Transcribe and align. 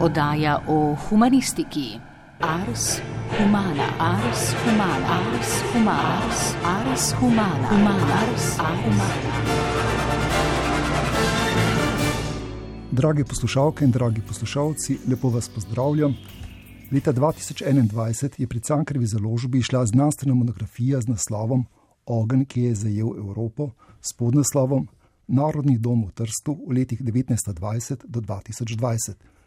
Oddaja 0.00 0.62
o 0.68 0.96
humanistiki. 1.08 1.98
Ars 2.40 3.00
humana, 3.38 3.86
ars 3.98 4.54
humana, 4.64 5.06
ars 5.06 5.50
humana, 5.72 6.22
ars, 6.24 6.54
ars 6.64 7.12
humana, 7.20 7.68
humana, 7.68 8.14
ars, 8.20 8.56
humana. 8.56 9.14
Dragi 12.90 13.24
poslušalke 13.24 13.84
in 13.84 13.90
dragi 13.90 14.22
poslušalci, 14.28 14.98
lepo 15.08 15.28
vas 15.28 15.48
pozdravljam. 15.48 16.16
Leta 16.92 17.12
2021 17.12 18.40
je 18.40 18.46
pri 18.46 18.60
Cankarjevi 18.60 19.06
založbi 19.06 19.58
išla 19.58 19.86
znanstvena 19.86 20.34
monografija 20.34 21.00
z 21.00 21.08
naslovom 21.08 21.66
Ogen, 22.06 22.44
ki 22.44 22.62
je 22.62 22.74
zajel 22.74 23.08
Evropo, 23.18 23.70
s 24.00 24.16
podnaslovom 24.16 24.88
Narodni 25.26 25.78
dom 25.78 26.06
v 26.06 26.10
Trstu 26.10 26.56
v 26.68 26.72
letih 26.72 27.00
1920 27.00 28.06
do 28.08 28.20
2020. 28.20 29.39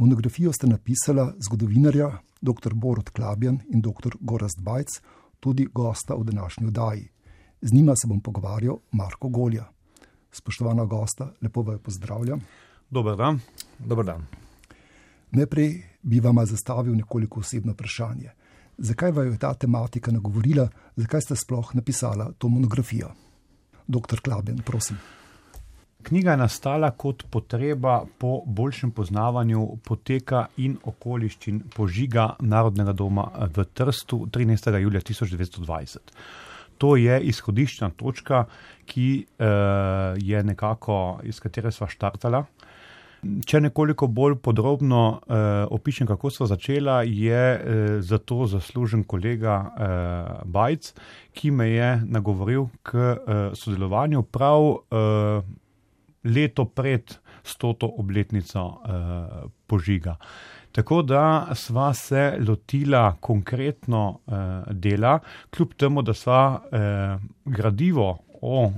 Monografijo 0.00 0.52
sta 0.52 0.66
napisala 0.66 1.34
zgodovinarja 1.38 2.18
dr. 2.40 2.74
Borod 2.74 3.10
Klabjan 3.10 3.58
in 3.68 3.80
dr. 3.80 4.16
Gorast 4.20 4.60
Bajc, 4.60 4.88
tudi 5.40 5.66
gosta 5.74 6.14
v 6.14 6.24
današnji 6.24 6.66
oddaji. 6.66 7.08
Z 7.60 7.72
njima 7.72 7.92
se 7.96 8.08
bom 8.08 8.20
pogovarjal 8.20 8.78
Marko 8.92 9.28
Golja. 9.28 9.64
Spoštovana 10.32 10.84
gosta, 10.84 11.32
lepo 11.42 11.62
vas 11.62 11.80
pozdravljam. 11.80 12.40
Dober 12.90 13.16
dan. 13.16 13.40
Dobar 13.78 14.04
dan. 14.04 14.26
Najprej 15.30 15.82
bi 16.02 16.20
vam 16.20 16.46
zastavil 16.46 16.96
nekoliko 16.96 17.40
osebno 17.40 17.72
vprašanje. 17.72 18.30
Zakaj 18.78 19.12
vam 19.12 19.32
je 19.32 19.38
ta 19.38 19.54
tematika 19.54 20.10
nagovorila, 20.10 20.68
zakaj 20.96 21.20
ste 21.20 21.36
sploh 21.36 21.74
napisala 21.74 22.32
to 22.38 22.48
monografijo? 22.48 23.12
Doktor 23.86 24.20
Klabjan, 24.20 24.62
prosim. 24.64 24.96
Knjiga 26.02 26.30
je 26.30 26.36
nastala 26.36 26.90
kot 26.90 27.24
potreba 27.30 28.04
po 28.18 28.40
boljšem 28.46 28.90
poznavanju 28.90 29.66
poteka 29.84 30.46
in 30.56 30.78
okoliščin 30.84 31.60
požiga 31.76 32.30
Narodnega 32.40 32.94
doma 32.96 33.26
v 33.56 33.64
Trstu 33.64 34.24
13. 34.32 34.78
julija 34.80 35.00
1920. 35.00 35.98
To 36.80 36.96
je 36.96 37.20
izhodiščna 37.20 37.90
točka, 38.00 38.46
ki 38.88 39.26
uh, 39.26 39.46
je 40.16 40.42
nekako 40.44 41.20
iz 41.28 41.40
katere 41.40 41.72
sva 41.72 41.88
štartala. 41.92 42.46
Če 43.20 43.60
nekoliko 43.60 44.08
bolj 44.08 44.38
podrobno 44.40 45.04
uh, 45.12 45.46
opišem, 45.68 46.08
kako 46.08 46.30
so 46.32 46.48
začela, 46.48 47.02
je 47.04 47.44
uh, 47.44 47.96
za 48.00 48.18
to 48.18 48.46
zaslužen 48.48 49.04
kolega 49.04 49.60
uh, 49.60 50.44
Bajc, 50.48 50.94
ki 51.36 51.52
me 51.52 51.68
je 51.68 51.96
nagovoril 52.08 52.70
k 52.82 52.96
uh, 52.96 53.50
sodelovanju 53.52 54.24
prav 54.32 54.70
uh, 54.70 55.58
leto 56.24 56.64
pred 56.64 57.14
stoto 57.42 57.88
obletnico 57.98 58.62
uh, 58.64 59.50
požiga. 59.66 60.16
Tako 60.72 61.02
da 61.02 61.48
sva 61.54 61.94
se 61.94 62.36
lotila 62.48 63.16
konkretno 63.20 64.20
uh, 64.26 64.34
dela, 64.70 65.18
kljub 65.50 65.74
temu, 65.74 66.02
da 66.02 66.14
sva 66.14 66.60
uh, 66.60 67.22
gradivo 67.44 68.18
o 68.40 68.64
uh, 68.64 68.72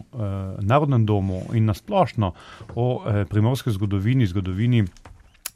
narodnem 0.61 1.07
domu 1.07 1.43
in 1.55 1.65
nasplošno 1.65 2.33
o 2.75 2.95
uh, 2.95 3.23
primorski 3.29 3.71
zgodovini, 3.71 4.27
zgodovini 4.27 4.85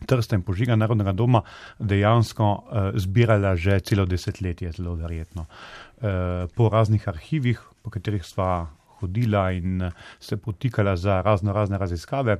Trsta 0.07 0.37
in 0.37 0.43
požiga 0.45 0.77
narodnega 0.77 1.15
doma 1.17 1.41
dejansko 1.79 2.47
uh, 2.47 2.99
zbirala 3.01 3.55
že 3.57 3.81
celo 3.81 4.05
desetletje, 4.07 4.73
zelo 4.77 4.93
verjetno. 4.95 5.47
Uh, 5.47 6.45
po 6.55 6.69
raznih 6.69 7.09
arhivih, 7.09 7.63
po 7.83 7.91
katerih 7.91 8.25
sva 8.25 8.67
hodila 9.01 9.51
in 9.53 9.83
eh, 9.83 9.91
se 10.21 10.37
potikala 10.37 10.97
za 10.97 11.23
razno 11.23 11.53
razne 11.53 11.79
raziskave. 11.79 12.39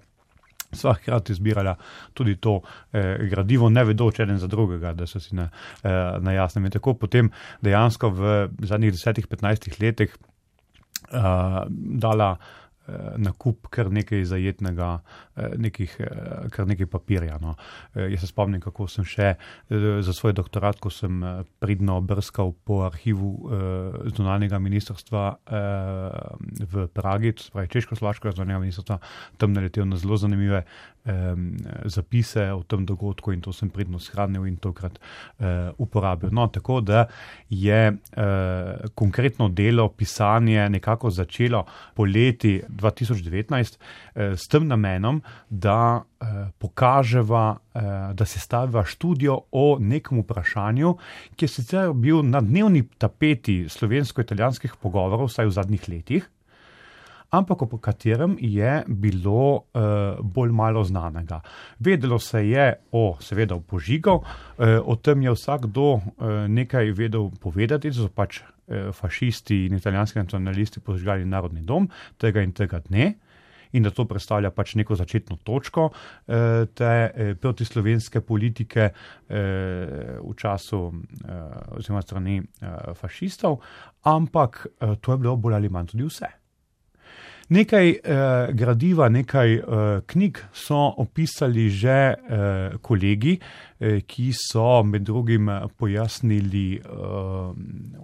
Sva 0.73 0.95
hkrati 0.95 1.35
zbirala 1.35 1.77
tudi 2.15 2.37
to 2.37 2.61
eh, 2.93 3.17
gradivo, 3.31 3.71
ne 3.71 3.85
vedoč 3.85 4.21
eden 4.21 4.39
za 4.39 4.47
drugega, 4.47 4.93
da 4.93 5.07
so 5.07 5.21
si 5.21 5.37
na, 5.37 5.49
eh, 5.83 6.19
na 6.21 6.33
jasnem. 6.33 6.65
In 6.67 6.75
tako 6.75 6.95
potem 6.95 7.31
dejansko 7.63 8.11
v 8.11 8.37
zadnjih 8.67 8.95
10-15 8.95 9.81
letih 9.83 10.17
eh, 10.17 11.61
dala 11.69 12.37
nakup 13.19 13.67
kar 13.71 13.91
nekaj 13.91 14.25
zajetnega, 14.25 15.01
eh, 15.37 15.55
nekih, 15.59 15.97
eh, 16.01 16.49
kar 16.51 16.67
nekaj 16.67 16.87
papirja. 16.87 17.39
No. 17.41 17.55
Eh, 17.95 18.11
jaz 18.11 18.21
se 18.21 18.27
spomnim, 18.27 18.61
kako 18.61 18.89
sem 18.89 19.05
še 19.05 19.35
eh, 19.35 19.87
za 20.03 20.13
svoj 20.13 20.33
doktorat, 20.33 20.81
ko 20.81 20.91
sem 20.91 21.23
eh, 21.23 21.43
pridno 21.59 22.01
brskal 22.01 22.53
po 22.65 22.83
arhivu 22.87 23.33
eh, 23.51 24.11
zunanjega 24.17 24.59
ministrstva 24.59 25.25
eh, 25.47 26.67
v 26.73 26.87
Pragi, 26.95 27.33
torej 27.33 27.69
Češko-Slovaškega 27.75 28.37
zunanjega 28.37 28.63
ministrstva, 28.63 29.01
tam 29.37 29.53
naletel 29.57 29.89
na 29.89 29.97
zelo 29.97 30.17
zanimive 30.17 30.65
zapise 31.85 32.53
o 32.53 32.63
tem 32.63 32.85
dogodku 32.87 33.33
in 33.33 33.41
to 33.41 33.53
sem 33.53 33.71
pridno 33.71 33.99
shranil 33.99 34.47
in 34.47 34.57
tokrat 34.57 34.99
uh, 34.99 35.71
uporabil. 35.79 36.31
No, 36.33 36.49
tako 36.49 36.81
da 36.81 37.07
je 37.51 37.93
uh, 37.93 38.91
konkretno 38.95 39.49
delo, 39.49 39.89
pisanje 39.89 40.69
nekako 40.71 41.11
začelo 41.11 41.65
poleti 41.95 42.63
2019 42.69 43.79
uh, 43.79 44.35
s 44.37 44.49
tem 44.49 44.67
namenom, 44.67 45.23
da 45.51 46.03
uh, 46.03 46.29
pokaževa, 46.59 47.57
uh, 47.75 47.83
da 48.15 48.25
se 48.25 48.41
staviva 48.41 48.85
študijo 48.85 49.41
o 49.53 49.77
nekem 49.81 50.21
vprašanju, 50.21 50.97
ki 51.37 51.45
je 51.45 51.49
sicer 51.49 51.93
bil 51.93 52.23
na 52.23 52.41
dnevni 52.41 52.83
tapeti 52.99 53.67
slovensko-italijanskih 53.69 54.77
pogovorov, 54.83 55.31
vsaj 55.31 55.47
v 55.47 55.55
zadnjih 55.61 55.89
letih 55.89 56.31
ampak 57.39 57.63
o 57.63 57.79
katerem 57.79 58.37
je 58.41 58.83
bilo 58.89 59.41
uh, 59.57 60.21
bolj 60.23 60.53
malo 60.53 60.85
znanega. 60.85 61.41
Vedelo 61.79 62.19
se 62.19 62.43
je 62.49 62.67
o, 62.93 63.17
seveda, 63.21 63.55
o 63.55 63.61
požigu, 63.61 64.19
uh, 64.21 64.81
o 64.85 64.97
tem 64.97 65.23
je 65.23 65.37
vsakdo 65.37 65.93
uh, 65.93 66.03
nekaj 66.49 66.93
vedel 66.97 67.31
povedati, 67.41 67.91
da 67.91 68.01
so 68.01 68.09
pač 68.09 68.41
uh, 68.41 68.91
fašisti 68.97 69.67
in 69.67 69.77
italijanski 69.77 70.19
nacionalisti 70.19 70.81
požgali 70.81 71.25
narodni 71.25 71.63
dom 71.63 71.89
tega 72.19 72.43
in 72.43 72.53
tega 72.53 72.81
dne. 72.89 73.15
In 73.73 73.83
da 73.83 73.91
to 73.91 74.07
predstavlja 74.09 74.53
pač 74.55 74.77
neko 74.79 74.95
začetno 74.97 75.37
točko 75.45 75.89
eh, 75.91 76.65
te 76.75 76.93
eh, 77.11 77.35
protislovenske 77.35 78.23
politike 78.25 78.89
eh, 78.89 78.95
v 80.23 80.35
času 80.39 80.81
eh, 80.87 81.77
oziroma 81.77 82.03
strani 82.03 82.39
eh, 82.39 82.95
fašistov, 82.95 83.59
ampak 84.07 84.67
eh, 84.71 84.95
to 85.01 85.13
je 85.13 85.19
bilo 85.19 85.37
bolj 85.37 85.59
ali 85.59 85.69
manj 85.69 85.93
tudi 85.93 86.07
vse. 86.09 86.31
Nekaj 87.49 87.91
eh, 87.91 87.99
gradiva, 88.53 89.07
nekaj 89.09 89.53
eh, 89.55 89.63
knjig 90.07 90.39
so 90.53 90.79
opisali 90.99 91.69
že 91.71 91.91
eh, 91.91 92.75
kolegi, 92.83 93.37
eh, 93.79 94.01
ki 94.03 94.33
so 94.35 94.83
med 94.83 95.07
drugim 95.07 95.47
pojasnili 95.79 96.65
eh, 96.75 96.83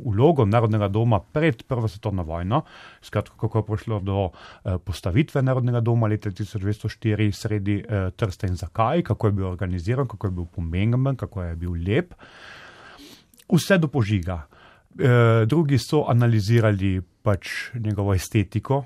vlogo 0.05 0.47
Narodnega 0.47 0.89
doma 0.89 1.19
pred 1.19 1.65
Prvo 1.67 1.89
svetovno 1.89 2.23
vojno, 2.23 2.63
skratka, 3.03 3.35
kako 3.41 3.59
je 3.59 3.67
prišlo 3.67 4.01
do 4.01 4.29
eh, 4.31 4.79
postavitve 4.79 5.43
Narodnega 5.43 5.81
doma 5.81 6.07
leta 6.07 6.31
1904 6.31 7.33
sredi 7.33 7.83
eh, 7.83 8.11
Trsta 8.17 8.47
in 8.47 8.55
zakaj, 8.55 9.03
kako 9.03 9.27
je 9.27 9.33
bil 9.33 9.47
organiziran, 9.47 10.07
kako 10.07 10.27
je 10.27 10.31
bil 10.31 10.45
pomemben, 10.45 11.17
kako 11.17 11.43
je 11.43 11.57
bil 11.57 11.75
lep. 11.75 12.15
Vse 13.53 13.79
do 13.79 13.89
požiga. 13.89 14.47
E, 14.99 15.47
drugi 15.47 15.79
so 15.79 16.05
analizirali 16.09 17.01
pač 17.23 17.49
njegovo 17.75 18.15
estetiko, 18.15 18.85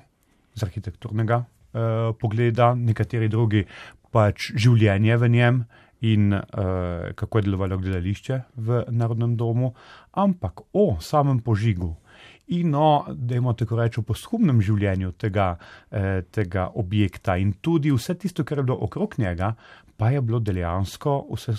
z 0.57 0.65
arhitekturnega 0.65 1.37
uh, 1.37 2.15
pogleda, 2.19 2.73
nekateri 2.75 3.29
drugi 3.29 3.63
pač 4.11 4.51
življenje 4.57 5.17
v 5.21 5.29
njem 5.29 5.61
in 6.07 6.33
uh, 6.33 7.13
kako 7.17 7.39
je 7.39 7.47
delovalo 7.47 7.77
gledališče 7.81 8.41
v 8.57 8.83
Narodnem 8.93 9.37
domu, 9.37 9.73
ampak 10.13 10.67
o 10.73 10.97
samem 11.01 11.39
požigu. 11.45 11.95
In 12.47 12.75
o, 12.75 13.05
da 13.11 13.35
imamo 13.35 13.53
tako 13.59 13.75
reči, 13.75 14.01
posthumnem 14.07 14.61
življenju 14.63 15.11
tega, 15.19 15.57
eh, 15.91 16.21
tega 16.31 16.69
objekta, 16.79 17.35
in 17.35 17.57
tudi 17.61 17.91
vse 17.91 18.15
tisto, 18.15 18.45
kar 18.47 18.61
je 18.61 18.63
bilo 18.69 18.77
okrog 18.85 19.17
njega, 19.19 19.51
pa 19.97 20.13
je 20.13 20.21
bilo 20.21 20.39
dejansko 20.39 21.17
vse 21.33 21.57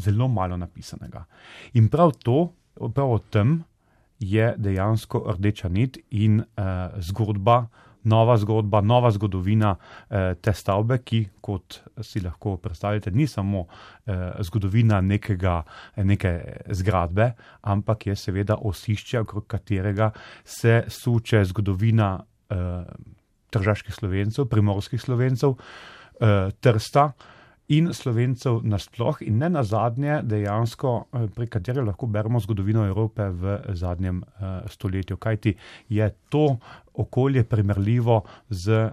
zelo 0.00 0.28
malo 0.28 0.56
napisanega. 0.56 1.26
In 1.74 1.90
prav 1.92 2.14
to, 2.24 2.54
prav 2.94 3.12
o 3.12 3.18
tem 3.18 3.58
je 4.18 4.54
dejansko 4.56 5.26
rdeča 5.36 5.68
nit 5.68 5.98
in 6.10 6.40
eh, 6.40 6.88
zgodba 7.00 7.66
nova 8.04 8.36
zgodba, 8.36 8.80
nova 8.80 9.10
zgodovina 9.10 9.74
eh, 9.76 10.34
te 10.40 10.52
stavbe, 10.52 10.98
ki, 11.04 11.20
kot 11.40 11.80
si 12.02 12.20
lahko 12.20 12.56
predstavljate, 12.56 13.10
ni 13.10 13.26
samo 13.26 13.66
eh, 14.06 14.30
zgodovina 14.40 15.00
nekega, 15.00 15.62
neke 15.96 16.34
zgradbe, 16.70 17.32
ampak 17.62 18.06
je 18.06 18.16
seveda 18.16 18.56
osišče, 18.56 19.20
okrog 19.20 19.46
katerega 19.46 20.10
se 20.44 20.84
suče 20.88 21.44
zgodovina 21.44 22.14
eh, 22.50 22.84
tržaških 23.50 23.94
slovencev, 23.94 24.48
primorskih 24.48 25.00
slovencev, 25.00 25.54
eh, 26.20 26.50
trsta. 26.60 27.12
In 27.70 27.92
slovencev 27.94 28.64
nasploh, 28.66 29.20
in 29.22 29.38
ne 29.38 29.48
na 29.50 29.62
zadnje, 29.62 30.20
dejansko, 30.26 30.94
prek 31.36 31.52
katere 31.54 31.84
lahko 31.86 32.08
beremo 32.10 32.40
zgodovino 32.42 32.82
Evrope 32.86 33.28
v 33.30 33.58
zadnjem 33.78 34.22
stoletju. 34.66 35.16
Kajti 35.16 35.54
je 35.88 36.08
to 36.28 36.58
okolje 36.94 37.44
primerljivo 37.44 38.24
z 38.50 38.90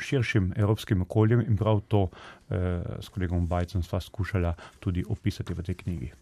širšim 0.00 0.52
evropskim 0.56 1.02
okoljem 1.02 1.40
in 1.48 1.56
prav 1.56 1.80
to 1.88 2.08
s 3.00 3.08
kolegom 3.08 3.46
Bajcem 3.48 3.82
sva 3.82 4.00
skušala 4.00 4.52
tudi 4.80 5.04
opisati 5.08 5.56
v 5.56 5.64
tej 5.64 5.74
knjigi. 5.74 6.12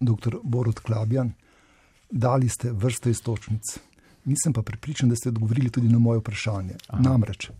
Doktor 0.00 0.38
Borod 0.42 0.84
Klabjan, 0.84 1.32
dali 2.10 2.48
ste 2.48 2.72
vrsto 2.72 3.08
istočnic. 3.08 3.78
Nisem 4.24 4.52
pa 4.52 4.62
pripričan, 4.62 5.08
da 5.08 5.16
ste 5.16 5.28
odgovorili 5.28 5.70
tudi 5.70 5.88
na 5.88 5.98
moje 5.98 6.20
vprašanje. 6.20 6.76
Aha. 6.88 7.02
Namreč, 7.02 7.50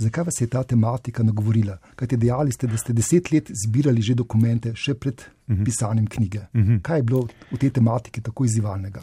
zakaj 0.00 0.24
vas 0.24 0.40
je 0.40 0.48
ta 0.50 0.62
tematika 0.64 1.22
nagovorila? 1.22 1.76
Kaj 1.96 2.08
ste 2.08 2.16
dejali, 2.16 2.52
ste, 2.52 2.66
da 2.66 2.76
ste 2.80 2.92
deset 2.96 3.32
let 3.32 3.50
zbirali 3.64 4.02
že 4.02 4.14
dokumente, 4.14 4.74
še 4.74 4.94
pred 4.94 5.20
uh 5.20 5.52
mhm. 5.52 5.60
-huh. 5.60 5.64
pisanjem 5.64 6.06
knjige? 6.06 6.40
Uh 6.52 6.60
mhm. 6.60 6.72
-huh. 6.72 6.82
Kaj 6.82 6.98
je 6.98 7.02
bilo 7.02 7.28
v 7.52 7.58
tej 7.58 7.70
tematiki 7.70 8.20
tako 8.20 8.44
izzivalnega? 8.44 9.02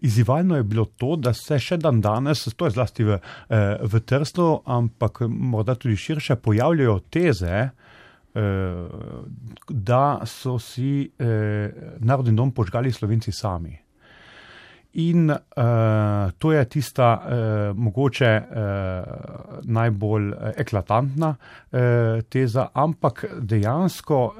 Izzivalno 0.00 0.56
je 0.56 0.62
bilo 0.62 0.84
to, 0.84 1.16
da 1.16 1.32
se 1.32 1.58
še 1.58 1.76
dan 1.76 2.00
danes, 2.00 2.44
to 2.56 2.64
je 2.64 2.70
zlasti 2.70 3.04
v, 3.04 3.18
eh, 3.48 3.76
v 3.82 4.00
Trstu, 4.00 4.62
ampak 4.64 5.20
morda 5.28 5.74
tudi 5.74 5.96
širše, 5.96 6.36
pojavljajo 6.36 7.00
teze, 7.10 7.70
eh, 8.34 8.88
da 9.68 10.20
so 10.24 10.58
si 10.58 11.10
eh, 11.18 11.70
narodni 11.98 12.36
dom 12.36 12.52
požgali 12.52 12.92
slovenci 12.92 13.32
sami. 13.32 13.89
In 14.92 15.30
uh, 15.30 16.30
to 16.38 16.52
je 16.52 16.64
tista 16.64 17.08
uh, 17.14 17.76
mogoče 17.78 18.30
uh, 18.42 18.56
najbolj 19.62 20.32
eklatantna 20.56 21.28
uh, 21.30 21.78
teza, 22.28 22.68
ampak 22.74 23.24
dejansko 23.38 24.18
uh, 24.26 24.34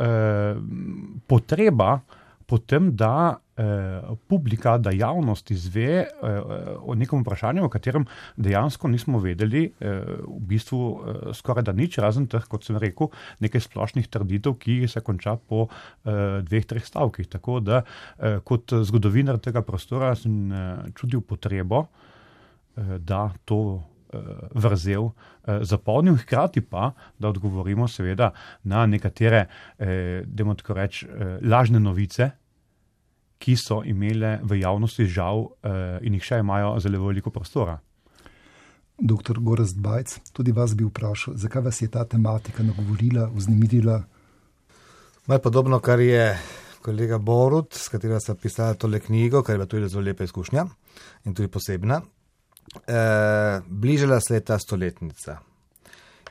potreba 1.27 2.01
potem, 2.47 2.91
da 2.97 3.39
publika, 4.29 4.79
da 4.79 4.91
javnost 4.91 5.51
izve 5.51 6.05
eh, 6.05 6.07
o 6.81 6.95
nekem 6.95 7.21
vprašanju, 7.23 7.65
o 7.65 7.69
katerem 7.69 8.07
dejansko 8.37 8.89
nismo 8.89 9.19
vedeli, 9.19 9.67
eh, 9.81 10.01
v 10.27 10.41
bistvu 10.53 10.81
eh, 10.81 11.21
skoraj 11.35 11.67
da 11.69 11.75
nič, 11.77 11.99
razen 11.99 12.29
teh, 12.31 12.47
kot 12.49 12.65
sem 12.65 12.79
rekel, 12.81 13.11
nekaj 13.41 13.67
splošnih 13.67 14.09
trditev, 14.09 14.57
ki 14.61 14.89
se 14.89 15.03
konča 15.05 15.37
po 15.37 15.67
eh, 15.69 16.41
dveh, 16.47 16.67
treh 16.67 16.87
stavkih. 16.87 17.29
Tako 17.29 17.61
da 17.61 17.83
eh, 17.83 18.41
kot 18.45 18.73
zgodovinar 18.87 19.41
tega 19.43 19.63
prostora 19.67 20.15
sem 20.19 20.53
eh, 20.53 20.91
čutil 20.97 21.21
potrebo, 21.21 21.87
eh, 22.77 22.99
da 22.99 23.29
to. 23.45 23.81
Eh, 24.11 24.19
vrzel, 24.59 25.13
eh, 25.47 25.61
zapolnil, 25.63 26.17
hkrati 26.19 26.61
pa, 26.67 26.89
da 27.19 27.29
odgovorimo, 27.29 27.87
seveda, 27.89 28.33
na 28.65 28.83
nekatere, 28.87 29.45
eh, 29.79 30.23
da 30.27 30.55
tako 30.55 30.75
rečem, 30.75 31.09
eh, 31.11 31.39
lažne 31.47 31.79
novice, 31.81 32.31
ki 33.41 33.57
so 33.57 33.81
imele 33.89 34.39
v 34.45 34.61
javnosti 34.61 35.07
žal 35.09 35.47
uh, 35.49 35.97
in 36.05 36.19
jih 36.19 36.27
še 36.27 36.41
imajo 36.43 36.75
zelo 36.85 37.01
veliko 37.07 37.33
prostora. 37.33 37.79
Doktor 39.01 39.41
Gorast 39.41 39.79
Bajc, 39.81 40.19
tudi 40.37 40.53
vas 40.53 40.75
bi 40.77 40.85
vprašal, 40.85 41.39
zakaj 41.41 41.65
vas 41.65 41.81
je 41.81 41.89
ta 41.89 42.05
tematika 42.05 42.63
nagovorila, 42.63 43.31
vznemirila? 43.33 43.97
Maj 45.31 45.41
podobno, 45.41 45.81
kar 45.81 46.01
je 46.05 46.35
kolega 46.85 47.19
Borut, 47.19 47.75
s 47.75 47.89
katerim 47.89 48.21
sem 48.21 48.37
pisal 48.37 48.77
tole 48.77 49.01
knjigo, 49.01 49.43
kar 49.43 49.55
je 49.55 49.59
bila 49.59 49.69
tudi 49.69 49.89
zelo 49.89 50.05
lepa 50.05 50.29
izkušnja 50.29 50.67
in 51.25 51.35
tudi 51.35 51.49
posebna. 51.49 52.01
E, 52.87 53.01
bližala 53.67 54.21
se 54.21 54.35
je 54.35 54.45
ta 54.45 54.59
stoletnica. 54.59 55.39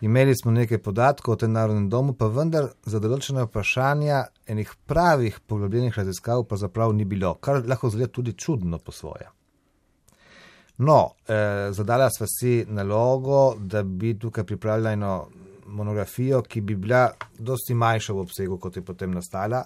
Imeli 0.01 0.35
smo 0.35 0.51
nekaj 0.51 0.77
podatkov 0.77 1.33
o 1.33 1.37
tem 1.37 1.51
narodnem 1.51 1.89
domu, 1.89 2.13
pa 2.15 2.29
vendar 2.31 2.69
za 2.87 3.01
določene 3.03 3.43
vprašanja 3.47 4.21
enih 4.47 4.71
pravih 4.87 5.41
poglobljenih 5.47 5.97
raziskav 5.97 6.45
pravzaprav 6.47 6.93
ni 6.95 7.05
bilo, 7.05 7.33
kar 7.35 7.65
lahko 7.67 7.91
zgleda 7.91 8.13
tudi 8.15 8.33
čudno 8.33 8.79
po 8.79 8.95
svoje. 8.95 9.27
No, 10.79 11.15
eh, 11.27 11.73
zadala 11.75 12.07
sva 12.09 12.27
si 12.31 12.63
nalogo, 12.67 13.57
da 13.59 13.83
bi 13.83 14.13
tukaj 14.19 14.45
pripravila 14.47 14.95
eno 14.95 15.27
monografijo, 15.67 16.41
ki 16.41 16.61
bi 16.61 16.75
bila 16.75 17.09
dosti 17.37 17.75
manjša 17.75 18.13
v 18.13 18.19
obsegu, 18.19 18.57
kot 18.57 18.77
je 18.77 18.85
potem 18.85 19.11
nastala, 19.11 19.65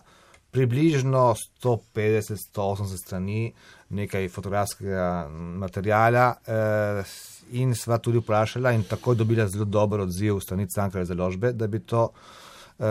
približno 0.54 1.34
150-180 1.64 2.98
strani 2.98 3.54
nekaj 3.90 4.30
fotografskega 4.30 5.28
materijala. 5.32 6.36
Eh, 6.48 7.04
in 7.52 7.76
sva 7.76 7.98
tudi 7.98 8.18
vprašala 8.18 8.72
in 8.72 8.84
tako 8.90 9.14
dobila 9.14 9.48
zelo 9.48 9.66
dober 9.66 10.00
odziv 10.00 10.40
strani 10.40 10.68
Cankareve 10.70 11.06
založbe, 11.06 11.52
da 11.54 11.68
bi 11.68 11.80
to, 11.80 12.04
uh, 12.04 12.86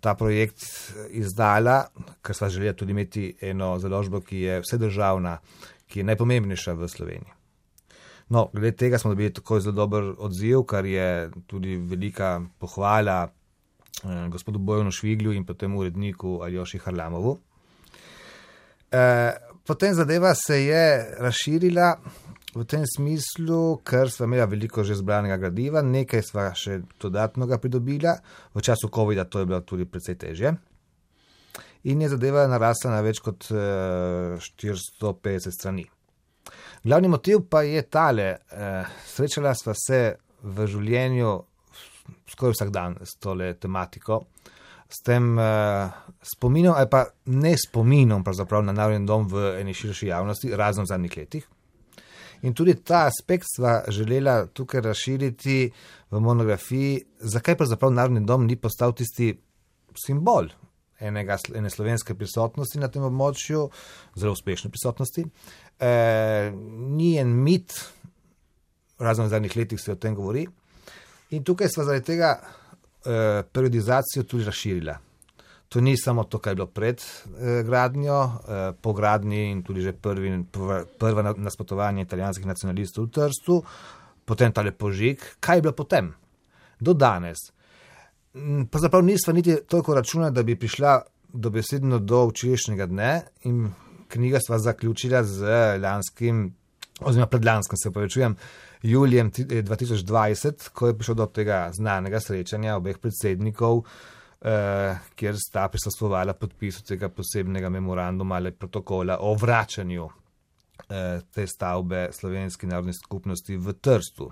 ta 0.00 0.14
projekt 0.14 0.64
izdala, 1.10 1.82
ker 2.22 2.36
sva 2.36 2.48
želela 2.48 2.76
tudi 2.78 2.92
imeti 2.92 3.34
eno 3.40 3.74
založbo, 3.78 4.20
ki 4.20 4.40
je 4.46 4.60
vsedržavna, 4.62 5.38
ki 5.88 6.00
je 6.00 6.08
najpomembnejša 6.08 6.72
v 6.72 6.88
Sloveniji. 6.88 7.38
No, 8.32 8.48
glede 8.52 8.76
tega 8.76 8.98
smo 8.98 9.10
dobili 9.10 9.32
tako 9.34 9.60
zelo 9.60 9.74
dober 9.76 10.14
odziv, 10.18 10.62
kar 10.64 10.86
je 10.86 11.30
tudi 11.46 11.76
velika 11.76 12.40
pohvala 12.58 13.28
eh, 14.04 14.28
gospodu 14.28 14.58
Bojonu 14.58 14.90
Šviglju 14.90 15.32
in 15.32 15.46
potem 15.46 15.76
uredniku 15.76 16.40
Aljoši 16.42 16.78
Harlamovu. 16.78 17.38
Eh, 18.92 19.32
potem 19.66 19.94
zadeva 19.94 20.34
se 20.34 20.64
je 20.64 21.14
razširila 21.18 21.96
v 22.54 22.64
tem 22.68 22.84
smislu, 22.86 23.80
ker 23.84 24.10
smo 24.10 24.28
imeli 24.28 24.50
veliko 24.50 24.84
že 24.84 24.94
zbranega 24.94 25.38
gradiva, 25.40 25.80
nekaj 25.82 26.22
smo 26.22 26.44
še 26.54 26.82
dodatnega 27.00 27.56
pridobila, 27.58 28.18
v 28.52 28.60
času 28.60 28.92
COVID-a 28.92 29.24
to 29.24 29.40
je 29.40 29.48
bilo 29.48 29.60
tudi 29.64 29.88
precej 29.88 30.18
težje. 30.20 30.52
In 31.88 32.04
je 32.04 32.12
zadeva 32.12 32.44
narasla 32.46 32.92
na 32.92 33.00
več 33.02 33.18
kot 33.24 33.48
450 33.48 35.48
eh, 35.48 35.50
strani. 35.50 35.88
Glavni 36.84 37.08
motiv 37.08 37.46
pa 37.50 37.62
je 37.62 37.82
tale. 37.82 38.38
Eh, 38.50 38.84
srečala 39.06 39.54
sva 39.54 39.74
se 39.78 40.16
v 40.42 40.66
življenju 40.66 41.32
skoraj 42.28 42.56
vsak 42.56 42.70
dan 42.74 42.96
s 43.02 43.16
tole 43.20 43.54
tematiko, 43.54 44.22
s 44.92 45.00
tem 45.04 45.32
uh, 45.38 45.88
spominom, 46.34 46.74
ali 46.76 46.88
pa 46.90 47.06
ne 47.32 47.54
spominom, 47.58 48.24
pravzaprav 48.24 48.64
na 48.64 48.74
narodni 48.76 49.08
dom 49.08 49.26
v 49.30 49.56
eni 49.60 49.74
širši 49.74 50.10
javnosti, 50.10 50.52
razen 50.56 50.84
v 50.84 50.92
zadnjih 50.92 51.16
letih. 51.16 51.46
In 52.42 52.56
tudi 52.58 52.74
ta 52.74 53.04
aspekt 53.06 53.46
sva 53.46 53.84
želela 53.88 54.46
tukaj 54.46 54.82
razširiti 54.82 55.58
v 56.10 56.20
monografiji, 56.20 57.04
zakaj 57.20 57.56
pravzaprav 57.56 57.92
Narodni 57.94 58.24
dom 58.26 58.46
ni 58.46 58.56
postal 58.58 58.92
tisti 58.98 59.30
simbol 59.94 60.50
enega, 61.02 61.36
ene 61.54 61.70
slovenske 61.70 62.14
prisotnosti 62.18 62.80
na 62.80 62.88
tem 62.92 63.04
območju, 63.06 63.66
zelo 64.18 64.34
uspešne 64.36 64.70
prisotnosti. 64.72 65.24
E, 65.78 65.92
ni 66.96 67.14
en 67.20 67.34
mit, 67.44 67.74
razen 69.02 69.26
v 69.26 69.34
zadnjih 69.34 69.56
letih 69.58 69.80
se 69.80 69.94
o 69.94 69.98
tem 69.98 70.14
govori. 70.18 70.46
In 71.32 71.44
tukaj 71.44 71.70
sva 71.72 71.86
zaradi 71.88 72.04
tega 72.04 72.34
e, 72.36 73.42
periodizacijo 73.52 74.26
tudi 74.28 74.44
razširila. 74.44 74.98
To 75.72 75.80
ni 75.80 75.96
samo 75.96 76.24
to, 76.24 76.38
kar 76.38 76.50
je 76.50 76.54
bilo 76.54 76.66
pred 76.66 77.00
eh, 77.00 77.62
gradnjo, 77.64 78.24
eh, 78.24 78.72
po 78.80 78.92
gradnji 78.92 79.50
in 79.50 79.62
tudi 79.62 79.80
že 79.80 79.92
prvi, 79.92 80.44
prva 80.98 81.22
nasprotovanje 81.36 82.02
italijanskih 82.02 82.46
nacionalistov 82.46 83.06
v 83.06 83.10
Trstu, 83.10 83.62
potem 84.24 84.52
tale 84.52 84.72
požig. 84.76 85.24
Kaj 85.40 85.56
je 85.56 85.62
bilo 85.62 85.72
potem? 85.72 86.12
Do 86.80 86.92
danes. 86.92 87.38
Pravzaprav 88.70 89.02
nisva 89.04 89.32
niti 89.32 89.56
toliko 89.68 89.94
računa, 89.94 90.30
da 90.30 90.42
bi 90.42 90.58
prišla 90.58 91.00
do 91.32 91.50
besedno 91.50 91.98
do 91.98 92.26
včerajšnjega 92.28 92.86
dne 92.86 93.12
in 93.48 93.70
knjiga 94.12 94.44
sva 94.44 94.58
zaključila 94.58 95.24
z 95.24 95.56
lanskim, 95.80 96.50
oziroma 97.00 97.26
predlanskim, 97.32 97.80
se 97.80 97.90
povečujem, 97.90 98.36
julijem 98.82 99.30
2020, 99.30 100.48
eh, 100.48 100.70
ko 100.72 100.86
je 100.86 100.96
prišlo 100.98 101.14
do 101.14 101.26
tega 101.26 101.70
znanega 101.74 102.20
srečanja 102.20 102.76
obeh 102.76 102.98
predsednikov 102.98 103.82
uh, 104.42 104.98
kjer 105.14 105.36
sta 105.38 105.68
prisostvovala 105.68 106.34
podpisu 106.34 106.82
tega 106.84 107.08
posebnega 107.08 107.68
memoranduma 107.68 108.34
ali 108.34 108.52
protokola 108.52 109.18
o 109.20 109.34
vračanju 109.34 110.04
uh, 110.04 110.12
te 111.34 111.46
stavbe 111.46 112.08
slovenski 112.12 112.66
narodni 112.66 112.94
skupnosti 112.94 113.56
v 113.56 113.72
Trstu. 113.72 114.30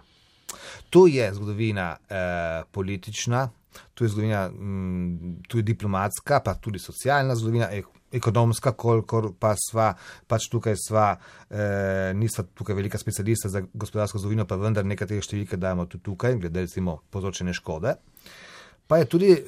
Tu 0.90 1.06
je 1.06 1.34
zgodovina 1.34 1.96
uh, 2.00 2.70
politična, 2.72 3.48
tu 3.94 4.04
je 4.04 4.08
zgodovina 4.08 4.48
um, 4.48 5.38
tudi 5.48 5.62
diplomatska, 5.62 6.40
pa 6.40 6.54
tudi 6.54 6.78
socialna 6.78 7.34
zgodovina. 7.34 7.70
Ekonomska, 8.12 8.72
kolikor 8.72 9.30
pa 9.38 9.54
sva, 9.58 9.92
pač 10.26 10.48
tukaj 10.50 10.74
sva, 10.76 11.14
eh, 11.50 12.10
nisva 12.14 12.44
tukaj 12.54 12.74
velika 12.74 12.98
specialista 12.98 13.48
za 13.48 13.62
gospodarsko 13.72 14.18
zgodovino, 14.18 14.46
pa 14.46 14.58
vendar 14.58 14.84
nekatere 14.84 15.22
številke 15.22 15.56
dajemo 15.56 15.86
tudi 15.86 16.08
tukaj, 16.10 16.38
glede 16.42 16.66
recimo 16.66 17.00
povzročene 17.10 17.54
škode. 17.54 17.94
Eh, 17.94 18.48
Pa 18.90 18.96
je 18.98 19.04
tudi 19.04 19.44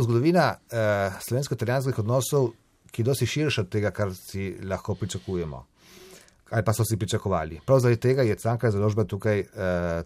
zgodovina 0.00 0.54
eh, 0.70 1.10
slovensko-italijanskih 1.20 1.98
odnosov, 1.98 2.52
ki 2.90 3.02
je 3.02 3.04
dosti 3.04 3.26
širša 3.26 3.66
od 3.66 3.68
tega, 3.68 3.90
kar 3.90 4.14
si 4.16 4.54
lahko 4.64 4.94
pričakujemo. 4.94 5.66
ali 6.50 6.64
pa 6.64 6.72
so 6.72 6.84
si 6.84 6.96
pričakovali. 6.96 7.60
Prav 7.66 7.80
zaradi 7.80 8.00
tega 8.00 8.22
je 8.22 8.36
Cankar 8.36 8.70
založba 8.70 9.04
tukaj 9.04 9.40
uh, 9.40 9.46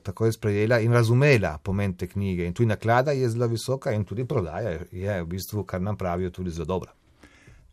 takoj 0.02 0.32
sprejela 0.32 0.80
in 0.80 0.92
razumela 0.92 1.58
pomen 1.62 1.94
te 1.94 2.06
knjige. 2.06 2.46
In 2.46 2.54
tudi 2.54 2.66
naklada 2.66 3.12
je 3.12 3.28
zelo 3.30 3.46
visoka 3.46 3.92
in 3.92 4.04
tudi 4.04 4.24
prodaja 4.24 4.70
je 4.90 5.22
v 5.22 5.26
bistvu, 5.26 5.62
kar 5.64 5.80
nam 5.80 5.96
pravijo, 5.96 6.30
tudi 6.30 6.50
zelo 6.50 6.64
dobra. 6.64 6.90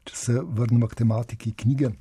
Če 0.10 0.16
se 0.18 0.39
vrnemo 0.42 0.88
k 0.89 1.04
tematiki 1.04 1.51
knjige, 1.54 1.92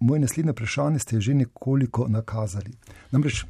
moje 0.00 0.22
naslednje 0.24 0.54
vprašanje 0.54 0.98
ste 1.04 1.20
že 1.20 1.34
nekoliko 1.34 2.06
nakazali. 2.08 2.72
Namreč 3.12 3.44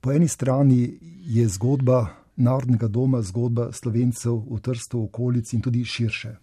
po 0.00 0.12
eni 0.12 0.28
strani 0.28 0.98
je 1.26 1.46
zgodba 1.48 2.06
Narodnega 2.38 2.86
doma, 2.86 3.18
zgodba 3.22 3.72
slovencev 3.72 4.36
v 4.46 4.60
Trstu, 4.62 5.04
okolici 5.06 5.56
in 5.56 5.62
tudi 5.62 5.84
širše. 5.84 6.36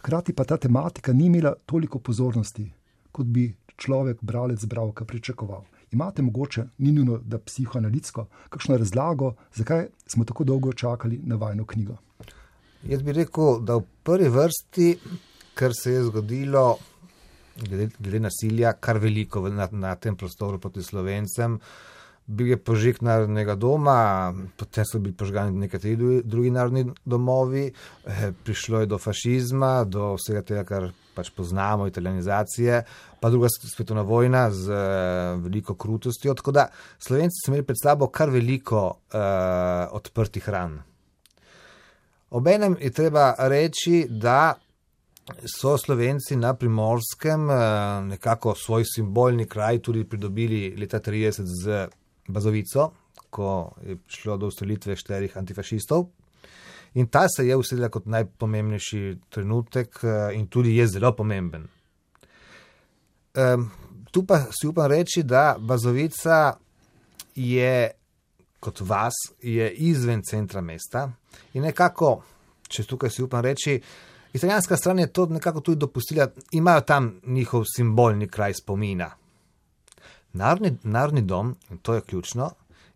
Hkrati 0.00 0.34
pa 0.36 0.44
ta 0.44 0.56
tematika 0.60 1.12
ni 1.12 1.26
imela 1.26 1.54
toliko 1.66 1.98
pozornosti, 1.98 2.66
kot 3.12 3.26
bi 3.26 3.46
človek, 3.76 4.20
bralec, 4.20 4.64
bralka 4.64 5.04
pričakoval. 5.04 5.64
Imate 5.92 6.22
mogoče, 6.22 6.66
ni 6.78 6.92
nujno, 6.92 7.18
da 7.24 7.38
psihoanalitsko, 7.38 8.26
kakšno 8.48 8.76
razlago, 8.76 9.34
zakaj 9.54 9.86
smo 10.06 10.24
tako 10.24 10.44
dolgo 10.44 10.72
čakali 10.72 11.20
na 11.24 11.36
vajno 11.36 11.64
knjigo? 11.64 11.96
Jaz 12.84 13.02
bi 13.02 13.12
rekel, 13.12 13.60
da 13.64 13.76
v 13.76 13.86
prvi 14.02 14.28
vrsti, 14.28 14.88
ker 15.54 15.72
se 15.74 15.92
je 15.92 16.04
zgodilo, 16.04 16.76
glede, 17.56 17.88
glede 17.98 18.20
nasilja, 18.20 18.72
kar 18.72 18.98
veliko 18.98 19.48
na, 19.48 19.68
na 19.70 19.94
tem 19.96 20.16
prostoru 20.16 20.58
proti 20.58 20.82
slovencem. 20.82 21.58
Bil 22.26 22.54
je 22.54 22.56
požig 22.56 23.02
narodnega 23.04 23.52
doma, 23.60 24.32
potem 24.56 24.86
so 24.88 24.98
bili 24.98 25.12
požgani 25.12 25.52
nekateri 25.66 26.22
drugi 26.24 26.50
narodni 26.50 26.86
domovi, 27.04 27.66
eh, 28.06 28.30
prišlo 28.44 28.80
je 28.80 28.88
do 28.88 28.98
fašizma, 28.98 29.84
do 29.84 30.14
vsega 30.16 30.40
tega, 30.42 30.62
kar 30.64 30.88
pač 31.14 31.30
poznamo, 31.30 31.86
italijanizacije, 31.86 32.80
pa 33.20 33.30
druga 33.30 33.48
svetovna 33.48 34.02
vojna 34.02 34.48
z 34.50 34.72
uh, 34.72 35.42
veliko 35.44 35.74
krutostjo. 35.74 36.34
Tako 36.34 36.52
da 36.52 36.66
Slovenci 36.98 37.44
so 37.44 37.52
imeli 37.52 37.66
pred 37.66 37.78
sabo 37.82 38.08
kar 38.08 38.30
veliko 38.30 38.86
uh, 38.88 39.20
odprtih 39.94 40.48
ran. 40.48 40.80
Obenem 42.34 42.76
je 42.80 42.90
treba 42.90 43.34
reči, 43.38 44.06
da 44.10 44.54
so 45.44 45.78
Slovenci 45.78 46.36
na 46.36 46.54
primorskem 46.54 47.48
uh, 47.48 47.56
nekako 48.08 48.54
svoj 48.54 48.84
simbolni 48.84 49.46
kraj 49.46 49.78
tudi 49.78 50.04
pridobili 50.04 50.74
leta 50.76 51.00
30 51.00 51.42
z 51.62 51.88
Bazovico, 52.28 52.90
ko 53.30 53.72
je 53.86 53.96
šlo 54.08 54.36
do 54.36 54.46
ustrelitve 54.46 54.96
šterih 54.96 55.36
antifašistov. 55.36 56.06
In 56.94 57.06
ta 57.06 57.26
se 57.28 57.46
je 57.46 57.56
usedla 57.56 57.88
kot 57.88 58.06
najpomembnejši 58.06 59.16
trenutek 59.30 59.98
eh, 60.02 60.36
in 60.38 60.46
tudi 60.46 60.76
je 60.76 60.86
zelo 60.86 61.10
pomemben. 61.12 61.66
Tu 64.10 64.22
pa 64.22 64.38
si 64.54 64.68
upam 64.70 64.86
reči, 64.86 65.22
da 65.22 65.56
Bazovica 65.58 66.54
je 67.34 67.90
kot 68.60 68.80
vas, 68.80 69.14
je 69.42 69.70
izven 69.70 70.22
centra 70.22 70.60
mesta 70.60 71.08
in 71.52 71.66
nekako, 71.66 72.22
če 72.68 72.86
tukaj 72.88 73.10
si 73.10 73.24
upam 73.26 73.42
reči, 73.44 73.74
italijanska 74.34 74.76
stran 74.76 74.98
je 74.98 75.12
to 75.12 75.26
nekako 75.26 75.60
tudi 75.60 75.78
dopustila, 75.78 76.28
imajo 76.52 76.80
tam 76.80 77.20
njihov 77.26 77.64
simbolni 77.76 78.28
kraj 78.28 78.54
spomina. 78.54 79.10
Narodni, 80.32 80.76
narodni 80.82 81.22
dom, 81.22 81.56
in 81.70 81.78
to 81.78 81.94
je 81.94 82.00
ključno, 82.00 82.50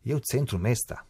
je 0.04 0.16
v 0.16 0.20
centru 0.30 0.58
mesta. 0.58 1.02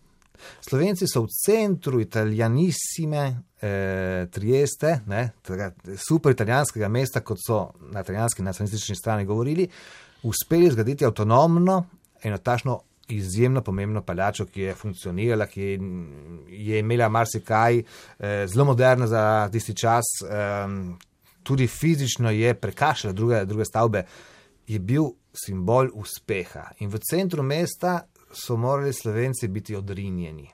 Slovenci 0.60 1.06
so 1.08 1.22
v 1.22 1.32
centru 1.44 2.00
italijanissime 2.00 3.22
eh, 3.60 4.26
Trieste, 4.30 5.00
ne, 5.06 5.30
tega 5.42 5.72
super 5.96 6.32
italijanskega 6.32 6.88
mesta, 6.88 7.20
kot 7.20 7.38
so 7.46 7.70
na 7.92 8.00
italijanski 8.00 8.42
nacionalistični 8.42 8.96
strani 8.96 9.24
govorili, 9.24 9.68
uspeli 10.22 10.70
zgraditi 10.70 11.06
avtonomno 11.06 11.84
in 12.24 12.34
otašno 12.34 12.80
izjemno 13.08 13.62
pomembno 13.62 14.02
paljačo, 14.02 14.46
ki 14.46 14.60
je 14.60 14.74
funkcionirala, 14.74 15.46
ki 15.46 15.78
je, 16.48 16.78
imela 16.78 17.08
marsikaj, 17.08 17.78
eh, 17.78 18.46
zelo 18.46 18.64
moderna 18.64 19.06
za 19.06 19.48
tisti 19.52 19.74
čas, 19.76 20.04
tudi 21.42 21.66
fizično 21.66 22.30
je 22.30 22.54
prekašala 22.54 23.12
druge, 23.12 23.44
druge 23.44 23.64
stavbe, 23.64 24.04
je 24.66 24.78
bil 24.78 25.04
simbol 25.32 25.88
uspeha. 25.94 26.70
In 26.78 26.90
v 26.92 27.00
centru 27.00 27.42
mesta 27.42 28.02
so 28.32 28.56
morali 28.56 28.92
slovenci 28.92 29.48
biti 29.48 29.76
odrinjeni. 29.76 30.50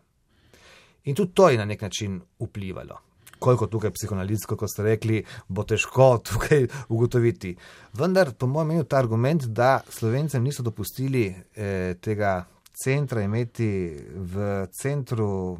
In 1.04 1.14
tudi 1.14 1.32
to 1.34 1.48
je 1.48 1.58
na 1.58 1.64
nek 1.64 1.82
način 1.82 2.20
vplivalo. 2.38 3.03
Koliko 3.38 3.66
tukaj 3.66 3.90
psihoanalitsko, 3.94 4.56
kot 4.56 4.70
ste 4.70 4.86
rekli, 4.86 5.20
bo 5.48 5.64
težko 5.64 6.08
tukaj 6.28 6.66
ugotoviti. 6.88 7.54
Vendar, 7.98 8.32
po 8.38 8.46
mojem 8.46 8.72
mnenju, 8.72 8.88
ta 8.88 8.98
argument, 9.02 9.46
da 9.46 9.80
slovencem 9.90 10.42
niso 10.42 10.62
dopustili 10.62 11.28
eh, 11.30 11.94
tega 12.00 12.44
centra 12.74 13.22
imeti 13.22 13.70
v 14.14 14.66
centru 14.72 15.58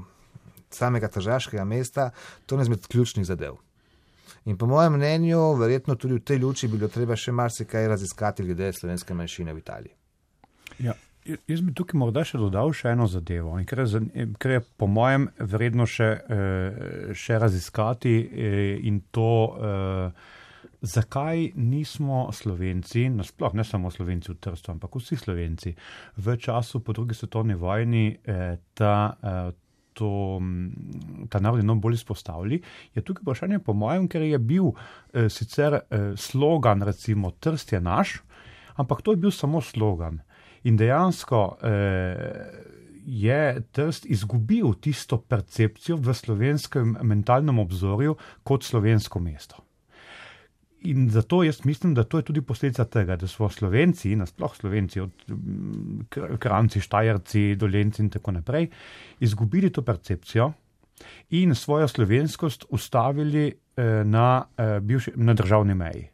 samega 0.75 1.09
tržaškega 1.09 1.65
mesta, 1.65 2.11
to 2.47 2.55
je 2.55 2.57
ena 2.57 2.63
izmed 2.63 2.87
ključnih 2.87 3.27
zadev. 3.27 3.57
In 4.45 4.59
po 4.59 4.67
mojem 4.67 4.93
mnenju, 4.93 5.55
verjetno 5.57 5.95
tudi 5.95 6.15
v 6.15 6.25
tej 6.25 6.39
luči 6.39 6.69
bi 6.69 6.79
bilo 6.79 6.89
treba 6.93 7.17
še 7.17 7.33
marsikaj 7.33 7.89
raziskati 7.89 8.45
glede 8.45 8.73
slovenske 8.73 9.15
manjšine 9.15 9.55
v 9.55 9.63
Italiji. 9.63 9.95
Ja. 10.85 10.95
Jaz 11.25 11.63
bi 11.65 11.73
tukaj 11.73 11.97
morda 11.97 12.21
še 12.29 12.37
dodal 12.37 12.75
še 12.77 12.91
eno 12.93 13.07
zadevo, 13.09 13.55
ker 13.65 13.81
je, 13.81 14.01
ker 14.41 14.53
je 14.59 14.63
po 14.77 14.89
mojem 14.93 15.31
vredno 15.41 15.87
še, 15.89 16.09
eh, 16.21 17.13
še 17.17 17.39
raziskati 17.41 18.13
eh, 18.21 18.73
in 18.85 19.01
to, 19.09 19.31
eh, 19.57 20.35
zakaj 20.85 21.55
nismo 21.57 22.27
Slovenci, 22.29 23.07
nasploh 23.09 23.57
ne 23.57 23.65
samo 23.65 23.89
Slovenci 23.89 24.35
v 24.35 24.37
Trstu, 24.37 24.75
ampak 24.75 24.99
vsi 25.01 25.17
Slovenci 25.17 25.73
v 26.21 26.37
času 26.37 26.83
po 26.85 26.93
drugi 26.93 27.17
svetovni 27.17 27.57
vojni 27.57 28.19
ta, 28.77 29.17
to, 29.97 30.11
ta 31.33 31.41
narod 31.41 31.65
eno 31.65 31.79
bolj 31.81 31.97
izpostavili. 32.03 32.61
Je 32.93 33.01
tukaj 33.01 33.25
vprašanje 33.25 33.63
po 33.65 33.73
mojem, 33.73 34.11
ker 34.13 34.29
je 34.29 34.37
bil 34.37 34.75
sicer 35.33 35.81
slogan, 36.21 36.85
recimo 36.85 37.33
Trst 37.33 37.73
je 37.73 37.81
naš, 37.81 38.19
ampak 38.77 39.01
to 39.01 39.17
je 39.17 39.25
bil 39.25 39.33
samo 39.33 39.65
slogan. 39.65 40.21
In 40.65 40.77
dejansko 40.77 41.43
eh, 41.63 42.73
je 43.05 43.61
Trst 43.73 44.07
izgubil 44.07 44.75
tisto 44.81 45.21
percepcijo 45.21 45.99
v 46.01 46.15
slovenskem 46.15 46.97
mentalnem 47.03 47.59
obzorju 47.59 48.17
kot 48.43 48.65
slovensko 48.65 49.21
mesto. 49.21 49.61
In 50.85 51.09
zato 51.11 51.43
jaz 51.43 51.65
mislim, 51.65 51.95
da 51.95 52.05
to 52.05 52.19
je 52.19 52.25
tudi 52.29 52.43
posledica 52.43 52.85
tega, 52.85 53.17
da 53.17 53.27
smo 53.27 53.49
Slovenci, 53.49 54.17
nasploh 54.17 54.57
Slovenci, 54.57 55.01
od 55.01 55.11
mm, 55.29 56.01
Kranci, 56.39 56.81
Štajerci, 56.81 57.55
Dolenci 57.57 58.03
in 58.03 58.11
tako 58.11 58.33
naprej, 58.37 58.69
izgubili 59.21 59.73
to 59.73 59.83
percepcijo 59.83 60.53
in 61.31 61.55
svojo 61.55 61.89
slovenskost 61.89 62.65
ustavili 62.71 63.47
eh, 63.49 64.05
na, 64.05 64.45
eh, 64.57 64.81
bivši, 64.81 65.13
na 65.17 65.35
državni 65.35 65.75
meji. 65.75 66.14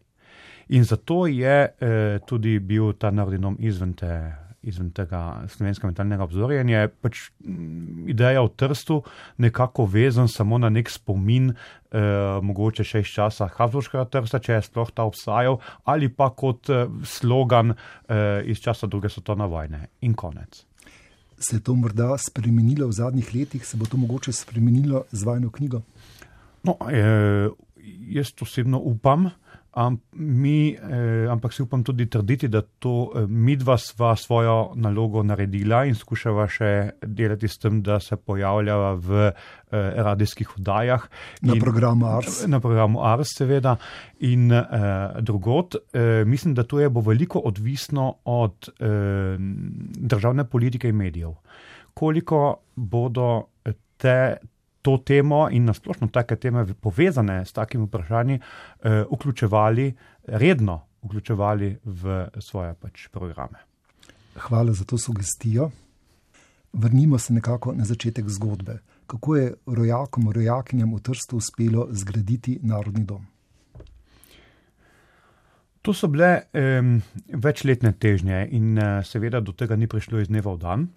In 0.70 0.84
zato 0.84 1.26
je 1.26 1.66
eh, 1.66 2.18
tudi 2.26 2.58
bil 2.62 2.92
ta 2.94 3.10
narodnom 3.10 3.56
izven, 3.58 3.90
te, 3.98 4.10
izven 4.62 4.92
tega 4.94 5.42
slovenskega 5.50 5.88
mentalnega 5.90 6.22
obzorja. 6.28 6.60
In 6.62 6.70
je 6.70 6.84
pač 7.02 7.22
mm, 7.42 8.06
ideja 8.12 8.44
o 8.44 8.52
trstu 8.54 9.00
nekako 9.42 9.88
vezan 9.90 10.30
samo 10.30 10.60
na 10.62 10.70
nek 10.70 10.92
spomin, 10.92 11.50
eh, 11.50 12.38
mogoče 12.46 12.86
še 12.86 13.02
iz 13.02 13.10
časa 13.16 13.50
Habsburškega 13.56 14.06
trsta, 14.12 14.38
če 14.38 14.60
je 14.60 14.68
sploh 14.68 14.94
ta 14.94 15.08
obstajal, 15.10 15.58
ali 15.90 16.06
pa 16.06 16.30
kot 16.30 16.70
eh, 16.70 16.86
slogan 17.02 17.74
eh, 17.74 18.46
iz 18.46 18.62
časa 18.62 18.86
druge 18.86 19.10
svetovne 19.10 19.50
vojne. 19.50 19.88
In 20.06 20.14
konec. 20.14 20.62
Se 21.40 21.56
je 21.56 21.64
to 21.66 21.74
morda 21.74 22.14
spremenilo 22.20 22.86
v 22.86 22.94
zadnjih 22.94 23.34
letih, 23.34 23.66
se 23.66 23.80
bo 23.80 23.90
to 23.90 23.98
mogoče 23.98 24.30
spremenilo 24.36 25.06
z 25.10 25.26
vajno 25.26 25.50
knjigo? 25.50 25.82
No, 26.62 26.78
eh, 26.86 27.48
jaz 28.14 28.36
osebno 28.38 28.78
upam. 28.78 29.32
Am, 29.72 30.00
mi, 30.18 30.74
eh, 30.74 31.30
ampak 31.30 31.52
si 31.54 31.62
upam 31.62 31.84
tudi 31.86 32.08
trditi, 32.10 32.48
da 32.50 32.62
to 32.62 33.12
eh, 33.14 33.26
mi 33.28 33.54
dva 33.56 33.76
sva 33.78 34.16
svojo 34.18 34.72
nalogo 34.74 35.22
naredila 35.22 35.84
in 35.86 35.94
skušava 35.94 36.48
še 36.50 36.70
delati 37.06 37.46
s 37.46 37.62
tem, 37.62 37.78
da 37.82 38.00
se 38.02 38.18
pojavljava 38.18 38.94
v 38.98 39.28
eh, 39.28 39.34
radijskih 40.02 40.56
vdajah. 40.56 41.06
Na 41.46 41.54
in, 41.54 41.62
programu 41.62 42.10
Ars. 42.10 42.42
Na 42.50 42.58
programu 42.60 43.04
Ars, 43.06 43.36
seveda. 43.38 43.76
In 44.26 44.50
eh, 44.50 44.66
drugot, 45.22 45.78
eh, 45.94 46.24
mislim, 46.26 46.54
da 46.58 46.66
to 46.66 46.80
je 46.82 46.90
bo 46.90 47.00
veliko 47.06 47.38
odvisno 47.38 48.14
od 48.24 48.68
eh, 48.74 49.36
državne 50.10 50.48
politike 50.50 50.88
in 50.90 50.98
medijev. 50.98 51.38
Koliko 51.94 52.56
bodo 52.74 53.46
te 53.96 54.36
to 54.82 54.96
temo 54.98 55.48
in 55.50 55.64
nasplošno 55.64 56.08
take 56.08 56.36
teme 56.36 56.66
povezane 56.74 57.44
s 57.44 57.52
takimi 57.52 57.84
vprašanji 57.86 58.38
eh, 58.38 59.04
vključevali, 59.12 59.94
redno 60.26 60.80
vključevali 61.02 61.78
v 61.84 62.26
svoje 62.38 62.74
pač 62.74 63.08
programe. 63.08 63.58
Hvala 64.36 64.72
za 64.72 64.84
to 64.84 64.98
sugestijo. 64.98 65.70
Vrnimo 66.72 67.18
se 67.18 67.32
nekako 67.32 67.72
na 67.72 67.84
začetek 67.84 68.28
zgodbe. 68.28 68.78
Kako 69.06 69.36
je 69.36 69.54
rojakom, 69.66 70.32
rojakinjam 70.32 70.94
v 70.94 71.00
Trstu 71.00 71.36
uspelo 71.36 71.88
zgraditi 71.90 72.58
narodni 72.62 73.04
dom? 73.04 73.26
To 75.82 75.94
so 75.96 76.08
bile 76.12 76.42
um, 76.52 77.00
večletne 77.32 77.92
težnje 77.92 78.48
in 78.52 78.78
uh, 78.78 79.00
seveda 79.04 79.40
do 79.40 79.52
tega 79.52 79.76
ni 79.76 79.88
prišlo 79.88 80.20
iz 80.20 80.28
dneva 80.28 80.52
v 80.54 80.60
dan. 80.60 80.88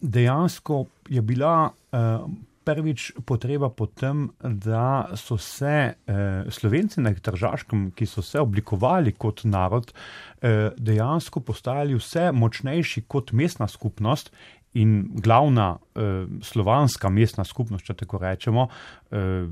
Dejansko 0.00 0.84
je 1.08 1.22
bila 1.22 1.72
uh, 1.72 2.28
prvič 2.66 3.12
potreba 3.26 3.70
potem, 3.70 4.26
da 4.42 5.14
so 5.14 5.38
se 5.38 5.94
uh, 5.94 6.50
Slovenci 6.50 7.00
na 7.00 7.14
Tržaškem, 7.14 7.90
ki 7.94 8.06
so 8.10 8.24
se 8.26 8.42
oblikovali 8.42 9.14
kot 9.14 9.44
narod, 9.46 9.92
uh, 9.94 10.74
dejansko 10.76 11.40
postajali 11.46 11.94
vse 11.94 12.32
močnejši 12.34 13.06
kot 13.06 13.32
mestna 13.32 13.68
skupnost. 13.70 14.34
In 14.76 15.06
glavna 15.22 15.78
eh, 15.96 16.26
slovanska 16.44 17.08
mestna 17.08 17.46
skupnost, 17.48 17.86
če 17.86 17.94
tako 18.02 18.18
rečemo, 18.20 18.66
eh, 19.08 19.46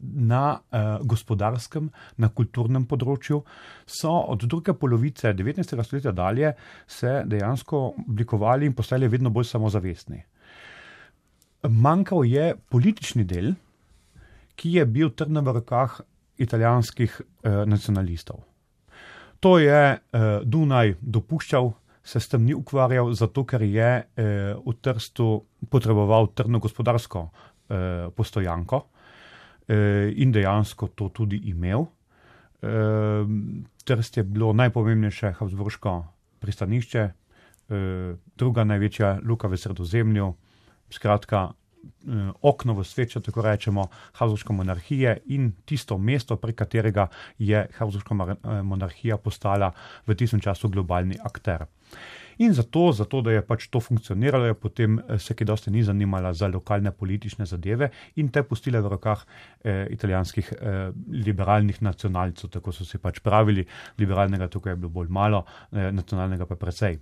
na 0.00 0.44
uh, 0.56 1.02
gospodarskem, 1.04 1.90
na 2.24 2.30
kulturnem 2.32 2.86
področju, 2.88 3.42
so 3.84 4.12
od 4.32 4.46
druge 4.48 4.72
polovice 4.72 5.34
19. 5.36 5.74
stoletja 5.84 6.14
dalje 6.16 6.54
se 6.88 7.18
dejansko 7.28 7.82
oblikovali 8.06 8.70
in 8.70 8.72
postali 8.78 9.10
vedno 9.12 9.28
bolj 9.28 9.50
samozavestni. 9.50 10.22
Manjkal 11.68 12.24
je 12.24 12.54
politični 12.70 13.24
del, 13.24 13.52
ki 14.56 14.76
je 14.76 14.86
bil 14.86 15.10
trdno 15.16 15.42
v 15.44 15.56
rokah 15.60 16.00
italijanskih 16.40 17.20
uh, 17.20 17.64
nacionalistov. 17.68 18.40
To 19.40 19.58
je 19.58 19.96
uh, 19.96 20.22
Dunaj 20.44 20.96
dopuščal, 21.00 21.72
se 22.02 22.20
s 22.20 22.28
tem 22.28 22.44
ni 22.44 22.54
ukvarjal, 22.56 23.12
zato 23.12 23.44
ker 23.44 23.62
je 23.62 23.90
uh, 24.00 24.60
v 24.64 24.76
Trstu 24.80 25.44
potreboval 25.68 26.32
trdno 26.32 26.60
gospodarsko 26.60 27.28
uh, 27.28 28.08
postojanko. 28.16 28.84
Eh, 29.70 30.12
in 30.16 30.32
dejansko 30.32 30.88
to 30.98 31.08
tudi 31.14 31.36
imel. 31.46 31.86
Eh, 32.62 33.26
Trst 33.84 34.16
je 34.16 34.24
bilo 34.24 34.52
najpomembnejše 34.52 35.32
Habsburško 35.38 35.92
pristanišče, 36.40 37.00
eh, 37.00 38.14
druga 38.36 38.64
največja 38.64 39.20
luka 39.22 39.48
v 39.48 39.56
sredozemlju, 39.56 40.34
skratka 40.90 41.48
okno 42.42 42.74
v 42.76 42.84
svet, 42.84 43.12
če 43.14 43.22
tako 43.24 43.44
rečemo, 43.44 43.86
Habsburške 44.18 44.52
monarhije 44.56 45.14
in 45.32 45.50
tisto 45.68 45.96
mesto, 45.98 46.36
prek 46.40 46.58
katerega 46.62 47.08
je 47.38 47.62
Habsburška 47.78 48.62
monarhija 48.64 49.16
postala 49.20 49.70
v 50.06 50.16
tistem 50.16 50.40
času 50.44 50.68
globalni 50.68 51.16
akter. 51.24 51.66
In 52.40 52.54
zato, 52.56 52.86
zato, 52.96 53.20
da 53.20 53.34
je 53.34 53.42
pač 53.44 53.66
to 53.68 53.82
funkcioniralo, 53.84 54.46
je 54.48 54.54
potem 54.56 54.96
eh, 54.98 55.18
se 55.20 55.34
ki 55.36 55.44
dosti 55.44 55.70
ni 55.70 55.82
zanimala 55.84 56.32
za 56.32 56.48
lokalne 56.48 56.92
politične 56.92 57.44
zadeve 57.46 57.90
in 58.16 58.30
te 58.32 58.42
pustile 58.42 58.80
v 58.80 58.92
rokah 58.94 59.26
eh, 59.60 59.84
italijanskih 59.92 60.52
eh, 60.56 60.78
liberalnih 61.26 61.82
nacionalcev, 61.84 62.48
tako 62.48 62.72
so 62.72 62.88
si 62.88 62.98
pač 62.98 63.20
pravili, 63.20 63.66
liberalnega 63.98 64.48
tukaj 64.48 64.72
je 64.72 64.80
bilo 64.80 64.88
bolj 64.88 65.12
malo, 65.12 65.44
eh, 65.72 65.92
nacionalnega 65.92 66.48
pa 66.48 66.56
precej. 66.56 66.96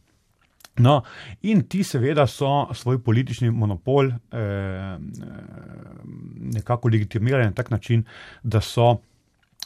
No, 0.79 1.03
in 1.43 1.65
ti 1.69 1.83
seveda 1.85 2.27
so 2.27 2.69
svoj 2.75 3.01
politični 3.03 3.51
monopol 3.51 4.11
eh, 4.11 4.99
nekako 6.55 6.89
legitimirali 6.89 7.45
na 7.45 7.53
tak 7.53 7.71
način, 7.71 8.05
da 8.43 8.61
so 8.61 8.97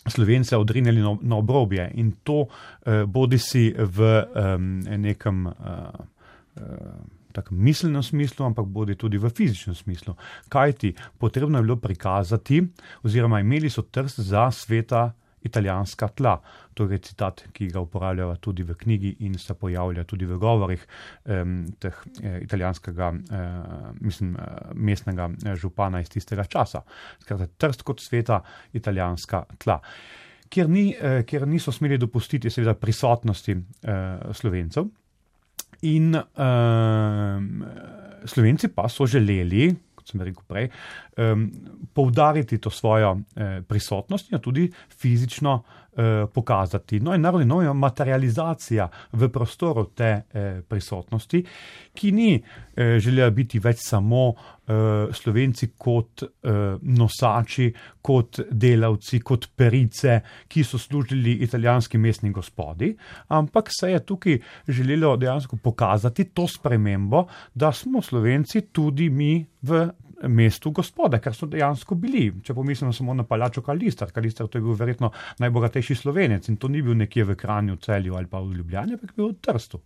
Slovence 0.08 0.56
odrinili 0.56 1.00
na, 1.00 1.16
na 1.22 1.36
obrobje 1.36 1.90
in 1.94 2.12
to 2.24 2.46
eh, 2.46 3.04
bodi 3.06 3.38
si 3.38 3.70
v 3.78 4.02
eh, 4.02 4.58
nekem 4.98 5.46
eh, 5.46 5.52
eh, 6.56 7.50
miselnem 7.50 8.02
smislu, 8.02 8.46
ampak 8.46 8.66
bodi 8.66 8.94
tudi 8.94 9.18
v 9.18 9.30
fizičnem 9.30 9.74
smislu. 9.74 10.14
Kaj 10.48 10.72
ti 10.72 10.94
potrebno 11.18 11.58
je 11.58 11.62
bilo 11.62 11.76
prikazati, 11.76 12.62
oziroma 13.02 13.40
imeli 13.40 13.70
so 13.70 13.82
trst 13.82 14.20
za 14.20 14.50
sveta 14.50 15.12
italijanska 15.44 16.08
tla. 16.08 16.36
To 16.74 16.86
je 16.90 16.98
citat, 16.98 17.44
ki 17.52 17.68
ga 17.74 17.82
uporabljajo 17.84 18.36
tudi 18.40 18.62
v 18.62 18.74
knjigi 18.74 19.16
in 19.26 19.34
se 19.38 19.54
pojavlja 19.54 20.04
tudi 20.04 20.26
v 20.26 20.38
govorih 20.40 20.86
um, 21.24 21.66
teh 21.80 21.98
eh, 22.22 22.40
italijanskega, 22.46 23.12
eh, 23.12 23.52
mislim, 24.00 24.36
eh, 24.36 24.72
mestnega 24.74 25.30
eh, 25.30 25.56
župana 25.56 26.00
iz 26.00 26.08
tistega 26.08 26.44
časa. 26.44 26.82
Skratka, 27.22 27.46
trst 27.58 27.82
kot 27.82 28.00
sveta 28.00 28.40
italijanska 28.72 29.44
tla. 29.58 29.80
Ker, 30.52 30.68
ni, 30.68 30.90
eh, 30.92 31.22
ker 31.24 31.46
niso 31.48 31.72
smeli 31.72 31.96
dopustiti, 31.98 32.50
seveda, 32.52 32.74
prisotnosti 32.76 33.56
eh, 33.56 34.32
slovencev. 34.36 34.88
In 35.88 36.14
eh, 36.14 37.38
slovenci 38.28 38.68
pa 38.68 38.88
so 38.88 39.06
želeli, 39.06 39.70
kot 40.02 40.12
sem 40.12 40.24
rekel 40.26 40.44
prej, 40.48 40.68
um, 41.22 41.46
poudariti 41.94 42.58
to 42.58 42.70
svojo 42.70 43.14
eh, 43.36 43.60
prisotnost 43.68 44.32
in 44.32 44.42
tudi 44.42 44.66
fizično 44.98 45.62
eh, 45.96 46.26
pokazati. 46.34 47.00
No, 47.00 47.14
in 47.14 47.20
naravno 47.20 47.62
je 47.62 47.72
materializacija 47.72 48.88
v 49.12 49.28
prostoru 49.28 49.84
te 49.94 50.22
eh, 50.32 50.62
prisotnosti, 50.68 51.44
ki 51.94 52.12
ni 52.12 52.34
eh, 52.34 52.98
želela 52.98 53.30
biti 53.30 53.58
več 53.58 53.82
samo 53.84 54.32
eh, 54.32 55.12
slovenci 55.12 55.72
kot 55.78 56.22
eh, 56.22 56.50
nosači, 56.82 57.68
kot 58.02 58.40
delavci, 58.50 59.20
kot 59.20 59.48
perice, 59.56 60.20
ki 60.48 60.64
so 60.64 60.78
služili 60.78 61.38
italijanski 61.44 61.98
mestni 61.98 62.30
gospodi, 62.32 62.94
ampak 63.28 63.68
se 63.70 63.92
je 63.92 64.04
tukaj 64.06 64.38
želelo 64.68 65.16
dejansko 65.16 65.56
pokazati 65.62 66.24
to 66.24 66.48
spremembo, 66.48 67.26
da 67.54 67.72
smo 67.72 68.02
slovenci 68.02 68.68
tudi 68.72 69.10
mi 69.10 69.46
v 69.62 69.88
mestu 70.28 70.70
gospode, 70.70 71.20
ker 71.22 71.34
so 71.34 71.46
dejansko 71.50 71.96
bili. 71.98 72.24
Če 72.44 72.54
pomislimo 72.54 72.92
samo 72.92 73.14
na 73.14 73.26
palačo 73.28 73.62
Kalistar, 73.62 74.12
Kalistar 74.12 74.48
to 74.48 74.58
je 74.58 74.64
bil 74.64 74.78
verjetno 74.78 75.12
najbogatejši 75.42 75.98
slovenec 76.02 76.48
in 76.48 76.56
to 76.56 76.68
ni 76.68 76.82
bil 76.82 76.96
nekje 76.98 77.24
v 77.24 77.36
Kranju, 77.38 77.76
Celju 77.82 78.16
ali 78.18 78.30
pa 78.30 78.40
v 78.40 78.58
Ljubljani, 78.60 78.98
ampak 78.98 79.16
bil 79.16 79.32
v 79.32 79.38
Trstu. 79.40 79.82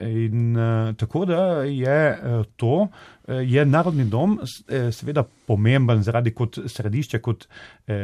In 0.00 0.56
uh, 0.56 0.94
tako 0.96 1.24
da 1.24 1.62
je 1.62 2.18
uh, 2.18 2.44
to, 2.56 2.88
uh, 2.88 3.34
je 3.50 3.64
narodni 3.66 4.04
dom 4.10 4.38
uh, 4.42 4.48
seveda 4.90 5.22
pomemben 5.46 6.02
zaradi 6.02 6.32
kot 6.34 6.58
središče, 6.66 7.20
kot 7.22 7.46
uh, 7.46 7.94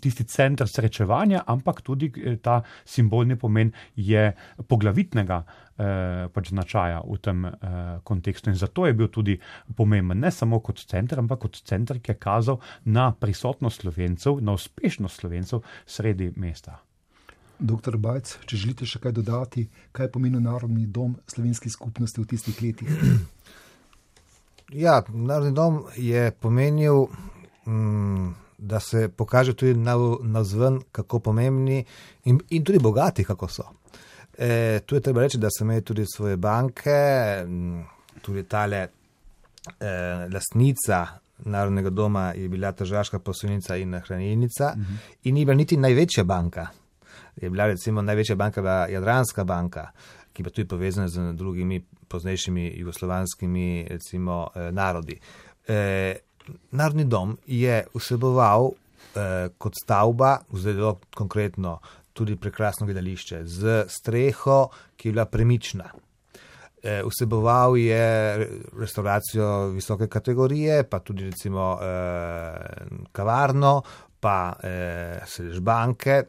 tisti 0.00 0.24
center 0.24 0.68
srečevanja, 0.68 1.42
ampak 1.46 1.82
tudi 1.84 2.08
uh, 2.08 2.38
ta 2.40 2.62
simbolni 2.84 3.36
pomen 3.36 3.74
je 3.96 4.30
poglavitnega 4.68 5.42
uh, 5.44 6.32
pač 6.32 6.48
značaja 6.54 7.04
v 7.04 7.20
tem 7.20 7.44
uh, 7.44 7.52
kontekstu. 8.00 8.50
In 8.50 8.56
zato 8.56 8.88
je 8.88 8.96
bil 8.96 9.12
tudi 9.12 9.36
pomemben 9.76 10.24
ne 10.24 10.32
samo 10.32 10.62
kot 10.64 10.80
center, 10.80 11.20
ampak 11.20 11.44
kot 11.44 11.60
center, 11.60 12.00
ki 12.00 12.14
je 12.14 12.20
kazal 12.24 12.60
na 12.84 13.10
prisotnost 13.12 13.84
slovencev, 13.84 14.40
na 14.40 14.56
uspešnost 14.56 15.20
slovencev 15.20 15.60
sredi 15.84 16.32
mesta. 16.40 16.85
Doktor 17.58 17.96
Bajc, 17.96 18.32
če 18.46 18.58
želite 18.60 18.86
še 18.88 19.00
kaj 19.00 19.14
dodati, 19.16 19.64
kaj 19.96 20.10
pomeni 20.12 20.40
narodni 20.42 20.86
dom 20.92 21.14
slovenskih 21.30 21.72
skupnosti 21.72 22.20
v 22.20 22.28
tistih 22.32 22.62
letih? 22.62 22.92
Ja, 24.74 24.96
narodni 25.14 25.52
dom 25.54 25.76
je 25.94 26.32
pomenil, 26.42 27.04
mm, 27.70 28.30
da 28.58 28.80
se 28.82 29.04
pokaže 29.08 29.52
tudi 29.54 29.76
na, 29.78 29.94
na 30.26 30.42
zven, 30.42 30.80
kako 30.90 31.20
pomembni 31.28 31.84
in, 32.24 32.40
in 32.50 32.64
tudi 32.66 32.80
bogati, 32.82 33.22
kako 33.24 33.46
so. 33.46 33.62
E, 34.34 34.80
tu 34.82 34.98
je 34.98 35.04
treba 35.06 35.22
reči, 35.22 35.38
da 35.38 35.52
so 35.54 35.62
imeli 35.62 35.84
tudi 35.86 36.02
svoje 36.10 36.34
banke, 36.36 36.96
mm, 37.46 37.84
tudi 38.26 38.42
tale 38.50 38.80
e, 38.82 38.90
lastnica. 40.34 41.04
Narodnega 41.46 41.92
doma 41.94 42.32
je 42.34 42.48
bila 42.50 42.72
Tržaška 42.74 43.22
poslovnica 43.22 43.76
in 43.78 43.94
hranilnica, 43.94 44.72
uh 44.74 44.82
mhm. 44.82 44.82
-huh. 44.82 45.14
in 45.30 45.34
ni 45.34 45.44
bila 45.44 45.56
niti 45.62 45.76
največja 45.76 46.24
banka 46.24 46.66
je 47.36 47.50
bila 47.50 47.66
recimo 47.66 48.02
največja 48.02 48.36
banka, 48.36 48.86
Jadranska 48.90 49.44
banka, 49.44 49.90
ki 50.32 50.44
pa 50.44 50.50
tudi 50.50 50.68
povezana 50.68 51.08
z 51.08 51.32
drugimi 51.32 51.80
poznejšimi 52.08 52.72
jugoslovanskimi 52.76 53.86
recimo, 53.90 54.48
eh, 54.54 54.72
narodi. 54.72 55.20
Eh, 55.68 56.16
Narodni 56.70 57.04
dom 57.04 57.36
je 57.46 57.84
vseboval 57.94 58.70
eh, 58.70 59.48
kot 59.58 59.74
stavba, 59.82 60.38
zelo 60.52 61.00
konkretno, 61.14 61.80
tudi 62.12 62.36
prekrasno 62.36 62.86
gledališče 62.86 63.40
z 63.44 63.84
streho, 63.88 64.68
ki 64.96 65.08
je 65.08 65.12
bila 65.12 65.24
premična. 65.26 65.90
Eh, 66.82 67.02
vseboval 67.02 67.76
je 67.76 68.36
restauracijo 68.78 69.68
visoke 69.68 70.06
kategorije, 70.08 70.84
pa 70.84 70.98
tudi 70.98 71.24
recimo 71.24 71.78
eh, 71.82 72.54
kavarno, 73.12 73.82
pa 74.20 74.52
eh, 74.62 75.20
sedež 75.26 75.60
banke, 75.60 76.22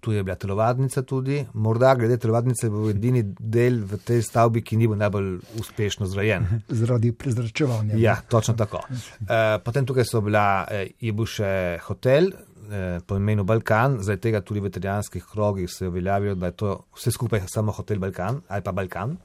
Tu 0.00 0.12
je 0.12 0.22
bila 0.22 0.36
telovadnica 0.38 1.02
tudi, 1.02 1.40
morda 1.54 1.94
glede 1.94 2.16
telovadnice 2.18 2.70
bil 2.70 2.90
edini 2.92 3.22
del 3.24 3.80
v 3.84 3.98
tej 4.06 4.22
stavbi, 4.22 4.62
ki 4.62 4.78
ni 4.78 4.88
bil 4.88 5.00
najbolj 5.00 5.32
uspešno 5.60 6.06
zgrajen. 6.06 6.46
Zaradi 6.80 7.12
prezračevanja. 7.12 7.98
Ja, 7.98 8.20
točno 8.28 8.54
tako. 8.54 8.84
E, 9.30 9.58
potem 9.64 9.86
tukaj 9.86 10.04
bila, 10.24 10.66
eh, 10.70 10.88
je 11.00 11.12
bil 11.12 11.26
še 11.28 11.78
hotel 11.84 12.30
e, 12.30 13.00
po 13.06 13.16
imenu 13.16 13.44
Balkan, 13.44 13.98
zdaj 14.02 14.18
tega 14.24 14.40
tudi 14.40 14.60
v 14.60 14.70
italijanskih 14.70 15.24
krogih 15.32 15.70
se 15.70 15.84
je 15.84 15.88
uveljavilo, 15.88 16.34
da 16.34 16.50
je 16.50 16.56
to 16.62 16.72
vse 16.96 17.12
skupaj 17.14 17.44
samo 17.46 17.72
hotel 17.72 17.98
Balkan 17.98 18.40
ali 18.48 18.62
pa 18.62 18.72
Balkan. 18.72 19.16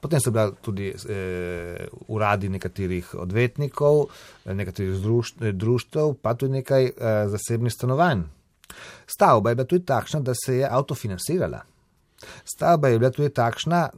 Potem 0.00 0.20
so 0.20 0.32
bila 0.32 0.48
tudi 0.50 0.88
e, 0.88 1.86
uradi 2.08 2.48
nekaterih 2.48 3.14
odvetnikov, 3.20 4.06
nekaterih 4.46 4.96
društv, 5.52 6.14
pa 6.22 6.34
tudi 6.34 6.60
nekaj 6.60 6.84
e, 6.84 6.92
zasebnih 7.28 7.72
stanovanj 7.72 8.24
Stavba 9.06 9.50
je 9.50 9.60
bila 9.60 9.66
tudi 9.66 9.84
takšna, 9.84 10.20
da 10.20 10.34
se 10.34 10.56
je 10.56 10.68
avtofinancirala. 10.70 11.62
Stavba 12.44 12.88
je 12.88 12.98
bila 12.98 13.10
tudi 13.10 13.30
takšna, 13.34 13.88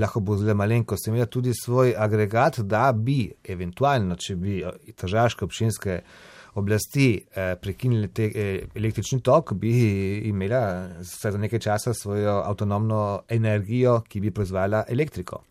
lahko 0.00 0.20
bo 0.20 0.36
zelo 0.36 0.54
malenko, 0.54 0.96
sem 0.96 1.14
imela 1.14 1.26
tudi 1.26 1.52
svoj 1.54 1.94
agregat, 1.98 2.60
da 2.60 2.92
bi 2.92 3.26
eventualno, 3.44 4.16
če 4.16 4.36
bi 4.36 4.60
eh, 4.62 4.94
tržaške 4.96 5.44
občinske 5.44 6.00
oblasti 6.56 7.08
eh, 7.16 7.54
prekinili 7.60 8.08
te, 8.08 8.30
eh, 8.34 8.68
električni 8.74 9.20
tok, 9.20 9.52
bi 9.60 9.74
imela 10.28 10.88
za 11.00 11.30
nekaj 11.36 11.60
časa 11.68 11.94
svojo 11.94 12.40
avtonomno 12.46 13.22
energijo, 13.28 14.00
ki 14.08 14.20
bi 14.20 14.32
proizvajala 14.32 14.84
elektriko. 14.88 15.42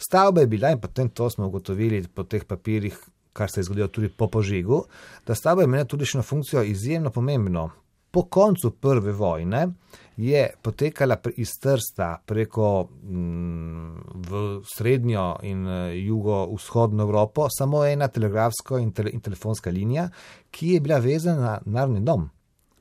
Stavba 0.00 0.40
je 0.40 0.46
bila 0.46 0.70
in 0.72 0.80
potem 0.80 1.08
to 1.08 1.28
smo 1.30 1.46
ugotovili 1.46 2.06
po 2.14 2.24
teh 2.24 2.44
papirjih, 2.44 2.96
kar 3.32 3.50
se 3.50 3.60
je 3.60 3.64
zgodilo 3.64 3.88
tudi 3.88 4.08
po 4.08 4.30
požigu, 4.30 4.84
da 5.26 5.34
stavba 5.34 5.62
je 5.62 5.68
imela 5.68 5.84
tudi 5.84 6.08
še 6.08 6.18
eno 6.18 6.24
funkcijo 6.24 6.64
izjemno 6.64 7.12
pomembno. 7.12 7.68
Po 8.10 8.22
koncu 8.22 8.70
prve 8.70 9.12
vojne 9.12 9.68
je 10.16 10.50
potekala 10.62 11.16
iz 11.36 11.50
Trsta 11.60 12.22
preko 12.26 12.88
mm, 13.02 13.94
v 14.14 14.60
srednjo 14.74 15.36
in 15.42 15.68
eh, 15.68 15.94
jugovzhodno 15.96 17.02
Evropo 17.02 17.46
samo 17.58 17.84
ena 17.84 18.08
telegrafska 18.08 18.78
in, 18.78 18.92
tele, 18.92 19.10
in 19.10 19.20
telefonska 19.20 19.70
linija, 19.70 20.08
ki 20.50 20.68
je 20.68 20.80
bila 20.80 20.98
vezana 20.98 21.40
na 21.40 21.58
narodni 21.64 22.00
dom. 22.00 22.28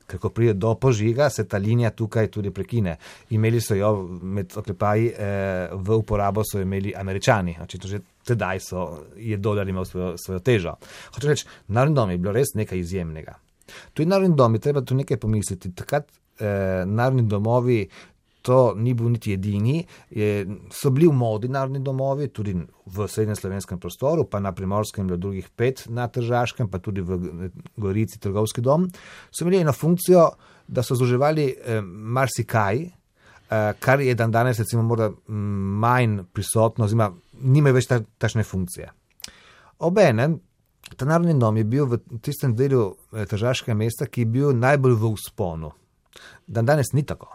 Ker 0.09 0.19
ko 0.19 0.29
pride 0.33 0.53
do 0.53 0.73
požiga, 0.75 1.29
se 1.29 1.47
ta 1.47 1.57
linija 1.57 1.91
tukaj 1.91 2.27
tudi 2.27 2.51
prekine. 2.51 2.97
Imeli 3.29 3.61
so 3.61 3.75
jo 3.75 3.91
med 4.21 4.57
oklepaji 4.57 5.11
eh, 5.13 5.69
v 5.73 5.97
uporabo, 6.01 6.43
so 6.43 6.61
imeli 6.61 6.93
američani. 6.97 7.59
Očitno 7.61 7.89
že 7.89 7.99
tedaj 8.25 8.59
so, 8.59 8.87
je 9.15 9.37
dolar 9.37 9.69
imel 9.69 9.85
svojo, 9.85 10.15
svojo 10.17 10.39
težo. 10.39 10.73
Hoče 11.13 11.27
reči, 11.27 11.45
narodni 11.67 11.95
dom 11.95 12.11
je 12.11 12.17
bilo 12.17 12.33
res 12.33 12.55
nekaj 12.55 12.79
izjemnega. 12.79 13.37
Tudi 13.93 14.09
narodni 14.09 14.35
dom 14.35 14.55
je 14.55 14.63
treba 14.67 14.81
tu 14.81 14.95
nekaj 14.95 15.17
pomisliti. 15.17 15.73
Takrat 15.75 16.07
eh, 16.39 16.83
narodni 16.85 17.27
domovi, 17.27 17.81
to 18.41 18.73
ni 18.75 18.93
bil 18.93 19.09
niti 19.11 19.33
edini, 19.35 19.81
je, 20.09 20.45
so 20.71 20.91
bili 20.95 21.09
v 21.09 21.15
modi 21.15 21.49
narodni 21.51 21.81
domovi, 21.83 22.29
tudi 22.33 22.55
v 22.85 23.07
srednjem 23.07 23.35
slovenskem 23.35 23.79
prostoru, 23.79 24.25
pa 24.29 24.39
na 24.39 24.53
primorskem 24.55 25.03
je 25.03 25.07
bilo 25.07 25.17
drugih 25.17 25.49
pet, 25.55 25.83
na 25.89 26.07
Tržaškem, 26.07 26.69
pa 26.71 26.79
tudi 26.79 27.03
v 27.05 27.19
eh, 27.19 27.49
Gorici 27.77 28.19
trgovski 28.19 28.63
dom. 28.65 28.87
So 29.31 29.43
imeli 29.45 29.63
eno 29.63 29.73
funkcijo, 29.75 30.29
da 30.67 30.83
so 30.83 30.95
združevali 30.95 31.47
eh, 31.49 31.81
marsikaj, 31.83 32.83
eh, 32.85 33.73
kar 33.79 34.01
je 34.01 34.15
dan 34.15 34.31
danes 34.31 34.59
recimo 34.59 34.83
morda 34.83 35.09
mm, 35.09 35.75
manj 35.83 36.21
prisotno, 36.33 36.85
oziroma 36.85 37.11
nima 37.41 37.75
več 37.75 37.89
ta, 37.91 37.99
tašne 38.17 38.43
funkcije. 38.47 38.91
Obenem, 39.85 40.39
ta 40.95 41.05
narodni 41.05 41.35
dom 41.39 41.57
je 41.57 41.63
bil 41.63 41.85
v 41.85 41.99
tistem 42.21 42.55
delu 42.55 42.93
eh, 43.13 43.25
Tržaškega 43.25 43.75
mesta, 43.77 44.07
ki 44.07 44.25
je 44.25 44.31
bil 44.33 44.53
najbolj 44.57 44.95
v 44.97 45.11
usponu. 45.13 45.71
Dan 46.47 46.65
danes 46.65 46.93
ni 46.93 47.05
tako. 47.05 47.29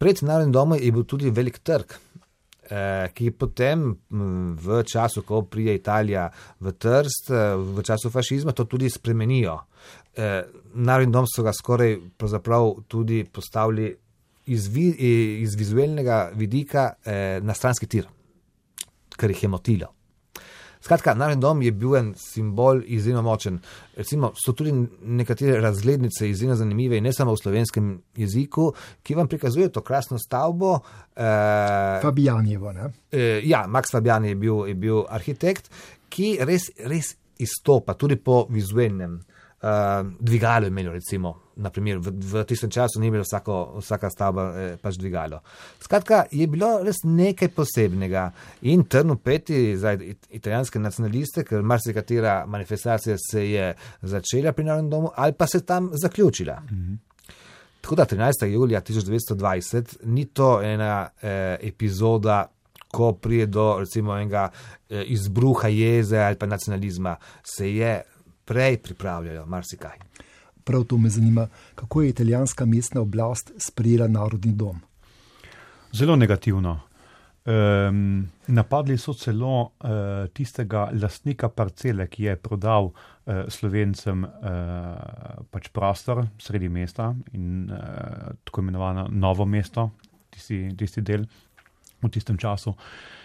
Pred 0.00 0.22
narodnim 0.24 0.52
domom 0.52 0.78
je 0.80 0.92
bil 0.92 1.04
tudi 1.04 1.30
velik 1.30 1.60
trg, 1.60 1.92
eh, 2.70 3.10
ki 3.14 3.28
je 3.28 3.36
potem 3.36 3.84
v 4.10 4.82
času, 4.88 5.22
ko 5.28 5.42
prije 5.42 5.74
Italija 5.76 6.30
v 6.60 6.72
Trst, 6.72 7.30
eh, 7.30 7.56
v 7.56 7.84
času 7.84 8.10
fašizma, 8.10 8.52
to 8.52 8.64
tudi 8.64 8.90
spremenijo. 8.90 9.60
Narodni 10.74 11.12
dom 11.12 11.24
so 11.24 11.42
ga 11.42 11.52
skoraj 11.54 11.94
tudi 12.88 13.24
postavili 13.24 13.94
iz, 14.46 14.66
iz 14.76 15.54
vizualnega 15.54 16.32
vidika 16.34 16.90
na 17.40 17.54
stranski 17.54 17.86
tir, 17.86 18.08
kar 19.16 19.30
jih 19.30 19.42
je 19.42 19.48
motilo. 19.48 19.99
Skratka, 20.80 21.14
Narodni 21.14 21.40
dom 21.40 21.62
je 21.62 21.72
bil 21.72 21.96
en 21.96 22.14
simbol 22.16 22.80
izjemno 22.86 23.22
močen. 23.22 23.58
Recimo, 23.96 24.32
so 24.34 24.54
tudi 24.56 24.72
nekatere 25.02 25.60
razglednice 25.60 26.30
izjemno 26.30 26.56
zanimive 26.56 26.96
in 26.96 27.04
ne 27.04 27.12
samo 27.12 27.34
v 27.34 27.42
slovenskem 27.42 27.90
jeziku, 28.16 28.70
ki 29.02 29.14
vam 29.14 29.28
prikazujejo 29.28 29.74
to 29.76 29.82
krasno 29.84 30.18
stavbo. 30.18 30.78
Eh, 31.16 32.00
Fabijanjevo. 32.02 32.72
Ne? 32.72 32.90
eh, 33.12 33.40
ja, 33.44 33.66
Max 33.66 33.92
Fabian 33.92 34.24
je 34.24 34.34
bil, 34.34 34.66
je 34.66 34.74
bil 34.74 35.04
arhitekt, 35.08 35.70
ki 36.08 36.38
res, 36.40 36.70
res 36.84 37.14
izstopa 37.38 37.94
tudi 37.94 38.16
po 38.16 38.46
vizualnem. 38.50 39.20
Uh, 39.60 40.06
dvigalo 40.20 40.66
imelo, 40.66 40.92
recimo, 40.92 41.34
naprimer, 41.56 41.98
v, 42.00 42.14
v 42.16 42.44
tistem 42.48 42.70
času 42.72 43.00
ni 43.00 43.10
bilo 43.10 43.26
vsako, 43.26 43.56
vsaka 43.82 44.08
stavba 44.10 44.44
eh, 44.56 44.76
pač 44.80 44.96
dvigalo. 44.96 45.42
Skratka, 45.84 46.22
je 46.32 46.46
bilo 46.48 46.78
res 46.80 47.02
nekaj 47.04 47.50
posebnega 47.52 48.22
in 48.72 48.86
trn 48.88 49.12
v 49.12 49.18
peti 49.20 49.58
za 49.76 49.92
it, 49.92 50.30
italijanske 50.32 50.80
nacionaliste, 50.80 51.44
ker 51.44 51.60
marsikatera 51.60 52.46
manifestacija 52.48 53.18
se 53.20 53.44
je 53.50 53.66
začela 54.00 54.54
pri 54.56 54.64
Narodnem 54.64 54.90
domu 54.90 55.12
ali 55.16 55.36
pa 55.36 55.46
se 55.46 55.60
tam 55.60 55.90
zaključila. 55.92 56.62
-hmm. 56.64 56.96
Tako 57.80 57.94
da 57.94 58.04
13. 58.04 58.46
julija 58.46 58.80
1920 58.80 59.96
ni 60.04 60.24
to 60.24 60.62
ena 60.62 61.08
eh, 61.22 61.56
epizoda, 61.60 62.46
ko 62.90 63.12
prije 63.12 63.46
do 63.46 63.76
recimo 63.78 64.16
enega 64.16 64.48
eh, 64.88 65.02
izbruha 65.06 65.68
jeze 65.68 66.18
ali 66.18 66.36
pa 66.36 66.46
nacionalizma, 66.46 67.16
se 67.42 67.74
je 67.74 68.02
prej 68.50 68.80
pripravljajo 68.82 69.46
marsikaj. 69.46 69.98
Prav 70.64 70.84
to 70.84 70.98
me 70.98 71.08
zanima, 71.08 71.46
kako 71.74 72.02
je 72.02 72.08
italijanska 72.08 72.66
mestna 72.66 73.00
oblast 73.00 73.52
sprejela 73.58 74.08
narodni 74.08 74.52
dom. 74.52 74.80
Zelo 75.92 76.16
negativno. 76.16 76.80
Um, 77.46 78.28
napadli 78.46 78.98
so 78.98 79.14
celo 79.14 79.60
uh, 79.62 79.70
tistega 80.34 80.88
lastnika 81.02 81.48
parcele, 81.48 82.06
ki 82.06 82.24
je 82.24 82.36
prodal 82.36 82.90
uh, 82.90 83.46
slovencem 83.48 84.24
uh, 84.24 84.34
pač 85.50 85.70
prostor 85.72 86.24
sredi 86.38 86.68
mesta 86.68 87.14
in 87.32 87.70
uh, 87.70 88.34
tako 88.44 88.60
imenovano 88.66 89.06
novo 89.10 89.46
mesto, 89.46 89.90
tisti, 90.30 90.68
tisti 90.76 91.00
del 91.06 91.24
v 92.02 92.10
tistem 92.10 92.38
času. 92.38 92.70
Uh, 92.70 93.19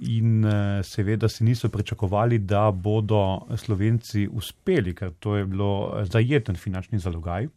in 0.00 0.44
uh, 0.44 0.84
seveda 0.86 1.28
si 1.28 1.44
niso 1.44 1.68
pričakovali, 1.68 2.38
da 2.38 2.70
bodo 2.70 3.46
Slovenci 3.56 4.28
uspeli, 4.28 4.94
ker 4.94 5.12
to 5.18 5.36
je 5.36 5.46
bilo 5.46 6.02
zajeten 6.04 6.56
finančni 6.56 6.98
zalogaj. 6.98 7.48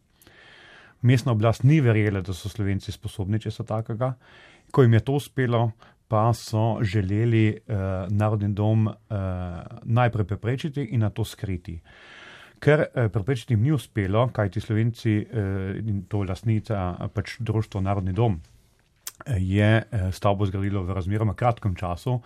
Mestna 1.02 1.32
oblast 1.32 1.62
ni 1.62 1.80
verjela, 1.80 2.20
da 2.20 2.32
so 2.32 2.48
Slovenci 2.48 2.92
sposobni 2.92 3.40
česa 3.40 3.64
takega. 3.64 4.14
Ko 4.70 4.82
jim 4.82 4.94
je 4.94 5.00
to 5.00 5.12
uspelo, 5.12 5.70
pa 6.08 6.32
so 6.34 6.78
želeli 6.82 7.54
uh, 7.54 7.76
narodni 8.10 8.50
dom 8.54 8.86
uh, 8.86 8.94
najprej 9.84 10.26
preprečiti 10.26 10.88
in 10.90 11.00
na 11.00 11.10
to 11.10 11.24
skriti. 11.24 11.78
Ker 12.58 12.82
uh, 12.82 13.06
preprečiti 13.12 13.54
jim 13.54 13.62
ni 13.62 13.72
uspelo, 13.72 14.28
kajti 14.32 14.60
Slovenci 14.60 15.18
uh, 15.22 15.78
in 15.78 16.02
to 16.08 16.24
lastnica, 16.26 16.96
pač 17.14 17.38
društvo 17.38 17.80
Narodni 17.80 18.12
dom, 18.12 18.40
je 19.26 19.82
stavbo 20.12 20.46
zgradilo 20.46 20.82
v 20.82 20.94
razmeroma 20.96 21.34
kratkem 21.34 21.74
času, 21.74 22.20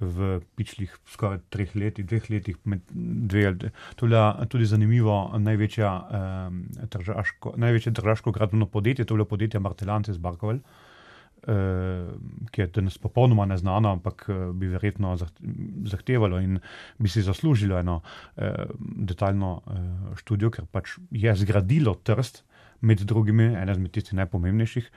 v 0.00 0.38
pičlih 0.54 0.92
skoraj 1.10 1.40
treh 1.50 1.74
letih, 1.74 2.06
dveh 2.06 2.28
letih, 2.30 2.58
dve 2.64 3.54
to 3.58 4.06
je 4.06 4.08
bila 4.08 4.46
tudi 4.46 4.66
zanimivo, 4.66 5.34
največja, 5.38 5.90
um, 5.90 6.60
držaško, 6.90 7.54
največje 7.56 7.92
državsko 7.92 8.32
gradbeno 8.32 8.66
podjetje, 8.66 9.04
to 9.04 9.14
je 9.14 9.16
bilo 9.16 9.24
podjetje 9.24 9.60
Martelance 9.60 10.12
z 10.12 10.18
Barkovel. 10.18 10.60
Uh, 11.38 12.10
ki 12.50 12.60
je 12.60 12.66
danes 12.66 12.96
popolnoma 12.98 13.44
neznano, 13.46 13.92
ampak 13.94 14.26
bi 14.58 14.66
verjetno 14.68 15.14
zahtevalo 15.86 16.40
in 16.42 16.58
bi 16.98 17.08
si 17.08 17.22
zaslužilo 17.22 17.78
eno 17.78 18.00
uh, 18.02 18.42
detaljno 18.78 19.52
uh, 19.54 20.16
študijo, 20.18 20.50
ker 20.50 20.66
pač 20.66 20.98
je 21.10 21.34
zgradilo 21.38 21.94
trst, 21.94 22.42
med 22.80 23.00
drugimi, 23.06 23.54
ena 23.54 23.72
izmed 23.74 23.90
tistih 23.94 24.18
najpomembnejših 24.18 24.90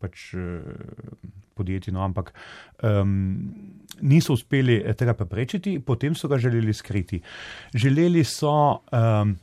pač, 0.00 0.30
uh, 0.36 0.60
podjetij, 1.56 1.94
no, 1.96 2.02
ampak 2.04 2.32
um, 2.84 3.12
niso 4.00 4.36
uspeli 4.36 4.80
tega 4.96 5.14
preprečiti, 5.16 5.78
potem 5.84 6.16
so 6.16 6.28
ga 6.28 6.38
želeli 6.40 6.74
skriti. 6.76 7.22
Želeli 7.74 8.24
so. 8.24 8.82
Um, 8.92 9.38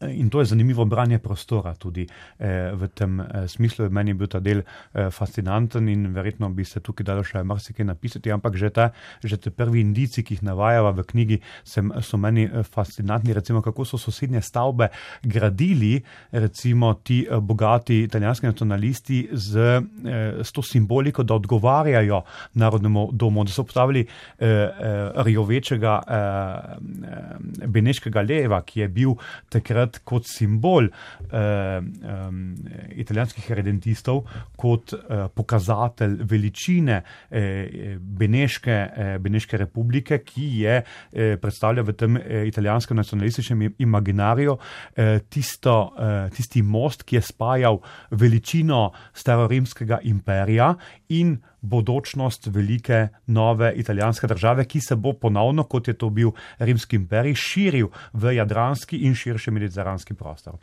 In 0.00 0.28
to 0.30 0.40
je 0.40 0.44
zanimivo 0.44 0.84
branje 0.84 1.18
prostora 1.18 1.74
tudi 1.74 2.06
eh, 2.38 2.72
v 2.74 2.88
tem 2.88 3.20
eh, 3.20 3.48
smislu. 3.48 3.88
Meni 3.90 4.10
je 4.10 4.14
bil 4.14 4.28
ta 4.28 4.40
del 4.40 4.60
eh, 4.60 5.10
fascinanten 5.10 5.88
in 5.88 6.12
verjetno 6.12 6.50
bi 6.52 6.64
se 6.64 6.82
tukaj 6.84 7.04
dalo 7.06 7.22
še 7.24 7.40
marsikaj 7.40 7.86
napisati, 7.88 8.32
ampak 8.32 8.58
že 8.60 8.70
te, 8.76 8.90
že 9.24 9.38
te 9.40 9.50
prvi 9.50 9.80
indici, 9.80 10.20
ki 10.20 10.36
jih 10.36 10.42
navajava 10.44 10.92
v 10.98 11.04
knjigi, 11.08 11.38
sem, 11.64 11.88
so 12.04 12.20
meni 12.20 12.44
eh, 12.44 12.60
fascinantni. 12.60 13.32
Recimo, 13.32 13.62
kako 13.64 13.86
so 13.88 13.96
sosednje 13.96 14.42
stavbe 14.44 14.90
gradili, 15.24 16.02
recimo 16.32 16.92
ti 17.00 17.22
eh, 17.24 17.40
bogati 17.40 18.02
italijanski 18.04 18.46
nacionalisti 18.52 19.22
z, 19.32 19.80
eh, 20.04 20.44
s 20.44 20.52
to 20.52 20.60
simboliko, 20.60 21.24
da 21.24 21.40
odgovarjajo 21.40 22.20
narodnemu 22.52 23.08
domu, 23.12 23.46
da 23.48 23.56
so 23.56 23.64
postavili 23.64 24.04
eh, 24.04 24.44
eh, 24.44 25.24
rjovečega 25.24 25.96
eh, 26.04 27.66
beneškega 27.66 28.20
leva, 28.20 28.60
ki 28.60 28.84
je 28.84 28.88
bil 28.92 29.16
takrat 29.48 29.85
takrat 29.86 30.04
kot 30.04 30.26
simbol 30.28 30.86
eh, 30.86 31.78
um, 31.80 32.54
italijanskih 32.96 33.50
redentistov, 33.56 34.24
kot 34.56 34.94
eh, 34.94 35.26
pokazatelj 35.34 36.18
veličine 36.28 37.00
eh, 37.30 37.96
Beneške, 37.98 38.72
eh, 38.72 39.18
Beneške 39.18 39.56
republike, 39.56 40.20
ki 40.24 40.48
je 40.62 40.76
eh, 40.82 41.36
predstavlja 41.40 41.82
v 41.82 41.96
tem 41.96 42.16
eh, 42.16 42.46
italijanskem 42.48 42.96
nacionalističnem 42.96 43.74
imaginariju 43.78 44.56
eh, 44.96 45.20
tisto, 45.28 45.92
eh, 45.98 46.30
tisti 46.34 46.62
most, 46.62 47.04
ki 47.06 47.16
je 47.16 47.22
spajal 47.22 47.80
veličino 48.10 48.90
starorimskega 49.14 50.00
imperija 50.04 50.74
in 51.08 51.36
bodočnost 51.60 52.46
velike 52.46 53.08
nove 53.26 53.72
italijanske 53.76 54.26
države, 54.26 54.64
ki 54.64 54.80
se 54.80 54.96
bo 54.96 55.12
ponovno, 55.12 55.64
kot 55.64 55.88
je 55.88 55.94
to 55.94 56.10
bil 56.10 56.30
rimski 56.58 56.96
imperij, 56.96 57.34
širil 57.34 57.88
v 58.12 58.34
jadranski 58.36 58.96
in 58.96 59.14
širši 59.14 59.50
mediteranski 59.50 60.14
prostor. 60.14 60.54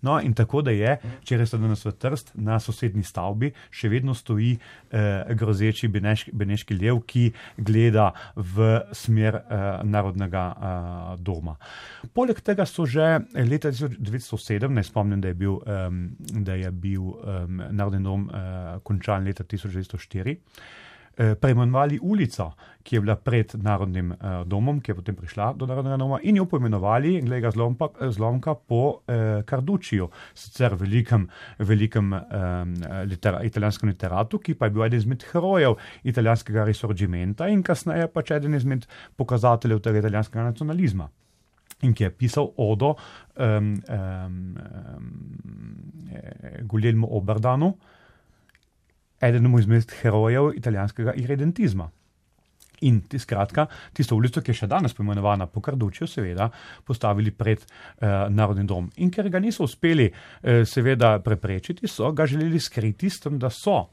No, 0.00 0.20
in 0.20 0.34
tako 0.34 0.62
da 0.62 0.70
je, 0.70 0.98
če 1.24 1.38
res 1.38 1.54
danes 1.54 1.84
v 1.84 1.92
Trst, 1.92 2.32
na 2.34 2.58
sosednji 2.60 3.04
stavbi 3.04 3.52
še 3.70 3.88
vedno 3.88 4.14
stoji 4.14 4.54
eh, 4.56 5.34
grozeči 5.34 5.88
beneški, 5.88 6.34
beneški 6.36 6.78
lev, 6.78 7.02
ki 7.06 7.28
gleda 7.56 8.10
v 8.36 8.80
smer 8.92 9.40
eh, 9.40 9.66
narodnega 9.84 10.44
eh, 10.52 11.16
doma. 11.22 11.56
Poleg 12.14 12.40
tega 12.44 12.66
so 12.66 12.86
že 12.86 13.22
leta 13.34 13.72
1907, 13.72 14.68
ne 14.68 14.84
spomnim, 14.84 15.20
da 15.20 15.28
je 15.32 15.34
bil, 15.34 15.58
um, 15.58 16.02
da 16.44 16.54
je 16.58 16.70
bil 16.70 17.02
um, 17.02 17.62
narodni 17.70 18.02
dom 18.04 18.26
uh, 18.28 18.80
končan 18.84 19.24
leta 19.24 19.44
1904. 19.44 20.36
Eh, 21.12 21.34
preimenovali 21.36 21.98
ulico, 22.02 22.54
ki 22.82 22.96
je 22.96 23.00
bila 23.00 23.16
pred 23.20 23.52
Narodnim 23.60 24.12
eh, 24.12 24.44
domom, 24.48 24.78
ki 24.80 24.90
je 24.90 24.94
potem 24.96 25.16
prišla 25.16 25.50
do 25.60 25.66
Narodnega 25.68 25.98
doma, 26.00 26.18
in 26.24 26.38
jo 26.40 26.46
poimenovali, 26.48 27.18
glede 27.26 27.50
zlomka, 27.52 27.90
zlomka 28.16 28.54
po 28.56 29.02
eh, 29.04 29.42
Kardučiju, 29.44 30.08
sicer 30.32 30.72
velikem, 30.80 31.28
velikem 31.58 32.14
eh, 32.16 32.24
litera, 33.12 33.42
italijanskem 33.44 33.92
literatu, 33.92 34.40
ki 34.40 34.56
pa 34.56 34.70
je 34.70 34.76
bil 34.78 34.86
eden 34.86 35.04
izmed 35.04 35.28
herojev 35.34 35.76
italijanskega 36.08 36.64
risorgimenta 36.64 37.50
in 37.52 37.60
kasneje 37.62 38.08
pač 38.08 38.32
eden 38.38 38.56
izmed 38.56 38.88
pokazateljev 39.20 39.84
tega 39.84 40.00
italijanskega 40.00 40.48
nacionalizma. 40.48 41.10
In 41.84 41.92
ki 41.92 42.08
je 42.08 42.14
pisal 42.14 42.54
odo 42.56 42.94
um, 43.36 43.74
um, 43.84 44.44
um, 44.96 45.08
Guglielmo 46.64 47.10
Oberdanu, 47.20 47.74
enemu 49.22 49.58
izmed 49.58 49.92
herojev 50.02 50.52
italijanskega 50.56 51.14
irredentizma. 51.20 51.90
In 52.82 52.98
skratka, 53.18 53.68
tisto 53.94 54.16
ulico, 54.18 54.42
ki 54.42 54.50
je 54.50 54.62
še 54.62 54.66
danes 54.66 54.94
poimenovana 54.96 55.46
po 55.46 55.62
Kardučju, 55.62 56.08
seveda 56.10 56.48
postavili 56.84 57.30
pred 57.30 57.62
eh, 57.62 58.26
Narodni 58.30 58.66
dom. 58.66 58.88
In 58.98 59.10
ker 59.14 59.28
ga 59.30 59.38
niso 59.38 59.68
uspeli, 59.68 60.08
eh, 60.10 60.64
seveda, 60.66 61.14
preprečiti, 61.22 61.86
so 61.86 62.10
ga 62.12 62.26
želeli 62.26 62.58
skriti 62.60 63.10
s 63.10 63.22
tem, 63.22 63.38
da 63.38 63.52
so 63.54 63.84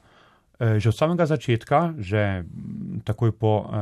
eh, 0.58 0.80
že 0.82 0.89
od 0.89 0.98
samega 0.98 1.30
začetka, 1.30 1.84
že 2.02 2.44
takoj 3.06 3.36
po 3.38 3.54
eh, 3.62 3.80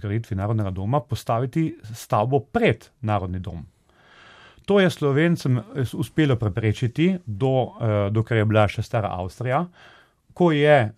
zgraditvi 0.00 0.40
Narodnega 0.40 0.72
doma, 0.72 1.04
postaviti 1.04 1.68
stavbo 1.92 2.40
pred 2.40 2.88
Narodni 3.04 3.44
dom. 3.44 3.66
To 4.66 4.80
je 4.80 4.90
slovencem 4.90 5.58
eh, 5.58 5.84
uspelo 5.92 6.36
preprečiti, 6.36 7.18
do, 7.26 7.76
eh, 7.80 8.08
dokler 8.10 8.42
je 8.42 8.48
bila 8.48 8.66
še 8.68 8.82
stara 8.82 9.12
Avstrija 9.14 9.66
ko 10.36 10.50
je 10.52 10.92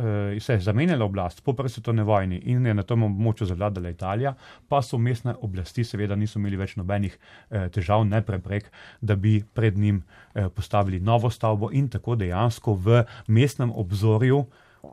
uh, 0.00 0.40
se 0.40 0.58
zamenjala 0.58 1.04
oblast 1.04 1.44
po 1.44 1.52
prvi 1.52 1.68
svetovni 1.68 2.02
vojni 2.02 2.38
in 2.48 2.66
je 2.66 2.74
na 2.74 2.82
tem 2.82 3.02
območju 3.04 3.50
zavladala 3.50 3.92
Italija, 3.92 4.32
pa 4.68 4.80
so 4.82 4.98
mestne 4.98 5.34
oblasti 5.44 5.84
seveda 5.84 6.16
niso 6.16 6.40
imeli 6.40 6.56
več 6.56 6.76
nobenih 6.80 7.18
uh, 7.18 7.66
težav, 7.74 8.06
ne 8.08 8.22
preprek, 8.24 8.70
da 9.00 9.16
bi 9.16 9.40
pred 9.54 9.76
njim 9.78 10.00
uh, 10.00 10.48
postavili 10.56 11.00
novo 11.00 11.30
stavbo 11.30 11.68
in 11.72 11.92
tako 11.92 12.16
dejansko 12.16 12.74
v 12.74 13.04
mestnem 13.28 13.72
obzorju 13.76 14.44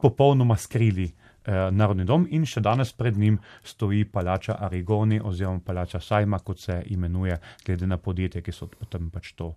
popolnoma 0.01 0.59
skrili. 0.59 1.13
Narodni 1.47 2.03
dom 2.03 2.25
in 2.35 2.43
še 2.43 2.59
danes 2.59 2.89
pred 2.91 3.15
njim 3.15 3.37
stoji 3.63 4.01
palača 4.11 4.57
Arigoni 4.67 5.21
oziroma 5.23 5.63
palača 5.63 6.01
Sajma, 6.03 6.41
kot 6.43 6.59
se 6.59 6.81
imenuje, 6.91 7.37
glede 7.63 7.87
na 7.87 7.95
podjetje, 7.95 8.41
ki 8.43 8.51
so 8.51 8.67
potem 8.67 9.07
pač 9.07 9.31
to, 9.39 9.53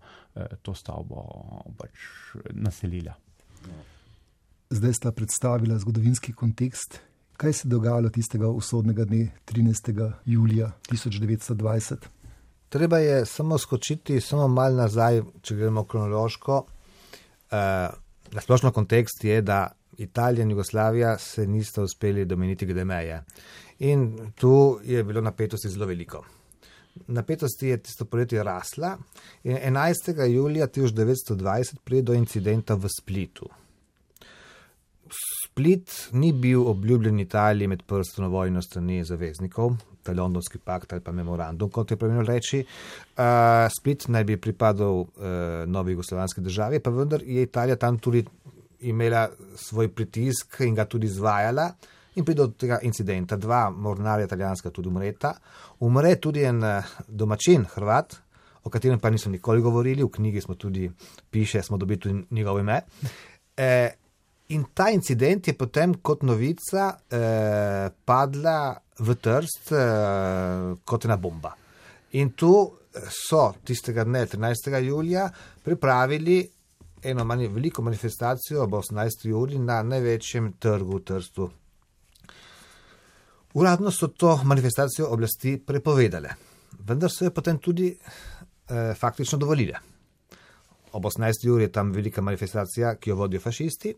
to 0.62 0.75
stavbo 0.79 1.25
pač 1.81 2.07
naselila. 2.55 3.16
No 3.66 4.00
zdaj 4.71 4.93
sta 4.93 5.13
predstavila 5.13 5.79
zgodovinski 5.79 6.33
kontekst. 6.33 6.99
Kaj 7.37 7.53
se 7.53 7.69
je 7.69 7.71
dogajalo 7.71 8.09
tistega 8.09 8.49
usodnega 8.49 9.05
dne, 9.05 9.31
13. 9.47 10.13
julija 10.25 10.71
1920? 10.91 11.97
Treba 12.69 12.99
je 12.99 13.27
samo 13.27 13.59
skočiti, 13.59 14.21
samo 14.21 14.49
malo 14.49 14.77
nazaj, 14.77 15.23
če 15.43 15.57
gremo 15.57 15.85
kronološko. 15.85 16.57
Uh, 16.57 17.57
na 18.33 18.41
splošno 18.41 18.71
kontekst 18.73 19.25
je, 19.25 19.43
da 19.43 19.73
Italija 19.99 20.43
in 20.43 20.51
Jugoslavija 20.51 21.19
se 21.19 21.47
nista 21.47 21.83
uspeli 21.83 22.25
domeniti 22.25 22.67
glede 22.67 22.85
meje. 22.85 23.25
In 23.79 24.33
tu 24.35 24.81
je 24.85 25.05
bilo 25.05 25.21
napetosti 25.21 25.69
zelo 25.69 25.87
veliko. 25.87 26.25
Napetosti 27.07 27.69
je 27.69 27.83
tisto 27.83 28.05
poletje 28.05 28.43
rasla 28.43 28.99
in 29.45 29.57
11. 29.57 30.25
julija 30.27 30.67
1920 30.67 31.77
pride 31.85 32.03
do 32.03 32.15
incidenta 32.15 32.75
v 32.75 32.89
Splitu. 33.01 33.49
Split 35.11 36.09
ni 36.12 36.33
bil 36.33 36.62
obljubljen 36.68 37.20
Italiji 37.20 37.68
med 37.68 37.83
prstno 37.87 38.29
vojno 38.29 38.62
strani 38.62 39.05
zaveznikov, 39.05 39.75
ta 40.03 40.12
londonski 40.12 40.59
pakt 40.59 40.92
ali 40.92 41.03
pa 41.05 41.12
memorandum, 41.12 41.70
kot 41.70 41.90
je 41.90 41.96
pravilno 41.96 42.23
reči. 42.23 42.62
Uh, 42.62 43.66
Split 43.81 44.09
naj 44.09 44.25
bi 44.25 44.37
pripadal 44.40 45.01
uh, 45.01 45.09
novi 45.66 45.92
jugoslovanski 45.92 46.40
državi, 46.40 46.81
pa 46.81 46.90
vendar 46.90 47.23
je 47.27 47.42
Italija 47.42 47.77
tam 47.77 47.99
tudi 47.99 48.25
imela 48.81 49.29
svoj 49.57 49.88
pritisk 49.88 50.61
in 50.61 50.75
ga 50.75 50.85
tudi 50.85 51.07
izvajala. 51.07 51.70
In 52.14 52.25
pride 52.25 52.42
do 52.42 52.49
tega 52.59 52.81
incidenta. 52.83 53.37
Dva 53.37 53.70
mornarja 53.70 54.27
italijanska 54.27 54.70
tudi 54.70 54.88
umreta. 54.88 55.35
Umre 55.81 56.16
tudi 56.16 56.42
en 56.44 56.62
domačin, 57.07 57.64
Hrvat, 57.75 58.16
o 58.64 58.70
katerem 58.70 58.99
pa 59.01 59.11
nismo 59.11 59.33
nikoli 59.33 59.62
govorili, 59.62 60.03
v 60.03 60.11
knjigi 60.11 60.40
smo 60.40 60.55
tudi 60.55 60.90
piše, 61.31 61.62
smo 61.62 61.77
dobili 61.77 62.01
tudi 62.01 62.25
njegovo 62.31 62.59
ime. 62.59 62.81
E, 63.57 63.90
In 64.51 64.73
ta 64.73 64.89
incident 64.91 65.47
je 65.47 65.55
potem 65.55 65.93
kot 66.03 66.25
novica 66.27 66.97
eh, 67.07 67.87
padla 68.05 68.75
v 68.99 69.15
trst 69.15 69.69
eh, 69.71 70.73
kot 70.83 71.05
ena 71.07 71.17
bomba. 71.17 71.53
In 72.19 72.33
tu 72.35 72.51
so 72.91 73.45
tistega 73.63 74.03
dne, 74.03 74.25
13. 74.27 74.75
julija, 74.83 75.29
pripravili 75.63 76.41
eno 77.03 77.25
manj 77.25 77.47
veliko 77.47 77.83
manifestacijo 77.87 78.65
ob 78.65 78.75
18. 78.81 79.29
juliju 79.29 79.63
na 79.63 79.85
največjem 79.87 80.53
trgu 80.59 80.99
v 80.99 81.05
trstu. 81.07 81.47
Uradno 83.55 83.91
so 83.95 84.09
to 84.09 84.35
manifestacijo 84.45 85.13
oblasti 85.15 85.55
prepovedale, 85.67 86.35
vendar 86.87 87.11
so 87.11 87.25
jo 87.25 87.31
potem 87.31 87.63
tudi 87.63 87.93
eh, 87.95 88.95
faktično 88.99 89.39
dovolile. 89.39 89.79
Ob 90.93 91.07
18. 91.07 91.47
juliju 91.47 91.69
je 91.69 91.73
tam 91.73 91.95
velika 91.95 92.23
manifestacija, 92.23 92.97
ki 92.99 93.11
jo 93.11 93.17
vodijo 93.23 93.47
fašisti 93.47 93.95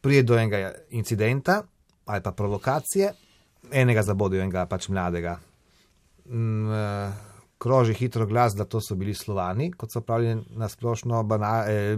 pride 0.00 0.22
do 0.22 0.38
enega 0.38 0.72
incidenta 0.90 1.62
ali 2.08 2.22
pa 2.24 2.32
provokacije, 2.32 3.12
enega 3.70 4.02
zabodijo, 4.02 4.42
enega 4.42 4.64
pač 4.66 4.88
mladega. 4.88 5.34
Mm, 6.28 6.72
eh, 6.72 7.12
kroži 7.58 7.94
hitro 7.94 8.26
glas, 8.26 8.54
da 8.56 8.64
to 8.64 8.80
so 8.80 8.94
bili 8.94 9.14
slovani, 9.14 9.72
kot 9.72 9.92
so 9.92 10.00
pravili 10.00 10.38
na 10.56 10.68
splošno 10.68 11.22
bana, 11.22 11.64
eh, 11.68 11.96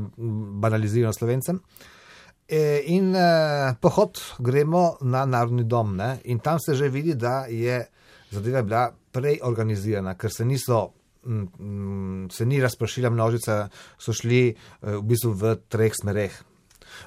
banalizirano 0.62 1.12
slovencem. 1.12 1.60
E, 2.48 2.82
in 2.86 3.14
eh, 3.14 3.74
pohod 3.80 4.18
gremo 4.38 4.96
na 5.00 5.24
narodni 5.24 5.64
dom 5.64 5.96
ne? 5.96 6.16
in 6.24 6.38
tam 6.38 6.58
se 6.58 6.74
že 6.74 6.88
vidi, 6.88 7.14
da 7.14 7.46
je 7.46 7.84
zadeva 8.30 8.62
bila 8.62 8.90
prej 9.12 9.38
organizirana, 9.42 10.14
ker 10.14 10.30
se 10.34 10.44
niso. 10.44 10.90
Mm, 11.24 11.46
mm, 11.58 12.30
se 12.32 12.46
ni 12.46 12.60
razpršila 12.60 13.10
množica, 13.10 13.68
so 13.98 14.12
šli 14.12 14.48
eh, 14.48 14.56
v 14.82 15.02
bistvu 15.02 15.32
v 15.32 15.54
treh 15.68 15.92
smereh. 15.94 16.32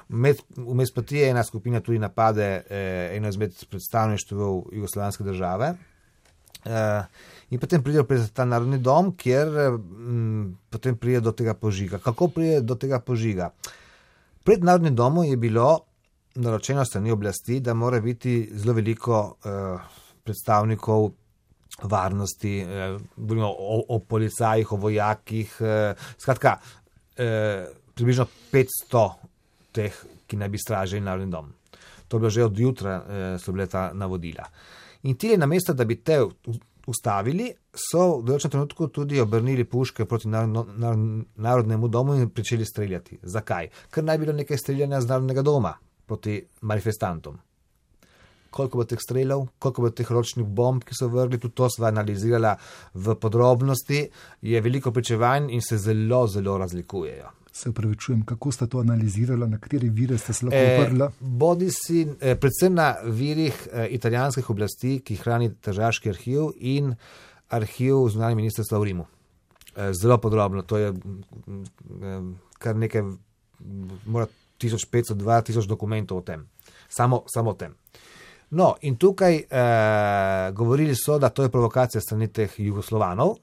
Vmes 0.08 0.92
pa 0.94 1.02
ti 1.02 1.16
je 1.16 1.30
ena 1.30 1.44
skupina 1.44 1.80
tudi 1.80 1.98
napade 1.98 2.46
eh, 2.68 3.16
eno 3.16 3.28
izmed 3.28 3.52
predstavništv 3.70 4.40
jugoslovanske 4.72 5.24
države. 5.24 5.74
Eh, 6.64 7.02
in 7.50 7.60
potem 7.60 7.82
pridejo 7.82 8.04
pred 8.08 8.28
ta 8.32 8.44
narodni 8.44 8.78
dom, 8.78 9.12
kjer 9.16 9.48
hm, 9.48 10.52
potem 10.70 10.96
pride 10.96 11.20
do 11.20 11.32
tega 11.32 11.54
požiga. 11.54 11.98
Kako 11.98 12.28
pride 12.28 12.60
do 12.60 12.74
tega 12.74 13.00
požiga? 13.00 13.50
Pred 14.44 14.64
narodnim 14.64 14.94
domom 14.96 15.24
je 15.24 15.36
bilo 15.36 15.80
naročeno 16.34 16.84
strani 16.84 17.12
oblasti, 17.12 17.60
da 17.60 17.74
mora 17.74 18.00
biti 18.00 18.50
zelo 18.52 18.72
veliko 18.72 19.36
eh, 19.44 19.78
predstavnikov 20.24 21.10
varnosti, 21.82 22.58
eh, 22.60 22.96
govorimo 23.16 23.48
o, 23.48 23.84
o 23.88 23.98
policajih, 23.98 24.72
o 24.72 24.76
vojakih, 24.76 25.56
eh, 25.60 25.94
skratka, 26.18 26.58
eh, 27.16 27.66
približno 27.94 28.26
500 28.52 29.10
teh, 29.74 29.98
ki 30.26 30.38
naj 30.40 30.48
bi 30.48 30.62
stražili 30.62 31.04
narodni 31.04 31.32
dom. 31.32 31.52
To 32.08 32.16
je 32.16 32.20
bilo 32.20 32.30
že 32.30 32.44
od 32.44 32.58
jutra, 32.58 32.94
eh, 32.96 33.38
so 33.38 33.52
bile 33.52 33.66
ta 33.66 33.90
navodila. 33.92 34.46
In 35.02 35.16
ti 35.16 35.36
na 35.36 35.46
mesto, 35.46 35.74
da 35.74 35.84
bi 35.84 36.00
te 36.00 36.20
ustavili, 36.86 37.48
so 37.72 38.20
v 38.20 38.28
določenem 38.28 38.52
trenutku 38.52 38.88
tudi 38.92 39.20
obrnili 39.20 39.64
puške 39.64 40.04
proti 40.08 40.28
narodno, 40.28 40.64
narodnemu 41.36 41.88
domu 41.88 42.16
in 42.18 42.30
začeli 42.36 42.64
streljati. 42.64 43.18
Zakaj? 43.22 43.70
Ker 43.90 44.04
naj 44.04 44.20
bilo 44.20 44.36
nekaj 44.36 44.60
streljanja 44.60 45.00
z 45.00 45.10
narodnega 45.12 45.42
doma 45.42 45.74
proti 46.06 46.38
manifestantom. 46.62 47.38
Koliko 48.54 48.78
bo 48.78 48.84
teh 48.86 49.00
streljev, 49.02 49.48
koliko 49.58 49.82
bo 49.82 49.90
teh 49.90 50.10
ročnih 50.10 50.46
bomb, 50.46 50.84
ki 50.86 50.94
so 50.94 51.08
vrgli, 51.10 51.40
tudi 51.42 51.56
to 51.58 51.68
sva 51.72 51.88
analizirala 51.90 52.54
v 52.94 53.16
podrobnosti, 53.18 54.04
je 54.46 54.60
veliko 54.62 54.92
pričevanj 54.94 55.50
in 55.50 55.64
se 55.64 55.80
zelo, 55.82 56.26
zelo 56.30 56.58
razlikujejo. 56.62 57.32
Se 57.54 57.70
upravičujem, 57.70 58.24
kako 58.26 58.52
ste 58.52 58.66
to 58.66 58.80
analizirali, 58.82 59.46
na 59.46 59.60
kateri 59.62 59.88
vire 59.88 60.18
ste 60.18 60.32
se 60.34 60.46
lahko 60.46 60.58
oprli? 60.58 61.04
Eh, 61.04 61.18
bodi 61.20 61.68
si, 61.70 62.02
eh, 62.20 62.34
predvsem 62.34 62.74
na 62.74 62.88
virih 63.04 63.68
eh, 63.72 63.86
italijanskih 63.94 64.50
oblasti, 64.50 64.98
ki 65.06 65.20
hrani 65.22 65.52
težaški 65.54 66.10
arhiv 66.10 66.50
in 66.58 66.96
arhiv 67.54 68.08
zunanjega 68.10 68.42
ministrstva 68.42 68.78
v 68.78 68.90
Rimu. 68.90 69.06
Eh, 69.76 69.92
zelo 69.92 70.18
podrobno, 70.18 70.62
to 70.62 70.76
je 70.76 70.92
mm, 70.92 71.62
eh, 72.02 72.20
kar 72.58 72.76
nekaj, 72.76 73.02
mora 74.06 74.26
1500-2000 74.58 75.66
dokumentov 75.66 76.18
o 76.18 76.22
tem, 76.22 76.46
samo, 76.88 77.22
samo 77.26 77.50
o 77.50 77.54
tem. 77.54 77.74
No, 78.50 78.74
in 78.82 78.96
tukaj 78.96 79.34
eh, 79.34 80.52
govorili 80.52 80.94
so, 80.94 81.18
da 81.18 81.28
to 81.28 81.42
je 81.42 81.50
provokacija 81.50 82.00
strani 82.00 82.28
teh 82.28 82.54
jugoslovanov. 82.58 83.34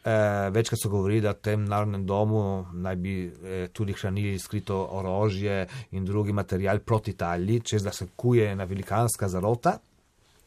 Eh, 0.00 0.50
večkrat 0.50 0.80
so 0.80 0.88
govorili, 0.88 1.20
da 1.20 1.34
v 1.34 1.42
tem 1.44 1.64
narodnem 1.68 2.06
domu 2.08 2.66
naj 2.72 2.96
bi 2.96 3.14
eh, 3.26 3.66
tudi 3.68 3.92
hranili 3.92 4.38
skrito 4.38 4.78
orožje 4.96 5.66
in 5.92 6.04
drugi 6.04 6.32
material 6.32 6.78
proti 6.78 7.10
Italiji, 7.10 7.60
čez 7.60 7.82
da 7.84 7.92
se 7.92 8.06
kuje 8.16 8.46
ena 8.52 8.64
velikanska 8.64 9.28
zarota, 9.28 9.76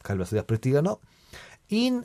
kar 0.02 0.14
je 0.14 0.18
bilo 0.18 0.26
seveda 0.26 0.46
pretirano. 0.46 0.96
In 1.70 2.02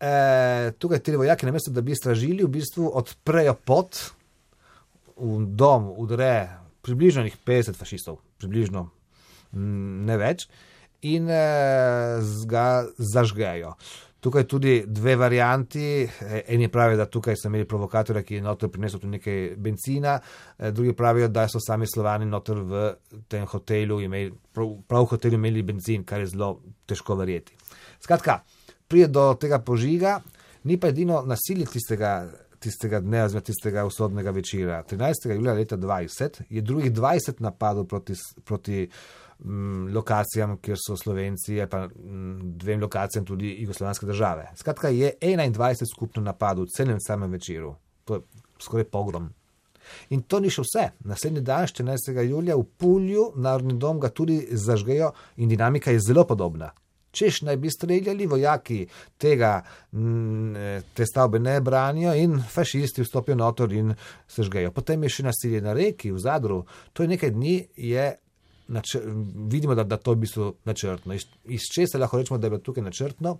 eh, 0.00 0.72
tukaj 0.78 0.98
ti 0.98 1.16
vojaki, 1.16 1.46
namesto 1.46 1.72
da 1.72 1.80
bi 1.80 1.96
stražili, 1.96 2.44
v 2.44 2.52
bistvu 2.58 2.90
odprejo 2.94 3.54
pot 3.54 3.96
v 5.16 5.46
dom, 5.48 5.88
udre 5.96 6.60
približno 6.84 7.24
50 7.24 7.72
fašistov, 7.72 8.20
približno 8.36 8.90
ne 9.56 10.16
več, 10.20 10.44
in 11.02 11.30
eh, 11.30 12.20
ga 12.46 12.84
zažgejo. 12.98 13.76
Tukaj 14.20 14.46
tudi 14.48 14.84
dve 14.86 15.16
varianti. 15.16 16.08
Eni 16.48 16.68
pravijo, 16.72 16.96
da 16.96 17.06
tukaj 17.06 17.36
so 17.36 17.48
imeli 17.48 17.66
provokatorja, 17.68 18.22
ki 18.22 18.38
je 18.38 18.42
noter 18.42 18.70
prinesel 18.72 19.00
tudi 19.00 19.18
nekaj 19.18 19.42
benzina, 19.56 20.16
drugi 20.72 20.94
pravijo, 20.96 21.28
da 21.28 21.46
so 21.48 21.60
sami 21.60 21.86
slovani 21.86 22.26
noter 22.26 22.62
v 22.62 22.86
tem 23.28 23.44
hotelu 23.46 24.00
imeli, 24.00 24.32
prav, 24.52 24.72
prav 24.88 25.04
v 25.04 25.12
hotelu 25.14 25.38
imeli 25.38 25.62
benzin, 25.62 26.04
kar 26.04 26.24
je 26.24 26.32
zelo 26.32 26.56
težko 26.86 27.14
verjeti. 27.20 27.54
Skratka, 28.00 28.40
prije 28.88 29.08
do 29.12 29.28
tega 29.40 29.60
požiga, 29.62 30.20
ni 30.64 30.80
pa 30.80 30.88
edino 30.88 31.22
nasilje 31.26 31.68
tistega. 31.76 32.16
Tistega 32.60 33.00
dne, 33.00 33.24
oziroma 33.26 33.44
tistega 33.44 33.84
usodnega 33.86 34.30
večera, 34.30 34.82
13. 34.90 35.30
julija 35.34 35.54
leta 35.54 35.76
20, 35.76 36.42
je 36.48 36.62
drugih 36.62 36.92
20 36.92 37.40
napadov 37.44 37.84
proti, 37.86 38.14
proti 38.44 38.88
m, 39.44 39.88
lokacijam, 39.94 40.56
kjer 40.62 40.78
so 40.80 40.96
Slovenci, 40.96 41.58
pa 41.70 41.84
m, 41.84 42.38
dvem 42.56 42.80
lokacijam 42.80 43.26
tudi 43.26 43.56
jugoslovanske 43.60 44.06
države. 44.06 44.50
Skratka, 44.56 44.88
je 44.88 45.12
21 45.20 45.84
skupno 45.94 46.22
napadov 46.22 46.64
v 46.64 46.76
celem 46.76 47.00
samem 47.00 47.30
večeru, 47.30 47.74
to 48.04 48.14
je 48.14 48.20
skoraj 48.60 48.84
pogrom. 48.84 49.30
In 50.10 50.22
to 50.22 50.40
ni 50.40 50.50
še 50.50 50.64
vse. 50.64 50.88
Naslednji 51.06 51.42
dan, 51.46 51.66
14. 51.70 52.10
julija, 52.26 52.56
v 52.56 52.64
Pulju, 52.78 53.30
narodni 53.36 53.76
dom 53.78 54.00
ga 54.00 54.10
tudi 54.10 54.40
zažgejo 54.50 55.12
in 55.36 55.48
dinamika 55.48 55.94
je 55.94 56.02
zelo 56.08 56.24
podobna. 56.26 56.72
Češ 57.16 57.40
naj 57.48 57.56
bi 57.56 57.70
streljali, 57.72 58.26
vojaki 58.28 58.82
tega, 59.18 59.54
te 60.94 61.06
stavbe 61.08 61.40
ne 61.40 61.56
branijo 61.64 62.12
in 62.14 62.36
fašisti 62.52 63.06
vstopijo 63.06 63.38
notor 63.40 63.72
in 63.72 63.94
se 64.28 64.44
žgejo. 64.44 64.74
Potem 64.76 65.02
je 65.06 65.14
še 65.16 65.26
nasilje 65.30 65.62
na 65.64 65.72
reki, 65.76 66.12
v 66.12 66.20
Zadru. 66.20 66.62
To 66.92 67.04
je 67.04 67.14
nekaj 67.14 67.32
dni, 67.32 67.56
je 67.76 68.10
načr, 68.68 69.00
vidimo, 69.48 69.74
da, 69.74 69.84
da 69.84 69.96
to 69.96 70.12
je 70.12 70.16
v 70.16 70.20
bistvu 70.20 70.50
načrtno. 70.64 71.14
Iz, 71.14 71.24
iz 71.44 71.70
česa 71.74 71.98
lahko 71.98 72.20
rečemo, 72.20 72.38
da 72.38 72.46
je 72.46 72.50
bilo 72.56 72.62
tukaj 72.62 72.84
načrtno? 72.84 73.38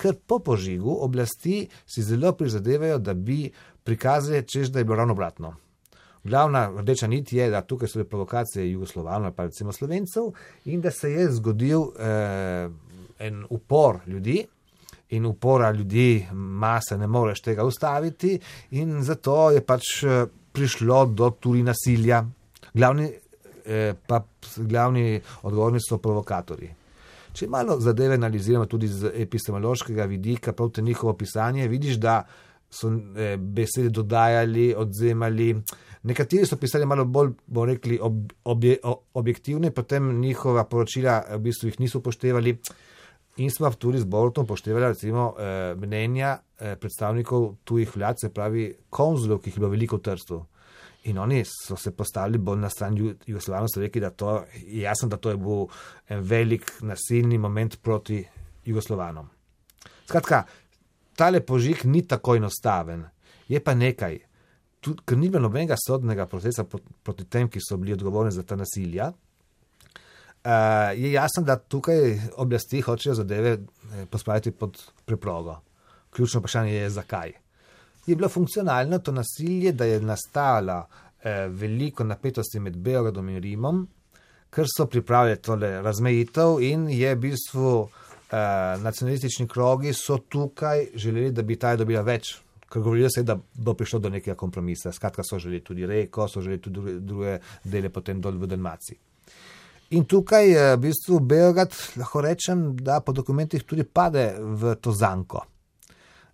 Ker 0.00 0.16
po 0.26 0.38
požigu 0.38 0.96
oblasti 1.04 1.68
si 1.86 2.02
zelo 2.02 2.32
prizadevajo, 2.32 2.98
da 2.98 3.14
bi 3.14 3.50
prikazali, 3.84 4.42
češ 4.48 4.72
da 4.72 4.78
je 4.78 4.84
bilo 4.84 4.96
ravno 4.96 5.12
obratno. 5.12 5.54
Glavna 6.24 6.70
rdeča 6.80 7.06
nit 7.06 7.32
je, 7.32 7.50
da 7.50 7.60
tukaj 7.60 7.88
so 7.88 7.98
bile 7.98 8.08
provokacije 8.08 8.70
Jugoslovanov, 8.70 9.34
pa 9.36 9.44
recimo 9.44 9.72
Slovencev, 9.72 10.30
in 10.64 10.80
da 10.80 10.90
se 10.90 11.10
je 11.12 11.28
zgodil 11.32 11.80
eh, 11.80 12.68
en 13.18 13.44
upor 13.50 14.00
ljudi. 14.06 14.44
In 15.14 15.26
upora 15.26 15.70
ljudi, 15.70 16.26
masa, 16.32 16.96
ne 16.96 17.06
moreš 17.06 17.42
tega 17.42 17.64
ustaviti, 17.64 18.38
in 18.70 19.02
zato 19.02 19.50
je 19.50 19.60
pač 19.60 19.90
prišlo 20.52 21.04
do 21.06 21.28
tudi 21.30 21.62
nasilja. 21.62 22.24
Glavni 22.74 23.10
eh, 23.64 23.94
pa 24.06 24.22
glavni 24.56 25.20
odgovorni 25.42 25.80
so 25.80 25.98
provokatorji. 25.98 26.70
Če 27.34 27.48
malo 27.50 27.78
zadeve 27.82 28.14
analiziramo 28.14 28.66
tudi 28.70 28.88
z 28.88 29.10
epistemološkega 29.24 30.04
vidika, 30.06 30.52
prav 30.52 30.70
te 30.70 30.82
njihovo 30.82 31.16
pisanje, 31.18 31.68
vidiš, 31.68 31.98
da 31.98 32.20
so 32.70 32.90
eh, 32.90 33.36
besede 33.36 33.90
dodajali, 33.90 34.72
odzemali. 34.78 35.48
Nekateri 36.04 36.46
so 36.46 36.56
pisali 36.60 36.86
malo 36.86 37.04
bolj, 37.04 37.32
bomo 37.46 37.66
rekli, 37.66 37.98
ob, 38.02 38.32
obje, 38.44 38.76
objektivne, 39.14 39.70
potem 39.70 40.12
njihova 40.20 40.64
poročila 40.64 41.22
v 41.32 41.40
bistvu 41.48 41.72
jih 41.72 41.80
niso 41.80 41.98
upoštevali. 41.98 42.58
In 43.36 43.50
smo 43.50 43.70
tudi 43.70 43.98
z 43.98 44.04
Borotom 44.04 44.44
upoštevali 44.44 44.86
recimo 44.86 45.34
eh, 45.38 45.74
mnenja 45.74 46.38
eh, 46.58 46.76
predstavnikov 46.76 47.54
tujih 47.64 47.96
vlad, 47.96 48.20
se 48.20 48.30
pravi 48.30 48.68
konzulov, 48.90 49.40
ki 49.42 49.50
jih 49.50 49.56
je 49.56 49.60
bilo 49.60 49.70
veliko 49.72 49.98
v 49.98 50.04
Trstu. 50.06 50.44
In 51.04 51.18
oni 51.18 51.42
so 51.44 51.76
se 51.76 51.90
postavili 51.90 52.38
bolj 52.38 52.60
na 52.60 52.70
stran 52.70 52.96
Jugoslavije, 53.26 53.68
so 53.68 53.80
rekli, 53.80 54.00
da 54.00 54.10
to, 54.10 54.44
jasno, 54.66 55.08
da 55.08 55.16
to 55.16 55.30
je 55.30 55.36
bil 55.36 55.66
en 56.08 56.22
velik 56.22 56.72
nasilni 56.80 57.38
moment 57.38 57.76
proti 57.82 58.24
Jugoslovanom. 58.64 59.28
Skratka, 60.06 60.44
tale 61.16 61.40
požig 61.40 61.84
ni 61.84 62.06
tako 62.06 62.36
enostaven, 62.36 63.04
je 63.48 63.60
pa 63.60 63.74
nekaj. 63.74 64.18
Tud, 64.80 65.02
ker 65.04 65.18
ni 65.18 65.28
bilo 65.28 65.48
nobenega 65.48 65.76
sodnega 65.80 66.26
procesa 66.26 66.64
proti 66.64 67.24
tem, 67.24 67.48
ki 67.48 67.60
so 67.60 67.76
bili 67.76 67.92
odgovorni 67.92 68.32
za 68.32 68.42
ta 68.42 68.56
nasilja, 68.56 69.10
je 70.96 71.12
jasno, 71.12 71.42
da 71.42 71.56
tukaj 71.56 72.18
oblasti 72.36 72.80
hočejo 72.80 73.14
zadeve 73.14 73.50
eh, 73.50 74.06
pospraviti 74.10 74.50
pod 74.50 74.82
preprogo. 75.04 75.56
Ključno 76.10 76.40
vprašanje 76.40 76.74
je, 76.74 76.90
zakaj 76.90 77.32
je 78.06 78.16
bilo 78.16 78.28
funkcionalno 78.28 78.98
to 78.98 79.12
nasilje, 79.12 79.72
da 79.72 79.84
je 79.84 80.00
nastala 80.00 80.86
eh, 81.22 81.46
veliko 81.48 82.04
napetosti 82.04 82.60
med 82.60 82.76
Beogradom 82.76 83.28
in 83.28 83.42
Rimom, 83.42 83.86
ker 84.50 84.66
so 84.76 84.86
pripravili 84.86 85.36
tole 85.36 85.82
razmejitev 85.82 86.60
in 86.62 86.88
je 86.88 87.14
v 87.14 87.18
bistvu 87.20 87.70
eh, 87.82 88.36
nacionalistični 88.82 89.48
krogi 89.48 89.92
so 89.92 90.18
tukaj 90.18 90.86
želeli, 90.94 91.32
da 91.32 91.42
bi 91.42 91.52
Italija 91.54 91.84
dobila 91.84 92.02
več. 92.02 92.36
Ker 92.68 92.82
govorijo 92.82 93.08
se, 93.10 93.22
da 93.22 93.36
bo 93.54 93.74
prišlo 93.74 93.98
do 93.98 94.10
nekega 94.10 94.36
kompromisa. 94.36 94.92
Skratka, 94.92 95.22
so 95.22 95.38
želeli 95.38 95.62
tudi 95.64 95.86
reko, 95.86 96.28
so 96.28 96.40
želeli 96.40 96.60
tudi 96.62 97.00
druge 97.00 97.38
dele 97.64 97.88
potem 97.88 98.20
dol 98.20 98.38
v 98.38 98.46
Dalmaciji. 98.50 98.98
In 99.94 100.04
tukaj 100.10 100.48
je 100.48 100.68
v 100.74 100.80
bistvu 100.88 101.20
Beograd, 101.20 101.74
lahko 102.00 102.22
rečem, 102.24 102.70
da 102.76 103.00
po 103.00 103.12
dokumentih 103.12 103.62
tudi 103.62 103.84
pade 103.84 104.32
v 104.40 104.74
to 104.82 104.92
zanko. 104.92 105.44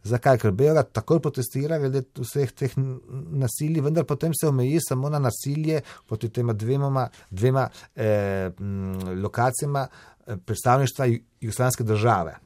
Zakaj? 0.03 0.39
Ker 0.41 0.55
Beograd 0.57 0.93
takoj 0.97 1.21
protestira 1.21 1.79
glede 1.79 2.07
vseh 2.17 2.53
teh 2.57 2.77
nasilij, 2.77 3.83
vendar 3.85 4.07
potem 4.09 4.33
se 4.35 4.49
omeji 4.49 4.81
samo 4.81 5.11
na 5.13 5.21
nasilje 5.21 5.83
proti 6.09 6.31
tema 6.33 6.53
dvema, 6.53 7.09
dvema 7.31 7.67
eh, 7.95 8.49
lokacijama 9.23 9.87
eh, 9.87 10.37
predstavništva 10.37 11.11
Jugoslavijske 11.41 11.85
države 11.85 12.39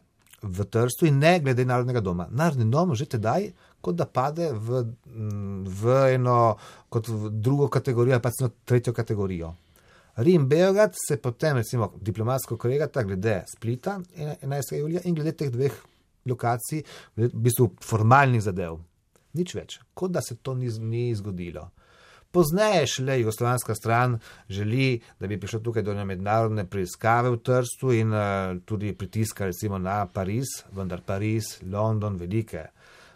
v 0.42 0.64
Trstu 0.64 1.07
in 1.07 1.18
ne 1.18 1.38
glede 1.40 1.64
narodnega 1.64 2.00
doma. 2.00 2.27
Narodni 2.31 2.66
dom 2.70 2.94
že 2.94 3.07
tedaj, 3.07 3.53
kot 3.81 3.96
da 3.96 4.07
pade 4.07 4.50
v, 4.53 4.83
v 5.64 5.98
eno, 6.14 6.57
kot 6.88 7.09
v 7.09 7.31
drugo 7.31 7.68
kategorijo, 7.68 8.20
pa 8.20 8.33
celo 8.35 8.50
tretjo 8.64 8.92
kategorijo. 8.92 9.55
Rim, 10.16 10.46
Beograd 10.48 10.94
se 11.09 11.16
potem, 11.16 11.57
recimo, 11.57 11.92
diplomatsko 12.00 12.57
kolegata 12.57 13.03
glede 13.03 13.42
Splita 13.57 14.00
11. 14.16 14.77
julija 14.79 15.00
in 15.05 15.14
glede 15.14 15.33
teh 15.33 15.50
dveh 15.50 15.74
lokacij, 16.24 16.85
v 17.16 17.31
bistvu 17.35 17.72
formalnih 17.83 18.42
zadev. 18.42 18.79
Nič 19.35 19.55
več, 19.59 19.81
kot 19.94 20.14
da 20.14 20.22
se 20.22 20.37
to 20.37 20.55
ni, 20.55 20.70
ni 20.81 21.09
zgodilo. 21.18 21.66
Pozneje 22.35 22.87
šele 22.90 23.18
jugoslovanska 23.20 23.74
stran 23.74 24.16
želi, 24.50 25.00
da 25.20 25.27
bi 25.27 25.38
prišlo 25.40 25.61
tukaj 25.66 25.83
do 25.83 25.94
mednarodne 26.05 26.64
preiskave 26.66 27.31
v 27.31 27.42
Trstu 27.46 27.92
in 27.94 28.14
uh, 28.14 28.55
tudi 28.64 28.94
pritiska 28.94 29.50
recimo 29.50 29.79
na 29.79 30.07
Pariz, 30.07 30.57
vendar 30.74 31.03
Pariz, 31.07 31.59
London, 31.62 32.16
velike 32.18 32.68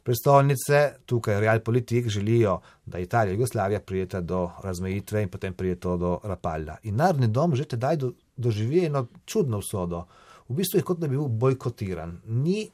prestolnice, 0.08 0.94
tukaj 1.06 1.40
realpolitik 1.40 2.08
želijo, 2.08 2.60
da 2.86 2.98
Italija 2.98 3.34
in 3.34 3.40
Jugoslavija 3.40 3.80
prijeta 3.80 4.20
do 4.20 4.50
razmejitve 4.64 5.22
in 5.22 5.28
potem 5.28 5.54
prijeto 5.54 5.96
do 5.96 6.18
Rapalja. 6.24 6.76
In 6.82 6.96
narodni 6.96 7.28
dom 7.28 7.56
že 7.56 7.66
tedaj 7.68 7.96
do, 7.96 8.12
doživi 8.36 8.86
eno 8.86 9.06
čudno 9.24 9.58
usodo. 9.58 10.06
V 10.48 10.56
bistvu 10.56 10.78
je 10.78 10.82
kot 10.82 10.98
da 10.98 11.08
bi 11.08 11.16
bil 11.16 11.28
bojkotiran. 11.28 12.20
Ni 12.24 12.70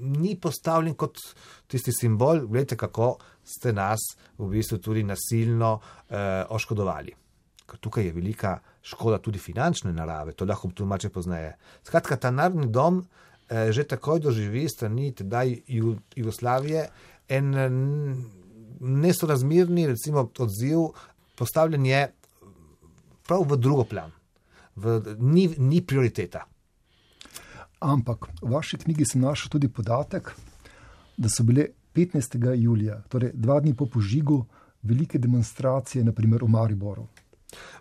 ni 0.00 0.34
postavljen 0.40 0.94
kot 0.98 1.18
tisti 1.70 1.92
simbol, 1.94 2.40
gledajte, 2.46 2.76
kako 2.76 3.12
ste 3.44 3.72
nas 3.72 4.00
v 4.38 4.48
bistvu 4.56 4.78
tudi 4.82 5.04
nasilno 5.06 5.76
eh, 5.78 6.42
oškodovali. 6.50 7.14
Ker 7.70 7.78
tukaj 7.78 8.08
je 8.08 8.12
velika 8.12 8.58
škoda 8.82 9.20
tudi 9.22 9.38
finančne 9.38 9.92
narave, 9.92 10.34
to 10.34 10.44
lahko 10.44 10.72
tolmače 10.74 11.08
pozneje. 11.14 11.54
Skratka, 11.86 12.16
ta 12.16 12.34
narodni 12.34 12.66
dom 12.66 13.04
že 13.48 13.84
takoj 13.84 14.20
doživi 14.20 14.68
strani 14.68 15.12
tedaj 15.12 15.56
Ju, 15.68 15.96
Jugoslavije 16.16 16.88
en 17.28 17.50
nesorazmerni, 18.80 19.86
recimo, 19.86 20.28
odziv, 20.38 20.78
postavljen 21.34 21.86
je 21.86 22.12
prav 23.26 23.44
v 23.48 23.56
drugo 23.56 23.84
plan, 23.84 24.12
v, 24.76 25.00
ni, 25.18 25.48
ni 25.58 25.80
prioriteta. 25.80 26.44
Ampak 27.80 28.28
v 28.42 28.50
vaši 28.52 28.78
knjigi 28.78 29.06
sem 29.06 29.20
našel 29.20 29.52
tudi 29.52 29.68
podatek, 29.68 30.32
da 31.16 31.28
so 31.28 31.44
bile 31.44 31.68
15. 31.94 32.38
julija, 32.56 33.02
torej 33.08 33.32
dva 33.34 33.60
dni 33.60 33.74
po 33.74 33.86
požigu, 33.86 34.44
velike 34.82 35.18
demonstracije, 35.18 36.04
naprimer 36.04 36.42
v 36.44 36.48
Mariboru. 36.48 37.06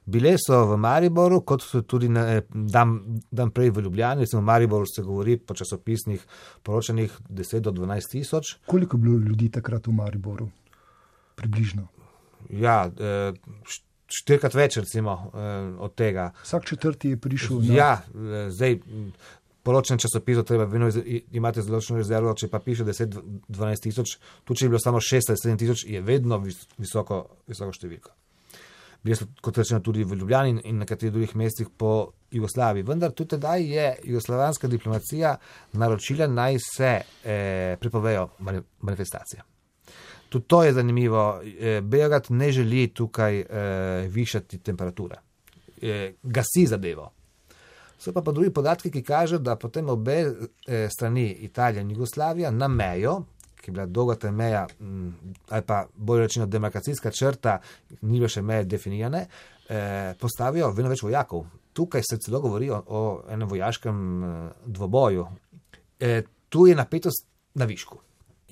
Bile 0.06 0.36
so 0.38 0.66
v 0.68 0.78
Mariboru, 0.78 1.42
kot 1.48 1.64
so 1.64 1.82
tudi 1.82 2.10
na, 2.12 2.26
eh, 2.36 2.42
dan, 2.50 3.22
dan 3.32 3.52
prej 3.52 3.72
v 3.72 3.84
Ljubljani. 3.86 4.26
V 4.28 4.42
Mariboru 4.42 4.86
se 4.86 5.02
govori 5.02 5.38
po 5.38 5.54
časopisnih 5.54 6.26
poročanjih 6.64 7.12
10 7.30 7.60
do 7.60 7.72
12 7.72 8.12
tisoč. 8.12 8.58
Koliko 8.66 8.98
je 8.98 9.02
bilo 9.02 9.18
ljudi 9.18 9.50
takrat 9.50 9.88
v 9.88 9.92
Mariboru? 9.92 10.50
Približno. 11.36 11.88
Ja, 12.50 12.92
eh, 13.00 13.34
štirikrat 14.08 14.54
več, 14.54 14.78
recimo, 14.78 15.32
eh, 15.34 15.40
od 15.80 15.96
tega. 15.96 16.34
Vsak 16.44 16.66
četrti 16.66 17.10
je 17.10 17.18
prišel 17.18 17.62
na. 17.62 17.74
Ja, 17.74 18.02
zdaj. 18.50 18.80
Poročen 19.64 19.98
časopis, 19.98 20.44
treba 20.44 20.66
vedno 20.68 20.90
imeti 21.32 21.62
zelo 21.62 21.80
zelo 21.80 21.98
rezervo, 21.98 22.34
če 22.36 22.50
pa 22.52 22.60
piše 22.60 22.84
10-12 22.84 23.80
tisoč, 23.80 24.18
tu 24.44 24.54
če 24.54 24.66
je 24.66 24.70
bilo 24.70 24.80
samo 24.80 25.00
6-7 25.00 25.56
tisoč, 25.58 25.86
je 25.88 26.02
vedno 26.02 26.42
visoko, 26.78 27.30
visoko 27.48 27.72
številka 27.72 28.12
bili 29.04 29.16
so, 29.16 29.26
kot 29.42 29.58
rečeno, 29.58 29.80
tudi 29.84 30.04
v 30.04 30.16
Ljubljani 30.16 30.50
in 30.64 30.76
na 30.76 30.86
nekaterih 30.86 31.12
drugih 31.12 31.36
mestih 31.36 31.70
po 31.78 32.12
Jugoslaviji. 32.32 32.84
Vendar 32.84 33.12
tudi 33.12 33.36
tedaj 33.36 33.64
je 33.64 33.96
jugoslovanska 34.04 34.68
diplomacija 34.68 35.36
naročila 35.74 36.28
naj 36.28 36.58
se 36.60 37.02
eh, 37.24 37.78
prepovejo 37.80 38.30
manifestacije. 38.82 39.42
Tudi 40.30 40.46
to 40.48 40.64
je 40.64 40.74
zanimivo. 40.74 41.42
Eh, 41.44 41.82
Beograd 41.82 42.26
ne 42.30 42.52
želi 42.52 42.88
tukaj 42.88 43.40
eh, 43.40 44.08
višati 44.10 44.58
temperature, 44.58 45.16
eh, 45.82 46.14
gasi 46.24 46.66
zadevo. 46.66 47.12
So 48.04 48.12
pa, 48.14 48.22
pa 48.22 48.32
drugi 48.32 48.50
podatki, 48.50 48.92
ki 48.92 49.04
kažejo, 49.04 49.40
da 49.40 49.56
potem 49.56 49.90
obe 49.90 50.16
eh, 50.68 50.90
strani, 50.90 51.30
Italija 51.32 51.82
in 51.82 51.92
Jugoslavija, 51.92 52.52
na 52.52 52.68
mejo, 52.68 53.22
ki 53.64 53.72
je 53.72 53.74
bila 53.74 53.86
dolga 53.86 54.16
ta 54.20 54.32
meja, 54.32 54.66
mm, 54.80 55.36
ali 55.50 55.64
pa 55.64 55.86
bolj 55.96 56.26
rečeno 56.26 56.46
demarkacijska 56.46 57.12
črta, 57.12 57.58
ni 58.02 58.20
bilo 58.20 58.28
še 58.30 58.42
meje 58.44 58.66
definirane, 58.68 59.26
eh, 59.70 60.14
postavijo 60.20 60.72
vedno 60.76 60.92
več 60.92 61.04
vojakov. 61.04 61.46
Tukaj 61.74 62.04
se 62.04 62.20
celo 62.20 62.42
govori 62.44 62.70
o, 62.70 62.82
o 62.88 63.04
enem 63.32 63.50
vojaškem 63.50 64.24
eh, 64.24 64.50
dvoboju. 64.66 65.28
Eh, 66.00 66.24
tu 66.50 66.68
je 66.68 66.76
napetost 66.76 67.26
na 67.56 67.66
višku. 67.66 68.00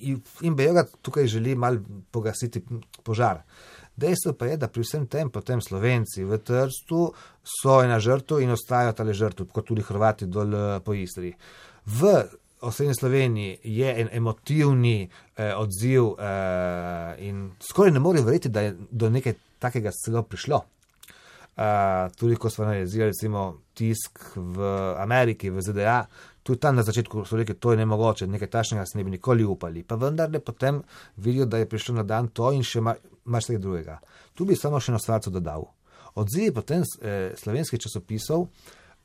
In, 0.08 0.56
Beograd 0.56 0.88
tukaj 1.02 1.28
želi 1.30 1.54
mal 1.54 1.76
pogasiti 2.10 2.64
požar. 3.04 3.42
Dejstvo 3.96 4.32
pa 4.32 4.48
je, 4.48 4.56
da 4.56 4.68
pri 4.72 4.82
vsem 4.82 5.04
tem, 5.06 5.28
potem 5.30 5.60
Slovenci 5.60 6.24
v 6.24 6.38
Trstu 6.40 7.12
so 7.44 7.82
ena 7.84 8.00
žrtva 8.00 8.40
in 8.40 8.50
ostajajo 8.50 8.96
tale 8.96 9.12
žrtve, 9.14 9.46
kot 9.52 9.68
tudi 9.68 9.84
Hrvati 9.84 10.26
dol 10.26 10.56
eh, 10.56 10.80
po 10.80 10.96
Istri. 10.96 11.34
V 11.84 12.14
osrednji 12.62 12.94
Sloveniji 12.94 13.58
je 13.64 14.00
en 14.00 14.08
emotivni 14.12 15.10
eh, 15.36 15.52
odziv 15.56 16.02
eh, 16.18 17.26
in 17.28 17.50
skoraj 17.60 17.92
ne 17.92 18.00
morem 18.00 18.24
verjeti, 18.24 18.48
da 18.48 18.60
je 18.60 18.76
do 18.90 19.10
nekaj 19.10 19.34
takega 19.58 19.90
celo 20.04 20.22
prišlo. 20.22 20.64
Uh, 21.52 21.64
tudi 22.16 22.36
ko 22.36 22.50
smo 22.50 22.64
analizirali, 22.64 23.10
recimo, 23.12 23.58
tisk 23.76 24.18
v 24.36 24.68
Ameriki, 24.98 25.50
v 25.50 25.60
ZDA, 25.60 25.98
tudi 26.42 26.60
tam 26.60 26.76
na 26.76 26.82
začetku 26.82 27.26
so 27.28 27.36
rekli, 27.36 27.58
da 27.60 27.70
je 27.70 27.76
ne 27.76 27.86
mogoče, 27.86 28.26
nekaj 28.26 28.48
takšnega 28.48 28.86
se 28.86 28.98
ne 28.98 29.04
bi 29.04 29.10
nikoli 29.10 29.44
upali. 29.44 29.82
Pa 29.84 29.98
vendar 30.00 30.30
le 30.32 30.40
potem 30.40 30.80
vidijo, 31.16 31.44
da 31.46 31.58
je 31.58 31.68
prišlo 31.68 31.94
na 31.94 32.02
dan 32.02 32.28
to 32.32 32.54
in 32.56 32.64
še 32.64 32.80
marsikaj 33.24 33.60
drugega. 33.60 33.98
Tu 34.34 34.48
bi 34.48 34.56
samo 34.56 34.80
še 34.80 34.94
eno 34.94 34.98
stvar 34.98 35.20
dodal. 35.26 35.68
Odzivi 36.14 36.54
potem 36.56 36.82
eh, 36.82 37.32
slovenskih 37.36 37.80
časopisov 37.80 38.48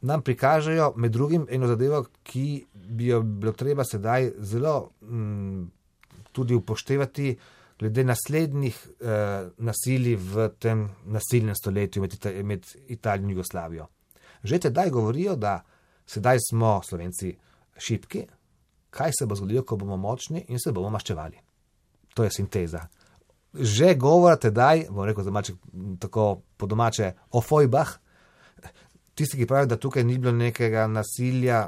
nam 0.01 0.21
prikažejo 0.21 0.93
med 0.95 1.11
drugim 1.11 1.47
eno 1.49 1.67
zadevo, 1.67 2.05
ki 2.23 2.65
bi 2.73 3.07
jo 3.07 3.21
bilo 3.21 3.51
treba 3.51 3.83
sedaj 3.83 4.31
zelo 4.39 4.91
m, 5.01 5.17
mm, 5.17 5.71
tudi 6.31 6.55
upoštevati, 6.55 7.37
glede 7.79 8.03
naslednjih 8.03 8.77
eh, 8.99 9.49
nasilij 9.57 10.15
v 10.15 10.49
tem 10.59 10.87
nasilnem 11.05 11.55
stoletju 11.55 12.01
med, 12.01 12.15
med 12.43 12.65
Italijo 12.87 13.25
in 13.25 13.29
Jugoslavijo. 13.29 13.87
Že 14.43 14.59
tedaj 14.59 14.89
govorijo, 14.89 15.35
da 15.35 15.61
sedaj 16.05 16.37
smo 16.49 16.81
slovenci 16.83 17.35
šipki, 17.77 18.25
kaj 18.89 19.11
se 19.19 19.25
bo 19.25 19.35
zgodilo, 19.35 19.63
ko 19.63 19.77
bomo 19.77 19.97
močni 19.97 20.45
in 20.47 20.59
se 20.59 20.71
bomo 20.71 20.89
maščevali. 20.89 21.37
To 22.13 22.23
je 22.23 22.31
sinteza. 22.31 22.87
Že 23.53 23.95
govorite, 23.95 24.51
da 24.51 24.71
je, 24.71 24.87
bom 24.89 25.05
rekel, 25.05 25.23
za 25.23 25.31
maček 25.31 25.55
tako 25.99 26.41
po 26.57 26.65
domače, 26.65 27.11
o 27.31 27.41
fojbah, 27.41 27.97
tisti, 29.17 29.37
ki 29.37 29.47
pravijo, 29.49 29.73
da 29.73 29.77
tukaj 29.81 30.03
ni 30.03 30.17
bilo 30.17 30.31
nekega 30.31 30.87
nasilja 30.87 31.67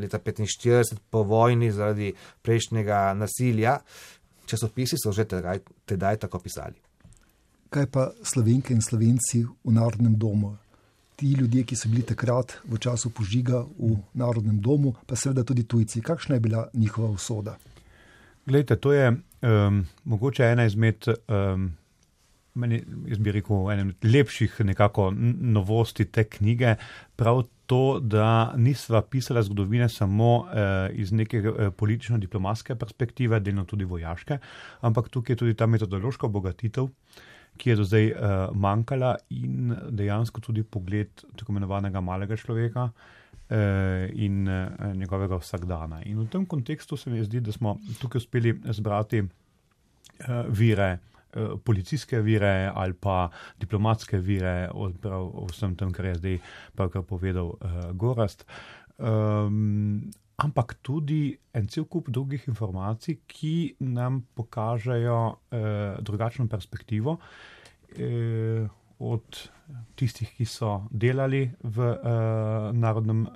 leta 0.00 0.18
1945 0.18 0.96
po 1.10 1.22
vojni 1.22 1.70
zaradi 1.72 2.12
prejšnjega 2.42 3.14
nasilja, 3.14 3.78
časopisi 4.46 4.96
so 4.98 5.12
že 5.12 5.26
tedaj, 5.28 5.60
tedaj 5.84 6.22
tako 6.24 6.40
pisali. 6.40 6.80
Kaj 7.70 7.86
pa 7.92 8.10
slovenke 8.22 8.74
in 8.74 8.82
slovenci 8.82 9.44
v 9.44 9.74
narodnem 9.74 10.16
domu? 10.16 10.56
Ti 11.16 11.32
ljudje, 11.32 11.64
ki 11.64 11.76
so 11.76 11.88
bili 11.88 12.02
takrat 12.04 12.58
v 12.64 12.78
času 12.78 13.10
požiga 13.10 13.62
v 13.78 13.96
narodnem 14.14 14.60
domu, 14.60 14.94
pa 15.06 15.16
seveda 15.16 15.44
tudi 15.44 15.64
tujci, 15.64 16.02
kakšna 16.04 16.36
je 16.36 16.40
bila 16.40 16.68
njihova 16.74 17.08
usoda? 17.10 17.56
Glejte, 18.46 18.76
to 18.76 18.92
je 18.92 19.08
um, 19.10 19.86
mogoče 20.04 20.44
ena 20.44 20.66
izmed 20.66 21.08
um, 21.08 21.72
meni, 22.56 22.80
jaz 23.10 23.20
bi 23.22 23.34
rekel, 23.36 23.68
enem 23.72 23.92
lepših 24.04 24.60
nekako 24.68 25.10
novosti 25.56 26.06
te 26.12 26.24
knjige, 26.24 26.76
prav 27.16 27.44
to, 27.66 27.98
da 28.00 28.54
nisva 28.56 29.02
pisala 29.02 29.42
zgodovine 29.42 29.88
samo 29.88 30.46
eh, 30.46 30.90
iz 31.02 31.12
neke 31.12 31.42
eh, 31.42 31.70
politično-diplomatske 31.70 32.76
perspektive, 32.78 33.40
delno 33.40 33.64
tudi 33.64 33.84
vojaške, 33.84 34.38
ampak 34.86 35.10
tukaj 35.10 35.34
je 35.34 35.42
tudi 35.44 35.54
ta 35.58 35.66
metodološka 35.66 36.26
obogatitev, 36.26 36.88
ki 37.56 37.70
je 37.70 37.76
do 37.76 37.84
zdaj 37.88 38.06
eh, 38.06 38.34
manjkala 38.54 39.16
in 39.30 39.74
dejansko 39.90 40.40
tudi 40.40 40.62
pogled 40.62 41.24
tako 41.36 41.52
imenovanega 41.52 42.00
malega 42.00 42.36
človeka. 42.36 42.90
Eh, 43.46 44.08
in 44.26 44.48
eh, 44.48 44.94
njegovega 44.98 45.36
vsakdana. 45.38 46.00
In 46.10 46.18
v 46.18 46.24
tem 46.26 46.46
kontekstu 46.50 46.96
se 46.98 47.10
mi 47.10 47.22
zdi, 47.22 47.38
da 47.40 47.52
smo 47.54 47.76
tukaj 48.00 48.18
uspeli 48.18 48.56
zbrati 48.74 49.20
vire, 50.48 50.88
Eh, 50.88 50.98
policijske 51.64 52.20
vire 52.24 52.70
ali 52.74 52.94
pa 52.94 53.30
diplomatske 53.60 54.18
vire 54.18 54.68
o, 54.74 54.90
o 55.12 55.46
vsem 55.50 55.76
tem, 55.76 55.92
kar 55.92 56.10
je 56.10 56.20
zdaj 56.20 56.38
pravkar 56.76 57.04
povedal 57.08 57.54
uh, 57.54 57.90
Gorast. 57.94 58.46
Um, 58.96 60.08
ampak 60.40 60.76
tudi 60.84 61.36
en 61.56 61.68
cel 61.68 61.84
kup 61.88 62.08
drugih 62.12 62.46
informacij, 62.48 63.20
ki 63.28 63.76
nam 63.80 64.22
pokažejo 64.36 65.20
uh, 65.32 65.98
drugačno 66.04 66.48
perspektivo. 66.48 67.18
Uh, 67.96 68.68
od 68.98 69.46
tistih, 69.96 70.28
ki 70.36 70.44
so 70.46 70.86
delali 70.90 71.46
v 71.64 71.78
uh, 71.80 72.70
Narodnem 72.76 73.22
uh, 73.26 73.30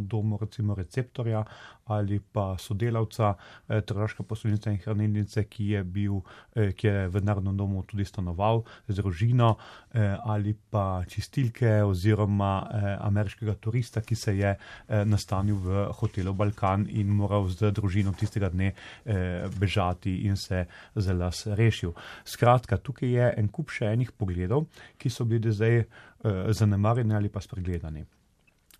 domu, 0.00 0.38
recimo 0.40 0.74
receptorja 0.74 1.44
ali 1.92 2.20
pa 2.20 2.54
sodelavca 2.58 3.32
uh, 3.34 3.80
Tržaške 3.82 4.22
poslovnice 4.22 4.70
in 4.70 4.78
hranilnice, 4.78 5.44
ki 5.50 5.72
je, 5.72 5.80
bil, 5.84 6.20
uh, 6.20 6.70
ki 6.76 6.86
je 6.86 7.08
v 7.10 7.22
Narodnem 7.24 7.56
domu 7.58 7.82
tudi 7.88 8.06
stanoval 8.06 8.62
z 8.88 9.00
družino, 9.00 9.56
uh, 9.56 10.00
ali 10.30 10.54
pa 10.54 11.02
čistilke 11.08 11.80
oziroma 11.82 12.52
uh, 12.62 12.86
ameriškega 13.08 13.56
turista, 13.58 14.04
ki 14.04 14.16
se 14.16 14.36
je 14.38 14.54
uh, 14.54 15.02
nastanil 15.08 15.58
v 15.58 15.86
hotelu 15.98 16.34
Balkan 16.34 16.86
in 16.90 17.10
moral 17.10 17.48
z 17.50 17.72
družino 17.74 18.14
tistega 18.14 18.52
dne 18.52 18.72
uh, 18.72 19.50
bežati 19.58 20.22
in 20.28 20.36
se 20.36 20.66
za 20.94 21.16
las 21.16 21.46
rešil. 21.46 21.96
Skratka, 22.24 22.78
tukaj 22.78 23.10
je 23.16 23.32
en 23.42 23.50
kup 23.50 23.72
še 23.74 23.90
enih 23.96 24.12
pogledov, 24.14 24.68
ki 25.00 25.10
so 25.10 25.26
bili 25.26 25.50
zdaj 25.50 25.71
uh, 25.80 26.50
zanemarjeni 26.50 27.14
ali 27.14 27.30
pa 27.32 27.40
spregledani. 27.40 28.04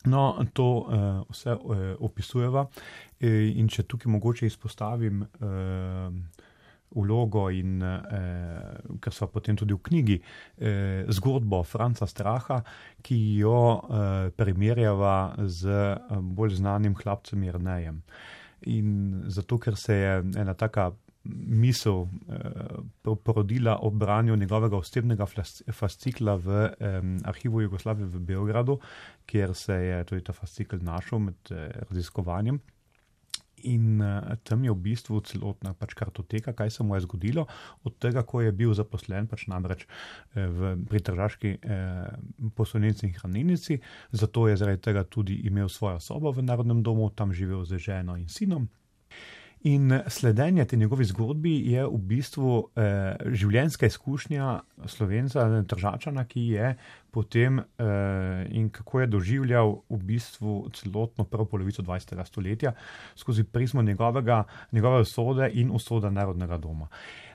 No, 0.05 0.45
to 0.53 0.69
uh, 0.83 1.23
vse 1.31 1.55
uh, 1.55 1.83
opisujeva 2.03 2.67
in 3.23 3.69
če 3.71 3.85
tukaj 3.87 4.11
mogoče 4.11 4.49
izpostavim 4.51 5.21
uh, 5.23 6.09
vlogo 6.95 7.47
in 7.55 7.83
uh, 7.83 8.97
ker 9.01 9.15
so 9.15 9.29
potem 9.33 9.57
tudi 9.57 9.77
v 9.77 9.83
knjigi 9.87 10.17
uh, 10.19 11.13
zgodbo 11.13 11.63
Franca 11.65 12.09
Straha, 12.11 12.61
ki 13.03 13.19
jo 13.39 13.59
uh, 13.79 14.29
primerjava 14.37 15.37
z 15.47 15.71
uh, 15.71 16.19
bolj 16.19 16.59
znanim 16.61 16.97
hlapcem 16.99 17.47
Jrnejem. 17.47 18.03
In 18.75 19.23
zato, 19.27 19.59
ker 19.59 19.77
se 19.79 19.95
je 19.95 20.19
ena 20.39 20.55
taka 20.55 20.93
misel 21.25 22.07
eh, 22.29 23.15
porodila 23.25 23.77
ob 23.83 23.95
branju 23.95 24.37
njegovega 24.37 24.77
osebnega 24.77 25.27
fascikla 25.73 26.37
v 26.37 26.49
eh, 26.65 27.01
arhivu 27.25 27.61
Jugoslavije 27.61 28.07
v 28.07 28.21
Beogradu, 28.21 28.79
kjer 29.27 29.55
se 29.55 29.75
je 29.75 30.05
tudi 30.05 30.25
ta 30.25 30.33
fascikl 30.33 30.77
našel 30.83 31.19
med 31.19 31.51
eh, 31.51 31.71
raziskovanjem. 31.89 32.61
In 33.63 34.01
uh, 34.01 34.35
tam 34.43 34.65
je 34.65 34.73
v 34.75 34.83
bistvu 34.83 35.21
celotna 35.23 35.75
pač 35.79 35.95
kartoteka, 35.95 36.55
kaj 36.57 36.71
se 36.71 36.83
mu 36.83 36.97
je 36.97 37.05
zgodilo, 37.07 37.47
od 37.87 37.95
tega, 38.03 38.25
ko 38.27 38.43
je 38.43 38.53
bil 38.53 38.75
zaposlen, 38.75 39.29
pač 39.31 39.47
namreč 39.47 39.87
eh, 39.87 40.47
v 40.51 40.75
pritržaški 40.91 41.53
eh, 41.63 42.51
poslovnici 42.59 43.07
in 43.07 43.15
hranilnici, 43.15 43.79
zato 44.11 44.49
je 44.49 44.59
zaradi 44.59 44.83
tega 44.83 45.05
tudi 45.05 45.43
imel 45.47 45.71
svojo 45.71 46.01
sobo 46.03 46.33
v 46.35 46.43
Narodnem 46.43 46.83
domu, 46.83 47.11
tam 47.15 47.33
živel 47.33 47.63
z 47.65 47.79
ženo 47.79 48.19
in 48.19 48.27
sinom. 48.29 48.67
In 49.65 50.01
sledenje 50.09 50.65
te 50.65 50.77
njegovi 50.77 51.05
zgodbi 51.05 51.53
je 51.71 51.85
v 51.87 51.99
bistvu 52.11 52.55
eh, 52.75 53.15
življenjska 53.31 53.87
izkušnja 53.87 54.47
slovenca, 54.91 55.45
državčana, 55.71 56.25
ki 56.27 56.43
je 56.57 56.73
potem 57.15 57.61
eh, 57.61 58.43
in 58.51 58.73
kako 58.75 59.01
je 59.01 59.07
doživljal 59.07 59.77
v 59.89 60.01
bistvu 60.09 60.57
celotno 60.75 61.25
prvo 61.25 61.47
polovico 61.47 61.83
20. 61.83 62.25
stoletja 62.27 62.75
skozi 63.15 63.45
prizmo 63.45 63.83
njegovega, 63.83 64.43
njegove 64.73 65.07
usode 65.07 65.51
in 65.55 65.71
usoda 65.71 66.11
narodnega 66.11 66.59
doma. 66.59 66.89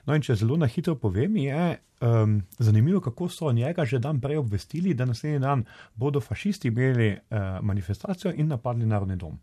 No, 0.04 0.14
in 0.14 0.22
če 0.22 0.36
zelo 0.36 0.56
na 0.60 0.68
hitro 0.68 0.98
povem, 1.00 1.36
je 1.36 1.78
um, 2.00 2.42
zanimivo, 2.58 3.00
kako 3.00 3.28
so 3.28 3.52
njega 3.52 3.84
že 3.84 3.98
dan 3.98 4.20
prej 4.20 4.36
obvestili, 4.36 4.94
da 4.94 5.08
naslednji 5.08 5.38
dan 5.38 5.64
bodo 5.94 6.20
fašisti 6.20 6.68
imeli 6.68 7.12
uh, 7.12 7.38
manifestacijo 7.62 8.32
in 8.36 8.52
napadli 8.52 8.86
narodni 8.86 9.16
dom. 9.16 9.40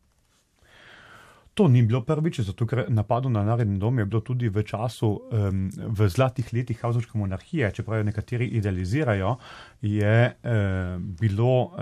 To 1.55 1.67
ni 1.71 1.85
bilo 1.87 2.01
prvič, 2.03 2.41
zato 2.43 2.65
ker 2.67 2.81
napadov 2.91 3.31
na 3.31 3.39
narodni 3.47 3.77
dom 3.79 4.01
je 4.01 4.05
bilo 4.05 4.19
tudi 4.19 4.49
v 4.51 4.59
času, 4.67 5.07
um, 5.07 5.69
v 5.71 6.07
zlatih 6.11 6.49
letih 6.51 6.81
Havzorske 6.83 7.15
monarhije, 7.15 7.69
čeprav 7.71 8.01
jo 8.01 8.07
nekateri 8.09 8.49
idealizirajo, 8.59 9.37
je 9.79 10.17
uh, 10.35 10.99
bilo 10.99 11.53
uh, 11.63 11.79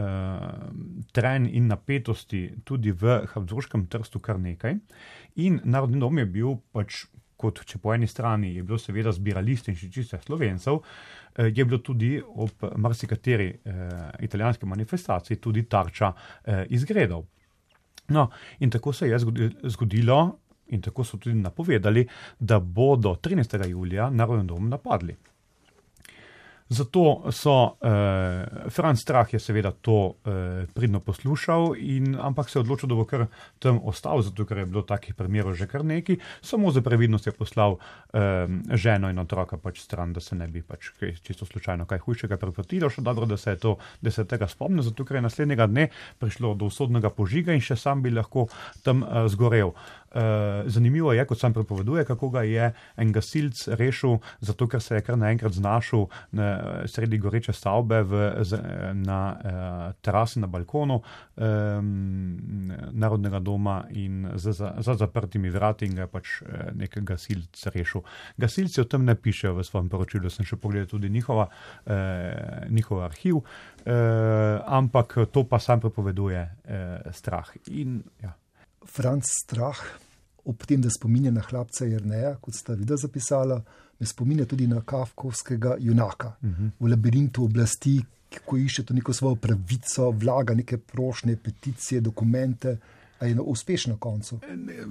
tren 1.09 1.49
in 1.49 1.73
napetosti 1.73 2.43
tudi 2.63 2.93
v 2.93 3.23
Havzorskem 3.33 3.87
trstu 3.89 4.21
kar 4.21 4.37
nekaj. 4.37 4.77
In 5.41 5.57
narodni 5.65 5.97
dom 5.97 6.21
je 6.21 6.29
bil 6.29 6.55
pač. 6.71 7.05
Kot 7.43 7.57
če 7.67 7.75
po 7.81 7.91
eni 7.91 8.07
strani 8.07 8.53
je 8.55 8.61
bilo 8.63 8.77
seveda 8.79 9.11
zbiralist 9.11 9.65
in 9.67 9.75
še 9.75 9.89
čiste 9.91 10.15
slovencev, 10.21 10.77
je 11.35 11.65
bilo 11.65 11.81
tudi 11.83 12.13
ob 12.23 12.61
marsikateri 12.79 13.49
eh, 13.49 13.89
italijanski 14.23 14.69
manifestaciji 14.69 15.41
tudi 15.43 15.65
tarča 15.67 16.13
eh, 16.13 16.61
izgredov. 16.69 17.25
No, 18.07 18.29
in 18.59 18.69
tako 18.69 18.93
se 18.93 19.07
je 19.09 19.19
zgodilo, 19.63 20.37
in 20.67 20.81
tako 20.81 21.03
so 21.03 21.17
tudi 21.17 21.35
napovedali, 21.35 22.07
da 22.39 22.59
bodo 22.59 23.15
13. 23.15 23.67
julija 23.69 24.09
narodni 24.09 24.47
dom 24.47 24.69
napadli. 24.69 25.15
Zato 26.69 27.23
so, 27.31 27.77
eh, 27.81 28.69
Franz 28.69 29.01
Strah 29.01 29.33
je 29.33 29.39
seveda 29.39 29.71
to 29.71 30.15
eh, 30.25 30.65
pridno 30.73 30.99
poslušal, 30.99 31.75
in, 31.77 32.15
ampak 32.19 32.49
se 32.49 32.59
je 32.59 32.61
odločil, 32.61 32.89
da 32.89 32.95
bo 32.95 33.05
kar 33.05 33.25
tam 33.59 33.79
ostal, 33.83 34.21
zato 34.21 34.45
ker 34.45 34.57
je 34.57 34.65
bilo 34.65 34.81
takih 34.81 35.15
primerov 35.15 35.53
že 35.53 35.67
kar 35.67 35.85
nekaj. 35.85 36.17
Samo 36.41 36.71
za 36.71 36.81
previdnost 36.81 37.27
je 37.27 37.31
poslal 37.31 37.77
eh, 38.13 38.47
ženo 38.73 39.09
in 39.09 39.19
otroka 39.19 39.57
pač 39.57 39.79
stran, 39.79 40.13
da 40.13 40.19
se 40.19 40.35
ne 40.35 40.47
bi 40.47 40.61
pač 40.61 40.91
čisto 41.23 41.45
slučajno 41.45 41.85
kaj 41.85 41.99
hujšega 41.99 42.37
pripotilo. 42.37 42.89
Še 42.89 43.01
dobro, 43.01 43.25
da 43.25 43.37
se 43.37 43.51
je 43.51 43.57
to, 43.57 43.77
da 44.01 44.11
se 44.11 44.21
je 44.21 44.27
tega 44.27 44.47
spomnil, 44.47 44.83
zato 44.83 45.05
ker 45.05 45.19
je 45.19 45.21
naslednjega 45.21 45.67
dne 45.67 45.89
prišlo 46.19 46.55
do 46.55 46.71
usodnega 46.71 47.09
požiga 47.09 47.53
in 47.53 47.61
še 47.61 47.75
sam 47.75 48.01
bi 48.01 48.09
lahko 48.09 48.47
tam 48.83 49.03
eh, 49.03 49.27
zgorel. 49.27 49.73
Eh, 49.73 50.02
zanimivo 50.65 51.13
je, 51.13 51.25
kot 51.25 51.39
sam 51.39 51.53
prepoveduje, 51.53 52.05
kako 52.05 52.29
ga 52.29 52.43
je 52.43 52.73
en 52.97 53.11
gasilc 53.11 53.67
rešil, 53.67 54.17
zato 54.39 54.67
ker 54.67 54.81
se 54.81 54.95
je 54.95 55.01
kar 55.01 55.17
naenkrat 55.17 55.53
znašel 55.53 56.05
na 56.31 56.47
sredi 56.87 57.17
goreče 57.17 57.53
stavbe 57.53 58.01
v, 58.03 58.23
z, 58.43 58.59
na 58.93 59.19
uh, 59.33 59.95
terasi 60.01 60.39
na 60.39 60.47
balkonu 60.47 61.01
um, 61.35 62.71
Narodnega 62.91 63.39
doma 63.39 63.83
in 63.89 64.27
za, 64.35 64.51
za, 64.51 64.73
za 64.77 64.95
zaprtimi 64.95 65.49
vrati 65.49 65.85
in 65.85 65.95
ga 65.95 66.05
je 66.05 66.11
pač 66.11 66.33
nek 66.77 66.97
gasilc 67.01 67.65
rešil. 67.73 68.03
Gasilci 68.37 68.81
o 68.81 68.87
tem 68.89 69.05
ne 69.05 69.15
pišejo 69.15 69.55
v 69.57 69.65
svojem 69.65 69.89
poročilu, 69.89 70.29
sem 70.29 70.45
še 70.45 70.59
pogledal 70.61 70.89
tudi 70.91 71.09
njihova, 71.09 71.47
uh, 71.47 72.69
njihov 72.69 73.03
arhiv, 73.07 73.41
uh, 73.41 74.61
ampak 74.67 75.17
to 75.31 75.45
pa 75.49 75.59
sam 75.59 75.83
prepoveduje 75.83 76.43
uh, 76.43 77.11
strah. 77.15 77.49
In, 77.71 78.01
ja. 78.21 78.35
Franc 78.85 79.23
Strah, 79.25 79.79
ob 80.45 80.65
tem, 80.65 80.81
da 80.81 80.89
spominja 80.89 81.31
na 81.31 81.41
hlapca 81.41 81.85
Jrneja, 81.85 82.35
kot 82.41 82.55
sta 82.55 82.73
videla 82.73 82.97
zapisala, 82.97 83.61
me 83.99 84.07
spominja 84.07 84.45
tudi 84.45 84.67
na 84.67 84.81
kafkovskega 84.81 85.77
junaka 85.79 86.33
uh 86.41 86.49
-huh. 86.49 86.69
v 86.79 86.87
labirintu 86.87 87.45
oblasti, 87.45 88.01
ko 88.45 88.57
išče 88.57 88.83
to 88.83 88.93
neko 88.93 89.13
svojo 89.13 89.35
pravico, 89.35 90.09
vlaga 90.11 90.53
neke 90.53 90.77
prošnje, 90.77 91.35
peticije, 91.35 92.01
dokumente, 92.01 92.77
a 93.19 93.25
je 93.25 93.39
uspešen 93.39 93.93
na 93.93 93.99
koncu. 93.99 94.39
Ne, 94.55 94.85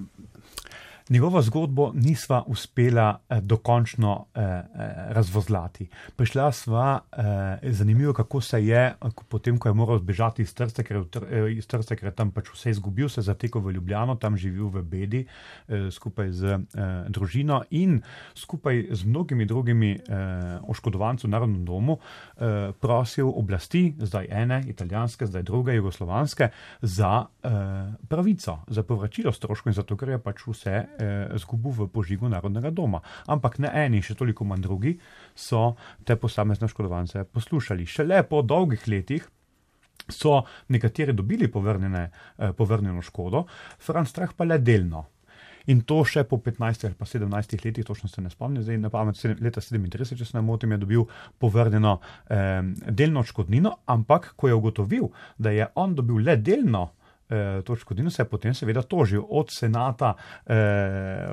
njegovo 1.09 1.43
zgodbo 1.43 1.93
nisva 1.95 2.43
uspela 2.47 3.19
eh, 3.29 3.41
dokončno 3.41 4.27
eh, 4.35 4.41
eh, 4.43 4.63
razvozlati. 5.09 5.89
Prišla 6.17 6.53
sva, 6.53 7.01
eh, 7.13 7.71
zanimivo, 7.73 8.13
kako 8.13 8.41
se 8.41 8.67
je, 8.67 8.95
potem, 9.29 9.59
ko 9.59 9.69
je 9.69 9.75
moral 9.75 9.99
zbežati 9.99 10.43
iz 10.43 10.55
Trste, 10.55 10.85
ker, 10.85 11.05
eh, 11.31 11.53
iz 11.53 11.67
Trste, 11.67 11.97
ker 11.97 12.09
je 12.09 12.15
tam 12.15 12.31
pač 12.31 12.51
vse 12.55 12.71
izgubil, 12.71 13.09
se 13.09 13.23
zatekel 13.23 13.61
v 13.61 13.73
Ljubljano, 13.73 14.17
tam 14.17 14.37
živel 14.37 14.69
v 14.69 14.83
Bedi 14.83 15.25
eh, 15.27 15.91
skupaj 15.91 16.33
z 16.33 16.45
eh, 16.45 17.05
družino 17.09 17.63
in 17.71 18.01
skupaj 18.35 18.87
z 18.91 19.05
mnogimi 19.05 19.47
drugimi 19.47 19.93
eh, 19.93 20.59
oškodovanci 20.69 21.27
v 21.27 21.31
Narodnem 21.31 21.65
domu 21.65 21.99
eh, 21.99 22.73
prosil 22.81 23.29
oblasti, 23.29 23.95
zdaj 23.99 24.27
ene, 24.31 24.63
italijanske, 24.69 25.27
zdaj 25.27 25.43
druge, 25.43 25.75
jugoslovanske, 25.75 26.49
za 26.83 27.27
eh, 27.43 27.51
pravico, 28.09 28.59
za 28.67 28.83
povračilo 28.83 29.33
stroškov 29.33 29.71
in 29.71 29.75
zato, 29.75 29.97
ker 29.97 30.09
je 30.09 30.19
pač 30.19 30.47
vse 30.47 30.77
eh, 30.99 31.39
zgubil 31.39 31.73
v 31.77 31.89
požigu 31.93 32.29
narodnega 32.29 32.71
doma. 32.71 33.03
Ampak 33.27 33.59
ne 33.59 33.71
eni, 33.85 34.03
še 34.03 34.17
toliko 34.19 34.45
manj 34.45 34.67
drugi, 34.67 34.97
so 35.35 35.75
te 36.05 36.17
posamezne 36.17 36.69
škodovance 36.69 37.25
poslušali. 37.25 37.87
Šele 37.87 38.23
po 38.29 38.43
dolgih 38.43 38.89
letih. 38.89 39.29
So 40.11 40.43
nekateri 40.69 41.13
dobili 41.15 41.49
povrnjene, 41.49 42.11
eh, 42.11 42.53
povrnjeno 42.53 43.03
škodo, 43.03 43.47
Franz 43.79 44.11
Strah 44.11 44.33
pa 44.37 44.45
le 44.45 44.59
delno. 44.59 45.07
In 45.71 45.85
to 45.87 46.01
še 46.05 46.25
po 46.27 46.41
15 46.43 46.89
ali 46.89 46.97
pa 46.99 47.07
17 47.07 47.65
letih, 47.65 47.85
točno 47.87 48.09
se 48.09 48.23
ne 48.23 48.31
spomnim, 48.31 48.63
zdaj 48.63 48.81
na 48.83 48.91
pamet, 48.91 49.21
leta 49.41 49.61
37, 49.61 50.17
če 50.19 50.27
se 50.27 50.37
ne 50.37 50.43
motim, 50.43 50.73
je 50.75 50.81
dobil 50.83 51.05
povrnjeno 51.39 52.01
eh, 52.27 52.63
delno 52.91 53.23
škodnino, 53.23 53.77
ampak 53.87 54.33
ko 54.37 54.51
je 54.51 54.59
ugotovil, 54.59 55.13
da 55.39 55.55
je 55.55 55.69
on 55.75 55.95
dobil 55.95 56.25
le 56.27 56.37
delno 56.37 56.89
to 57.65 57.77
škodino, 57.77 58.11
se 58.11 58.23
je 58.23 58.29
potem 58.29 58.55
seveda 58.55 58.83
tožil 58.83 59.23
od 59.29 59.51
senata 59.51 60.15
eh, 60.47 60.55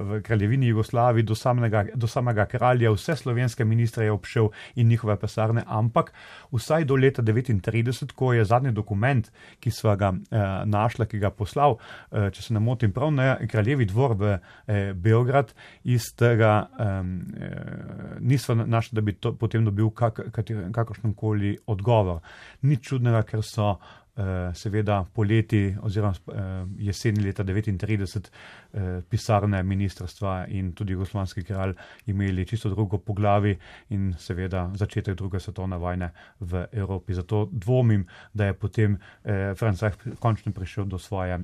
v 0.02 0.22
kraljevini 0.24 0.68
Jugoslaviji 0.68 1.24
do 1.24 1.36
samega, 1.36 1.86
do 1.96 2.08
samega 2.08 2.46
kralja, 2.46 2.92
vse 2.92 3.16
slovenske 3.16 3.66
ministre 3.66 4.06
je 4.06 4.12
obšel 4.12 4.50
in 4.76 4.88
njihove 4.88 5.16
pesarne, 5.20 5.64
ampak 5.68 6.14
vsaj 6.52 6.86
do 6.86 6.96
leta 6.96 7.22
1939, 7.22 8.14
ko 8.16 8.34
je 8.34 8.46
zadnji 8.46 8.72
dokument, 8.72 9.32
ki 9.60 9.72
sva 9.72 9.96
ga 9.96 10.14
eh, 10.14 10.46
našla, 10.66 11.06
ki 11.06 11.20
ga 11.20 11.32
poslal, 11.32 11.78
eh, 12.12 12.30
če 12.32 12.48
se 12.48 12.54
ne 12.54 12.64
motim, 12.64 12.94
prav 12.94 13.12
na 13.12 13.38
kraljevi 13.48 13.86
dvor 13.90 14.16
v 14.20 14.34
eh, 14.34 14.94
Beograd, 14.94 15.54
iz 15.84 16.12
tega 16.18 16.54
eh, 16.80 17.02
nisva 18.20 18.56
našla, 18.66 19.00
da 19.00 19.02
bi 19.02 19.14
to 19.14 19.34
potem 19.38 19.66
dobil 19.66 19.92
kak, 19.92 20.22
kakršen 20.74 21.14
koli 21.14 21.58
odgovor. 21.68 22.22
Nič 22.62 22.90
čudnega, 22.90 23.24
ker 23.28 23.44
so 23.46 23.76
Eh, 23.80 23.99
seveda 24.54 25.06
poleti 25.14 25.76
oziroma 25.82 26.14
eh, 26.14 26.66
jeseni 26.78 27.24
leta 27.24 27.44
1939 27.44 28.30
eh, 28.74 29.02
pisarne 29.10 29.64
ministrstva 29.64 30.46
in 30.48 30.74
tudi 30.74 30.94
jugoslovanski 30.94 31.44
kralj 31.44 31.74
imeli 32.06 32.46
čisto 32.46 32.70
drugo 32.70 32.98
poglavi 32.98 33.58
in 33.90 34.14
seveda 34.18 34.70
začetek 34.76 35.16
druge 35.16 35.40
svetovne 35.40 35.78
vojne 35.78 36.12
v 36.40 36.66
Evropi. 36.72 37.14
Zato 37.14 37.48
dvomim, 37.52 38.08
da 38.34 38.46
je 38.46 38.54
potem 38.54 38.98
Franz 39.56 39.84
Reich 39.84 39.98
končno 40.20 40.52
prišel 40.52 40.86
do 40.86 40.98
svoje 40.98 41.40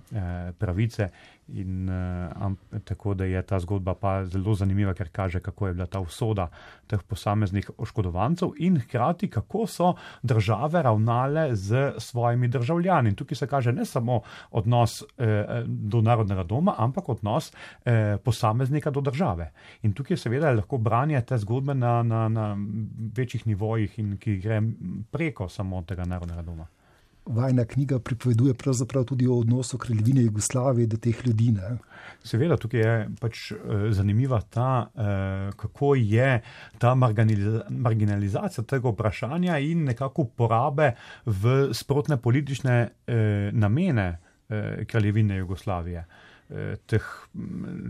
pravice 0.58 1.10
In 1.48 1.90
uh, 1.90 2.82
tako 2.84 3.14
da 3.14 3.26
je 3.26 3.42
ta 3.42 3.60
zgodba 3.60 3.94
pa 3.94 4.26
zelo 4.26 4.56
zanimiva, 4.56 4.94
ker 4.94 5.10
kaže, 5.14 5.40
kako 5.40 5.68
je 5.68 5.74
bila 5.74 5.86
ta 5.86 6.00
usoda 6.00 6.48
teh 6.88 7.04
posameznih 7.04 7.70
oškodovancev 7.78 8.56
in 8.58 8.80
hkrati, 8.82 9.30
kako 9.30 9.68
so 9.68 9.94
države 10.24 10.82
ravnale 10.84 11.56
z 11.56 11.94
svojimi 11.98 12.48
državljani. 12.48 13.10
In 13.10 13.16
tukaj 13.16 13.36
se 13.36 13.48
kaže 13.48 13.74
ne 13.74 13.86
samo 13.86 14.22
odnos 14.52 15.04
eh, 15.18 15.64
do 15.66 16.02
narodnega 16.02 16.44
doma, 16.44 16.74
ampak 16.78 17.10
odnos 17.10 17.52
eh, 17.86 18.18
posameznika 18.24 18.92
do 18.92 19.02
države. 19.02 19.52
In 19.82 19.94
tukaj 19.94 20.18
seveda 20.18 20.52
lahko 20.52 20.78
branje 20.78 21.22
te 21.22 21.38
zgodbe 21.38 21.74
na, 21.74 22.04
na, 22.04 22.28
na 22.30 22.58
večjih 23.18 23.48
nivojih 23.48 24.00
in 24.00 24.18
ki 24.18 24.38
gre 24.38 24.62
preko 25.12 25.50
samo 25.50 25.82
tega 25.82 26.06
narodnega 26.06 26.42
doma. 26.42 26.68
Vajna 27.26 27.66
knjiga 27.66 28.00
pripoveduje 28.00 28.54
tudi 29.06 29.28
o 29.28 29.40
odnosu 29.40 29.78
kraljevine 29.78 30.22
Jugoslavije 30.22 30.88
do 30.88 30.98
teh 30.98 31.28
ljudi. 31.28 31.52
Ne? 31.52 31.78
Seveda, 32.24 32.58
tukaj 32.58 32.82
je 32.82 33.10
pač 33.22 33.52
zanimiva 33.92 34.42
ta, 34.42 34.88
kako 35.56 35.96
je 35.96 36.42
ta 36.78 36.96
marginalizacija 37.70 38.64
tega 38.64 38.90
vprašanja 38.90 39.58
in 39.58 39.84
nekako 39.84 40.22
uporabe 40.22 40.92
v 41.26 41.74
sprotne 41.74 42.18
politične 42.18 42.90
namene 43.52 44.08
kraljevine 44.88 45.38
Jugoslavije. 45.38 46.06
Teh, 46.86 47.06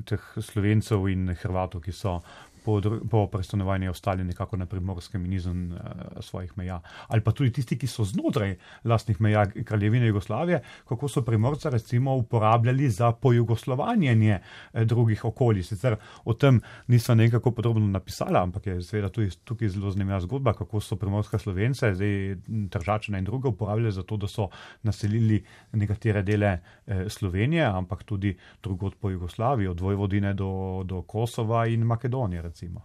teh 0.07 0.27
slovencev 0.39 1.09
in 1.11 1.27
hrvatov, 1.41 1.81
ki 1.83 1.91
so 1.91 2.21
po, 2.66 2.82
po 3.11 3.28
prestanovanju 3.28 3.91
ostali 3.91 4.24
nekako 4.24 4.57
na 4.57 4.66
primorskem 4.66 5.26
in 5.26 5.34
izven 5.34 5.72
uh, 5.74 5.80
svojih 6.20 6.57
meja. 6.57 6.82
Ali 7.07 7.22
pa 7.22 7.32
tudi 7.32 7.51
tisti, 7.53 7.78
ki 7.78 7.88
so 7.88 8.03
znotraj 8.03 8.55
lastnih 8.84 9.22
meja 9.22 9.45
kraljevine 9.45 10.07
Jugoslavije, 10.07 10.61
kako 10.88 11.07
so 11.07 11.22
primorce 11.22 11.70
recimo 11.70 12.16
uporabljali 12.16 12.89
za 12.89 13.11
pojugoslavanje 13.11 14.39
eh, 14.74 14.86
drugih 14.86 15.26
okolij. 15.26 15.63
Sicer 15.63 15.95
o 16.26 16.34
tem 16.34 16.61
nisem 16.88 17.18
nekako 17.18 17.51
podrobno 17.51 17.88
napisala, 17.88 18.43
ampak 18.43 18.68
je 18.68 18.82
seveda 18.82 19.09
tudi 19.09 19.30
tukaj 19.43 19.70
zelo 19.70 19.91
zanimiva 19.91 20.20
zgodba, 20.20 20.53
kako 20.53 20.80
so 20.80 20.95
primorske 20.95 21.39
slovence, 21.39 21.93
zdaj 21.93 22.36
držačane 22.47 23.20
in 23.20 23.26
druge 23.26 23.47
uporabljali 23.49 23.91
za 23.91 24.03
to, 24.03 24.18
da 24.18 24.28
so 24.28 24.49
naselili 24.84 25.43
nekatere 25.72 26.24
dele 26.24 26.57
eh, 26.88 27.09
Slovenije, 27.09 27.66
ampak 27.66 28.03
tudi 28.03 28.38
drugot 28.63 28.95
po 28.99 29.09
Jugoslaviji, 29.09 29.68
od 29.68 29.80
Vojvodine 29.80 30.34
do, 30.34 30.84
do 30.86 31.01
Kosova 31.01 31.66
in 31.68 31.84
Makedonije 31.84 32.41
recimo. 32.55 32.81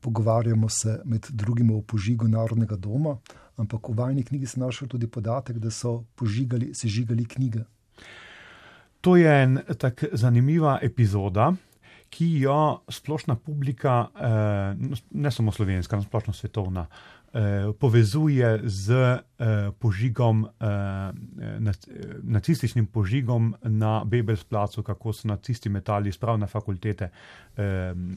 Pogovarjamo 0.00 0.68
se 0.68 1.00
med 1.04 1.26
drugim 1.30 1.70
o 1.70 1.82
požigu 1.82 2.28
Narodnega 2.28 2.76
doma, 2.76 3.18
ampak 3.56 3.88
v 3.88 3.94
vajni 3.94 4.22
knjigi 4.24 4.46
sem 4.46 4.62
našel 4.62 4.88
tudi 4.88 5.06
podatek, 5.06 5.58
da 5.58 5.70
so 5.70 6.04
požigali, 6.16 6.70
sežigali 6.74 7.26
knjige. 7.26 7.64
To 9.00 9.16
je 9.16 9.42
en 9.42 9.58
tak 9.78 10.04
zanimiva 10.12 10.78
epizoda, 10.82 11.52
ki 12.08 12.30
jo 12.40 12.80
splošna 12.88 13.36
publika, 13.36 14.08
eh, 14.16 15.00
ne 15.10 15.30
samo 15.30 15.52
slovenska, 15.52 15.96
ampak 15.96 16.08
splošno 16.08 16.32
svetovna, 16.32 16.86
povezuje 17.78 18.60
z 18.64 18.90
eh, 18.90 19.70
požigom, 19.78 20.48
eh, 20.48 21.12
nacističnim 22.22 22.86
požigom 22.86 23.54
na 23.62 24.04
Bebelsplacu, 24.04 24.82
kako 24.82 25.12
so 25.12 25.28
nacisti 25.28 25.68
metali 25.68 26.12
spravne 26.12 26.46
fakultete, 26.46 27.10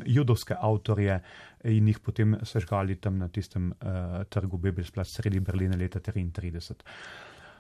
judovske 0.05 0.55
avtorje 0.59 1.19
in 1.63 1.87
jih 1.87 1.99
potem 1.99 2.35
sežgali 2.43 2.95
tam 2.95 3.17
na 3.17 3.27
tistem 3.27 3.73
trgu 4.29 4.57
Bebelsplac 4.57 5.07
sredi 5.09 5.39
Berlina 5.39 5.77
leta 5.77 5.99
1933. 5.99 6.73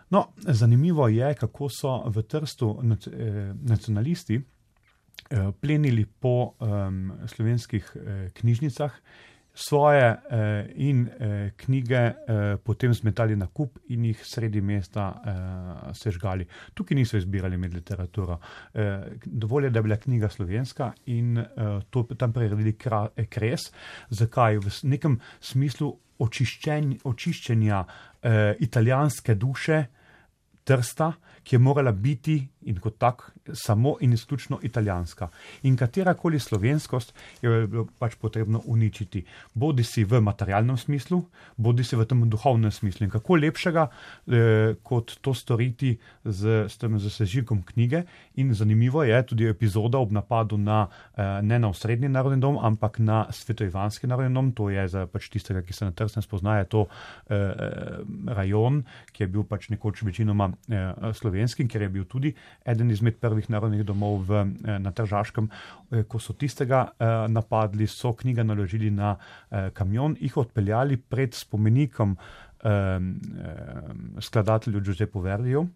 No, 0.09 0.27
zanimivo 0.37 1.07
je, 1.07 1.33
kako 1.33 1.69
so 1.69 2.03
v 2.05 2.21
Trstu 2.23 2.69
nacionalisti 3.63 4.41
plenili 5.61 6.05
po 6.05 6.53
slovenskih 7.25 7.97
knjižnicah 8.33 9.01
svoje 9.53 10.17
eh, 10.29 10.65
in 10.75 11.07
eh, 11.07 11.51
knjige 11.55 11.95
eh, 11.95 12.13
potem 12.63 12.93
zmetali 12.93 13.35
na 13.35 13.47
kup 13.47 13.79
in 13.89 14.05
jih 14.05 14.21
sredi 14.23 14.61
mesta 14.61 15.11
eh, 15.11 15.93
sežgali. 15.93 16.47
Tukaj 16.73 16.95
niso 16.95 17.17
izbirali 17.17 17.57
med 17.57 17.73
literaturo. 17.73 18.39
Eh, 18.73 19.03
dovolj 19.25 19.65
je, 19.65 19.69
da 19.69 19.79
je 19.79 19.83
bila 19.83 19.97
knjiga 19.97 20.29
slovenska 20.29 20.93
in 21.05 21.37
eh, 21.37 21.79
to 21.89 22.03
tam 22.17 22.33
preredili 22.33 22.75
eh, 23.15 23.25
kres. 23.25 23.71
Zakaj? 24.09 24.57
V 24.57 24.71
nekem 24.83 25.19
smislu 25.39 25.91
očiščenja 27.03 27.83
eh, 28.21 28.55
italijanske 28.59 29.35
duše, 29.35 29.85
trsta, 30.63 31.11
ki 31.43 31.55
je 31.55 31.59
morala 31.59 31.91
biti 31.91 32.50
in 32.65 32.79
kot 32.79 32.97
tak 32.97 33.31
samo 33.53 33.95
in 34.01 34.13
izključno 34.13 34.59
italijanska. 34.61 35.29
In 35.63 35.77
katerakoli 35.77 36.39
slovenskost 36.39 37.13
je 37.41 37.67
bilo 37.67 37.87
pač 37.99 38.15
potrebno 38.15 38.61
uničiti, 38.65 39.23
bodi 39.53 39.83
si 39.83 40.03
v 40.03 40.21
materialnem 40.21 40.77
smislu, 40.77 41.23
bodi 41.57 41.83
si 41.83 41.95
v 41.95 42.05
tem 42.05 42.23
duhovnem 42.29 42.71
smislu. 42.71 43.05
In 43.05 43.11
kako 43.11 43.35
lepšega 43.35 43.87
eh, 43.87 44.75
kot 44.83 45.17
to 45.21 45.33
storiti 45.33 45.97
z, 46.23 46.65
s 46.69 46.77
tem 46.77 46.99
zasežigom 46.99 47.63
knjige. 47.63 48.03
In 48.35 48.53
zanimivo 48.53 49.03
je 49.03 49.23
tudi 49.25 49.47
epizoda 49.47 49.97
ob 49.97 50.11
napadu 50.11 50.57
na 50.57 50.87
eh, 51.15 51.41
ne 51.41 51.59
na 51.59 51.69
osrednji 51.69 52.09
narodni 52.09 52.41
dom, 52.41 52.57
ampak 52.61 52.99
na 52.99 53.25
svetojivanski 53.31 54.07
narodni 54.07 54.33
dom, 54.33 54.51
to 54.51 54.69
je 54.69 54.87
za 54.87 55.05
pač 55.07 55.29
tistega, 55.29 55.61
ki 55.61 55.73
se 55.73 55.85
na 55.85 55.91
trsne 55.91 56.21
spoznaje, 56.21 56.65
to 56.65 56.85
eh, 57.29 58.01
rajon, 58.27 58.83
ki 59.11 59.23
je 59.23 59.27
bil 59.27 59.45
pač 59.47 59.69
nekoč 59.73 60.03
večinoma 60.07 60.51
eh, 60.69 61.13
slovenski, 61.13 61.67
ker 61.67 61.87
je 61.87 61.89
bil 61.89 62.05
tudi 62.09 62.33
eden 62.65 62.91
izmed 62.91 63.17
prvih 63.19 63.49
narodnih 63.49 63.83
domov 63.85 64.25
v, 64.27 64.41
eh, 64.41 64.79
na 64.79 64.91
Tržaškem. 64.91 65.49
Eh, 65.91 66.03
ko 66.03 66.19
so 66.19 66.33
tistega 66.33 66.91
eh, 66.99 67.27
napadli, 67.27 67.87
so 67.87 68.13
knjiga 68.13 68.43
naložili 68.43 68.91
na 68.91 69.17
kamion, 69.73 70.15
jih 70.19 70.37
odpeljali 70.37 70.97
pred 70.97 71.33
spomenikom 71.33 72.17
skladatelju 74.21 74.81
Giuseppu 74.81 75.19
Verdiju. 75.19 75.67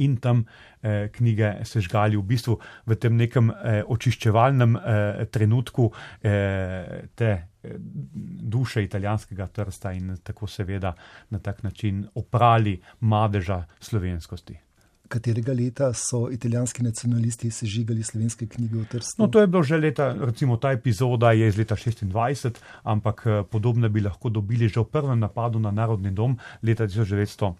In 0.00 0.16
tam 0.16 0.44
eh, 0.82 1.08
knjige 1.12 1.64
sežgali 1.68 2.16
v 2.16 2.24
bistvu 2.24 2.56
v 2.86 2.96
tem 2.96 3.16
nekem 3.20 3.50
eh, 3.50 3.82
očiščevalnem 3.84 4.76
eh, 4.76 5.24
trenutku 5.28 5.90
eh, 6.22 7.10
te 7.14 7.32
duše 7.60 8.86
italijanskega 8.86 9.50
trsta 9.52 9.92
in 9.92 10.16
tako 10.24 10.48
seveda 10.48 10.94
na 11.30 11.38
tak 11.38 11.62
način 11.62 12.06
oprali 12.14 12.78
madeža 13.00 13.66
slovenskosti 13.80 14.69
katerega 15.10 15.52
leta 15.52 15.90
so 15.94 16.28
italijanski 16.30 16.84
nacionalisti 16.86 17.50
sežigali 17.50 18.02
slovenske 18.06 18.46
knjige 18.46 18.78
v 18.78 18.84
Trstu? 18.94 19.18
No, 19.22 19.28
to 19.28 19.42
je 19.42 19.50
bilo 19.50 19.62
že 19.66 19.80
leta, 19.80 20.12
recimo 20.14 20.56
ta 20.56 20.72
epizoda 20.72 21.32
je 21.32 21.48
iz 21.50 21.58
leta 21.58 21.74
26, 21.74 22.62
ampak 22.82 23.26
eh, 23.26 23.42
podobne 23.50 23.90
bi 23.90 24.00
lahko 24.00 24.30
dobili 24.30 24.68
že 24.68 24.80
v 24.80 24.88
prvem 24.92 25.18
napadu 25.18 25.58
na 25.58 25.74
Narodni 25.74 26.14
dom 26.14 26.38
leta 26.62 26.86
1900. 26.86 27.54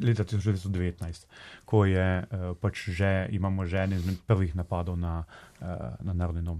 Leta 0.00 0.24
1919, 0.24 1.26
ko 1.64 1.84
je, 1.84 2.24
eh, 2.24 2.26
pač 2.60 2.88
že, 2.90 3.28
imamo 3.30 3.66
že 3.66 3.84
en 3.84 3.92
izmed 3.92 4.18
prvih 4.26 4.56
napadov 4.56 4.98
na, 4.98 5.24
eh, 5.62 5.66
na 6.02 6.12
Narodni 6.12 6.42
dom. 6.42 6.58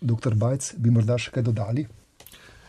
Doktor 0.00 0.34
Bajc, 0.34 0.78
bi 0.78 0.94
morda 0.94 1.18
še 1.18 1.34
kaj 1.34 1.42
dodali? 1.42 1.88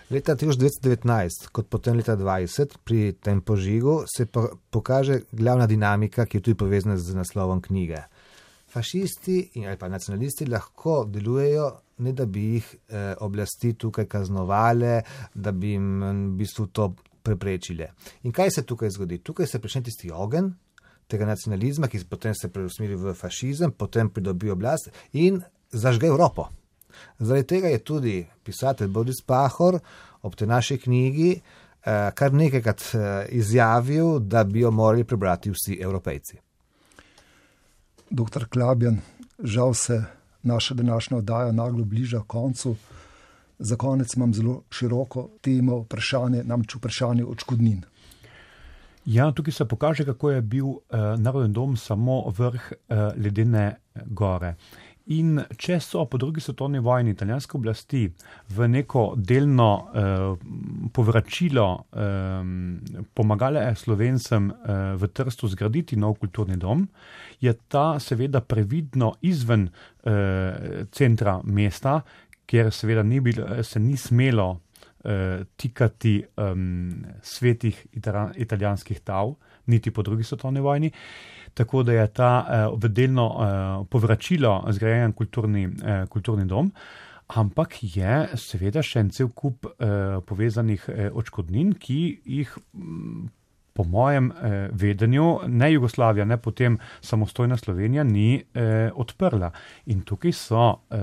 Leta 0.09 0.33
1919, 0.33 1.51
kot 1.53 1.67
potem 1.69 1.99
leta 1.99 2.15
2020, 2.17 2.79
pri 2.81 3.11
tem 3.21 3.41
požigu 3.45 4.07
se 4.09 4.25
pokaže 4.73 5.19
glavna 5.31 5.67
dinamika, 5.69 6.25
ki 6.25 6.39
je 6.39 6.45
tudi 6.47 6.57
povezana 6.57 6.97
z 6.97 7.13
naslovom 7.13 7.61
knjige. 7.61 8.01
Fašisti 8.73 9.51
in 9.61 9.67
ali 9.67 9.77
pa 9.77 9.89
nacionalisti 9.89 10.49
lahko 10.49 11.03
delujejo, 11.05 11.69
ne 12.01 12.13
da 12.13 12.25
bi 12.25 12.47
jih 12.55 12.73
eh, 12.73 13.13
oblasti 13.21 13.75
tukaj 13.77 14.05
kaznovali, 14.09 14.97
da 15.35 15.51
bi 15.51 15.75
jim 15.75 16.01
v 16.01 16.33
bistvu 16.41 16.67
to 16.73 16.89
preprečile. 17.21 17.91
In 18.23 18.33
kaj 18.33 18.51
se 18.51 18.65
tukaj 18.65 18.89
zgodi? 18.89 19.21
Tukaj 19.21 19.47
se 19.47 19.61
prične 19.61 19.83
tisti 19.83 20.09
ogen 20.11 20.55
tega 21.07 21.25
nacionalizma, 21.25 21.87
ki 21.87 22.01
potem 22.09 22.33
se 22.33 22.49
preusmeri 22.49 22.97
v 22.97 23.13
fašizem, 23.13 23.77
potem 23.77 24.09
pridobi 24.09 24.49
oblast 24.49 24.89
in 25.13 25.41
zažge 25.69 26.09
Evropo. 26.09 26.49
Zaradi 27.19 27.47
tega 27.47 27.67
je 27.67 27.79
tudi 27.79 28.27
pisatelj 28.43 28.87
Boris 28.87 29.21
Pahor 29.25 29.79
ob 30.21 30.35
tej 30.35 30.47
naši 30.47 30.77
knjigi 30.77 31.31
eh, 31.35 32.11
kar 32.15 32.33
nekajkrat 32.33 32.81
eh, 32.81 33.25
izjavil, 33.29 34.19
da 34.19 34.43
bi 34.43 34.59
jo 34.59 34.71
morali 34.71 35.03
prebrati 35.03 35.51
vsi 35.51 35.79
evropejci. 35.81 36.37
Doktor 38.09 38.47
Klabjan, 38.49 39.01
žal 39.43 39.73
se 39.73 40.03
naša 40.43 40.73
današnja 40.73 41.17
oddaja 41.17 41.51
naglo 41.51 41.85
bliža 41.85 42.21
koncu. 42.27 42.75
Za 43.59 43.75
konec 43.75 44.15
imam 44.15 44.33
zelo 44.33 44.61
široko 44.71 45.29
temo 45.41 45.77
vprašanje, 45.79 46.43
namreč 46.43 46.75
vprašanje 46.75 47.25
odškodnin. 47.25 47.83
Ja, 49.05 49.31
tukaj 49.31 49.51
se 49.51 49.65
pokaže, 49.65 50.05
kako 50.05 50.29
je 50.31 50.41
bil 50.41 50.65
uh, 50.65 50.79
narodni 51.17 51.53
dom 51.53 51.77
samo 51.77 52.29
vrh 52.37 52.71
uh, 52.71 52.97
ledene 53.17 53.75
gore. 54.05 54.55
In 55.09 55.39
če 55.57 55.79
so 55.81 56.03
po 56.05 56.19
drugi 56.21 56.41
svetovni 56.41 56.79
vojni 56.85 57.15
italijanske 57.15 57.57
oblasti 57.57 58.03
v 58.53 58.67
neko 58.69 59.15
delno 59.17 59.69
eh, 59.89 60.91
povračilo 60.93 61.65
eh, 61.73 63.01
pomagale 63.17 63.63
slovencem 63.75 64.51
eh, 64.51 64.77
v 65.01 65.09
Trstu 65.09 65.49
zgraditi 65.49 65.97
nov 65.97 66.19
kulturni 66.21 66.59
dom, 66.61 66.85
je 67.41 67.55
ta 67.67 67.97
seveda 67.99 68.43
previdno 68.45 69.15
izven 69.25 69.65
eh, 69.69 70.85
centra 70.93 71.39
mesta, 71.43 72.01
kjer 72.45 72.69
seveda 72.73 73.01
ni 73.03 73.19
bil, 73.19 73.41
se 73.65 73.81
ni 73.81 73.97
smelo 73.97 74.59
eh, 75.03 75.41
tikati 75.57 76.19
eh, 76.21 76.53
svetih 77.21 77.81
italijanskih 78.37 79.01
tav, 79.01 79.33
niti 79.65 79.89
po 79.91 80.05
drugi 80.05 80.23
svetovni 80.23 80.61
vojni 80.61 80.93
tako 81.59 81.83
da 81.83 81.97
je 81.97 82.07
ta 82.15 82.31
uh, 82.39 82.79
v 82.79 82.91
delno 82.95 83.27
uh, 83.27 83.43
povračilo 83.91 84.63
zgrajen 84.71 85.13
kulturni, 85.13 85.67
uh, 85.67 86.05
kulturni 86.09 86.47
dom. 86.47 86.71
Ampak 87.29 87.75
je 87.83 88.13
seveda 88.39 88.81
še 88.81 89.03
en 89.03 89.11
cel 89.13 89.27
kup 89.35 89.67
uh, 89.67 90.21
povezanih 90.25 90.87
uh, 90.89 91.01
očkodnin, 91.19 91.75
ki 91.77 91.99
jih 92.25 92.55
m, 92.73 93.27
po 93.79 93.83
mojem 93.83 94.31
eh, 94.31 94.69
vedenju 94.71 95.39
ne 95.47 95.71
Jugoslavija, 95.73 96.25
ne 96.25 96.37
potem 96.37 96.77
samostojna 97.01 97.57
Slovenija 97.57 98.03
ni 98.03 98.43
eh, 98.53 98.91
odprla. 98.95 99.51
In 99.85 100.01
tukaj 100.01 100.33
so 100.35 100.63
eh, 100.91 100.97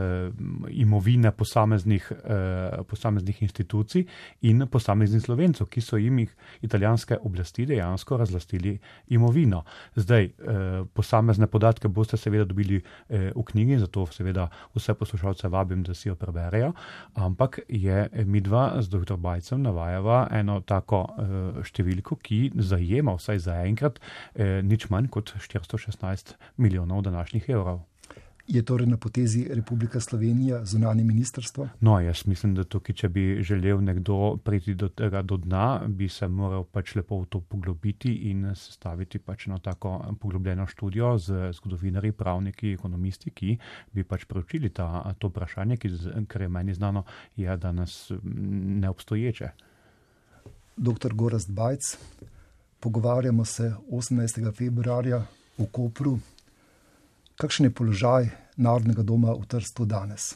imovine 0.70 1.32
posameznih, 1.32 2.10
eh, 2.12 2.82
posameznih 2.88 3.40
institucij 3.42 4.04
in 4.42 4.66
posameznih 4.68 5.22
slovencov, 5.22 5.70
ki 5.72 5.80
so 5.80 5.96
jim 5.96 6.18
jih 6.18 6.34
italijanske 6.68 7.16
oblasti 7.24 7.64
dejansko 7.66 8.16
razlastili 8.16 8.74
imovino. 9.08 9.62
Zdaj, 9.96 10.24
eh, 10.24 10.84
posamezne 10.92 11.46
podatke 11.46 11.88
boste 11.88 12.20
seveda 12.20 12.44
dobili 12.44 12.82
eh, 13.08 13.32
v 13.36 13.46
knjigi, 13.52 13.78
zato 13.86 14.04
seveda 14.12 14.50
vse 14.74 14.94
poslušalce 14.94 15.48
vabim, 15.48 15.82
da 15.82 15.94
si 15.94 16.08
jo 16.08 16.14
preberejo, 16.14 16.74
ampak 17.14 17.58
je 17.68 18.24
midva 18.26 18.82
z 18.82 18.88
dr. 18.92 19.16
Bajcem 19.16 19.62
navajava 19.62 20.26
eno 20.30 20.60
tako 20.60 21.06
eh, 21.08 21.64
številko, 21.64 22.20
ki 22.20 22.50
zajema 22.66 23.16
vsaj 23.16 23.42
zaenkrat 23.48 24.00
eh, 24.00 24.62
nič 24.62 24.90
manj 24.90 25.08
kot 25.08 25.34
416 25.38 26.34
milijonov 26.56 27.02
današnjih 27.06 27.48
evrov. 27.48 27.84
Je 28.46 28.62
torej 28.62 28.86
na 28.86 28.96
potezi 28.96 29.48
Republika 29.50 30.00
Slovenija, 30.00 30.64
zunanje 30.64 31.04
ministrstvo? 31.04 31.68
No, 31.80 32.00
jaz 32.00 32.26
mislim, 32.26 32.54
da 32.54 32.64
tukaj, 32.64 32.94
če 32.94 33.08
bi 33.08 33.24
želel 33.42 33.82
nekdo 33.82 34.36
priti 34.44 34.74
do 34.74 34.88
tega 34.88 35.22
do 35.22 35.36
dna, 35.36 35.80
bi 35.88 36.08
se 36.08 36.28
moral 36.28 36.62
pač 36.64 36.94
lepo 36.94 37.18
v 37.24 37.26
to 37.26 37.40
poglobiti 37.40 38.12
in 38.30 38.52
sestaviti 38.54 39.18
pač 39.18 39.48
na 39.50 39.58
tako 39.58 39.98
poglobljeno 40.20 40.66
študijo 40.66 41.18
z 41.18 41.50
zgodovinari, 41.58 42.12
pravniki, 42.12 42.76
ekonomisti, 42.78 43.34
ki 43.34 43.58
bi 43.92 44.04
pač 44.04 44.28
preučili 44.30 44.70
ta, 44.70 45.02
to 45.18 45.32
vprašanje, 45.34 45.76
ki, 45.76 45.90
kar 46.30 46.46
je 46.46 46.48
meni 46.48 46.74
znano, 46.74 47.02
je 47.36 47.56
danes 47.56 48.12
neobstoječe. 48.22 49.50
Dr. 50.76 51.14
Gorast 51.14 51.50
Bajc, 51.50 51.96
pogovarjamo 52.80 53.44
se 53.44 53.72
18. 53.90 54.56
februarja 54.56 55.22
v 55.58 55.66
Kopru. 55.72 56.18
Kakšen 57.36 57.66
je 57.66 57.74
položaj 57.74 58.28
Narodnega 58.56 59.02
doma 59.02 59.34
v 59.36 59.44
Trstu 59.46 59.84
danes? 59.84 60.34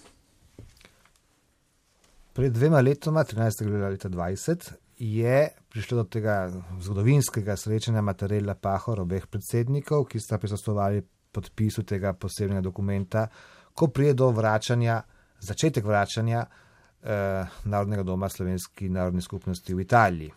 Pred 2.32 2.52
dvema 2.52 2.80
letoma, 2.80 3.24
13. 3.24 3.64
leta 3.90 4.08
2020, 4.08 4.72
je 5.00 5.48
prišlo 5.70 6.02
do 6.02 6.04
tega 6.04 6.50
zgodovinskega 6.80 7.56
srečanja 7.56 8.02
Matarela 8.02 8.54
Pahor, 8.54 9.00
obeh 9.00 9.26
predsednikov, 9.26 10.04
ki 10.04 10.20
sta 10.20 10.38
prisostovali 10.38 11.00
podpisu 11.32 11.82
tega 11.82 12.12
posebnega 12.12 12.60
dokumenta, 12.60 13.26
ko 13.74 13.88
prije 13.88 14.14
do 14.14 14.28
vračanja, 14.30 15.00
začetek 15.40 15.84
vračanja 15.84 16.44
eh, 16.44 17.46
Narodnega 17.64 18.02
doma 18.02 18.28
slovenski 18.28 18.88
narodni 18.88 19.22
skupnosti 19.22 19.74
v 19.74 19.80
Italiji. 19.80 20.32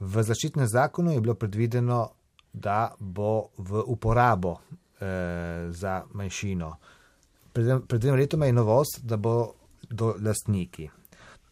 V 0.00 0.22
začetnem 0.22 0.66
zakonu 0.66 1.12
je 1.12 1.20
bilo 1.20 1.34
predvideno, 1.34 2.10
da 2.52 2.94
bo 2.98 3.50
v 3.58 3.82
uporabo 3.86 4.58
eh, 5.00 5.66
za 5.70 6.04
manjšino. 6.12 6.76
Pred, 7.52 7.82
dvema 7.88 8.16
letoma 8.16 8.46
je 8.46 8.52
novost, 8.52 9.00
da 9.02 9.16
bo 9.16 9.54
do 9.90 10.14
lastniki. 10.22 10.88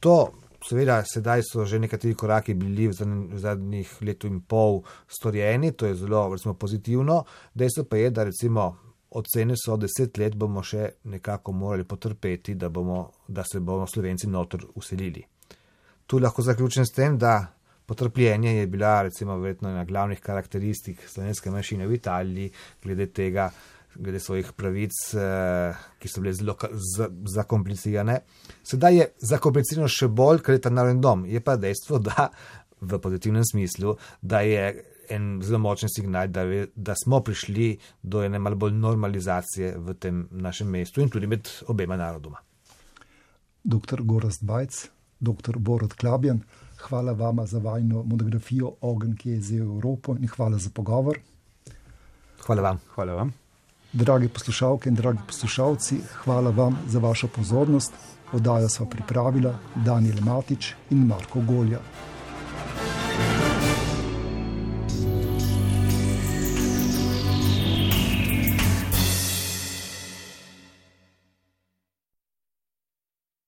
To, 0.00 0.32
seveda, 0.62 1.02
sedaj 1.06 1.42
so 1.46 1.64
že 1.66 1.78
nekateri 1.78 2.14
koraki 2.14 2.54
bili 2.54 2.88
v 2.88 2.94
zadnjih, 3.38 3.96
letu 4.02 4.26
in 4.26 4.40
pol 4.40 4.82
storjeni, 5.08 5.72
to 5.72 5.86
je 5.86 5.94
zelo 5.94 6.28
recimo, 6.32 6.54
pozitivno. 6.54 7.24
Dejstvo 7.54 7.84
pa 7.84 7.96
je, 7.96 8.10
da 8.10 8.24
recimo 8.24 8.76
ocene 9.10 9.54
so 9.56 9.76
deset 9.76 10.18
let 10.18 10.36
bomo 10.36 10.62
še 10.62 10.88
nekako 11.04 11.52
morali 11.52 11.84
potrpeti, 11.84 12.54
da, 12.54 12.68
bomo, 12.68 13.10
da 13.28 13.44
se 13.44 13.60
bomo 13.60 13.86
slovenci 13.86 14.26
notor 14.26 14.66
uselili. 14.74 15.22
Tu 16.06 16.18
lahko 16.18 16.42
zaključim 16.42 16.86
s 16.86 16.92
tem, 16.92 17.18
da 17.18 17.52
potrpljenje 17.86 18.56
je 18.56 18.66
bila 18.66 19.02
recimo 19.02 19.36
verjetno 19.38 19.70
ena 19.70 19.84
glavnih 19.84 20.20
karakteristik 20.20 21.08
slovenske 21.08 21.50
manjšine 21.50 21.86
v 21.86 21.94
Italiji, 21.94 22.50
glede 22.82 23.06
tega, 23.06 23.50
glede 23.94 24.20
svojih 24.20 24.52
pravic, 24.56 24.92
eh, 25.14 25.74
ki 25.98 26.08
so 26.08 26.20
bile 26.20 26.32
zelo 26.32 26.56
zakomplicirane. 27.34 28.20
Sedaj 28.64 28.96
je 28.96 29.08
zakomplicirano 29.32 29.88
še 29.88 30.08
bolj, 30.08 30.42
ker 30.42 30.56
je 30.56 30.64
ta 30.66 30.70
narodni 30.70 31.02
dom. 31.02 31.26
Je 31.26 31.40
pa 31.40 31.56
dejstvo, 31.56 31.98
da 31.98 32.30
v 32.80 32.98
pozitivnem 32.98 33.44
smislu, 33.44 33.96
da 34.20 34.40
je 34.40 34.84
en 35.10 35.42
zelo 35.42 35.58
močen 35.58 35.90
signal, 35.92 36.28
da, 36.28 36.44
ve, 36.44 36.66
da 36.74 36.94
smo 37.04 37.20
prišli 37.20 37.76
do 38.02 38.22
ene 38.24 38.38
malo 38.38 38.56
bolj 38.56 38.72
normalizacije 38.72 39.76
v 39.78 39.94
tem 39.94 40.26
našem 40.30 40.70
mestu 40.70 41.02
in 41.02 41.10
tudi 41.10 41.26
med 41.26 41.48
obema 41.68 41.96
narodoma. 41.96 42.40
Dr. 43.64 44.02
Gorast 44.02 44.44
Bajc, 44.44 44.86
dr. 45.20 45.58
Borod 45.58 45.94
Klabjan, 45.94 46.42
hvala 46.88 47.12
vama 47.12 47.46
za 47.46 47.58
vajno 47.58 48.02
monografijo 48.02 48.72
Ogen, 48.80 49.16
ki 49.16 49.30
je 49.30 49.40
zel 49.40 49.62
Evropo 49.62 50.16
in 50.16 50.28
hvala 50.28 50.58
za 50.58 50.70
pogovor. 50.74 51.18
Hvala 52.46 52.62
vam. 52.62 52.80
Hvala 52.94 53.14
vam. 53.14 53.32
Dragi 53.92 54.28
poslušalke 54.28 54.88
in 54.88 54.94
dragi 54.94 55.18
poslušalci, 55.26 56.00
hvala 56.24 56.50
vam 56.50 56.78
za 56.88 56.98
vašo 56.98 57.28
pozornost. 57.28 57.92
Oddajo 58.32 58.68
sva 58.68 58.86
pripravila 58.86 59.58
Daniel 59.74 60.20
Matič 60.24 60.72
in 60.90 61.06
Marko 61.06 61.40
Golja. 61.40 61.78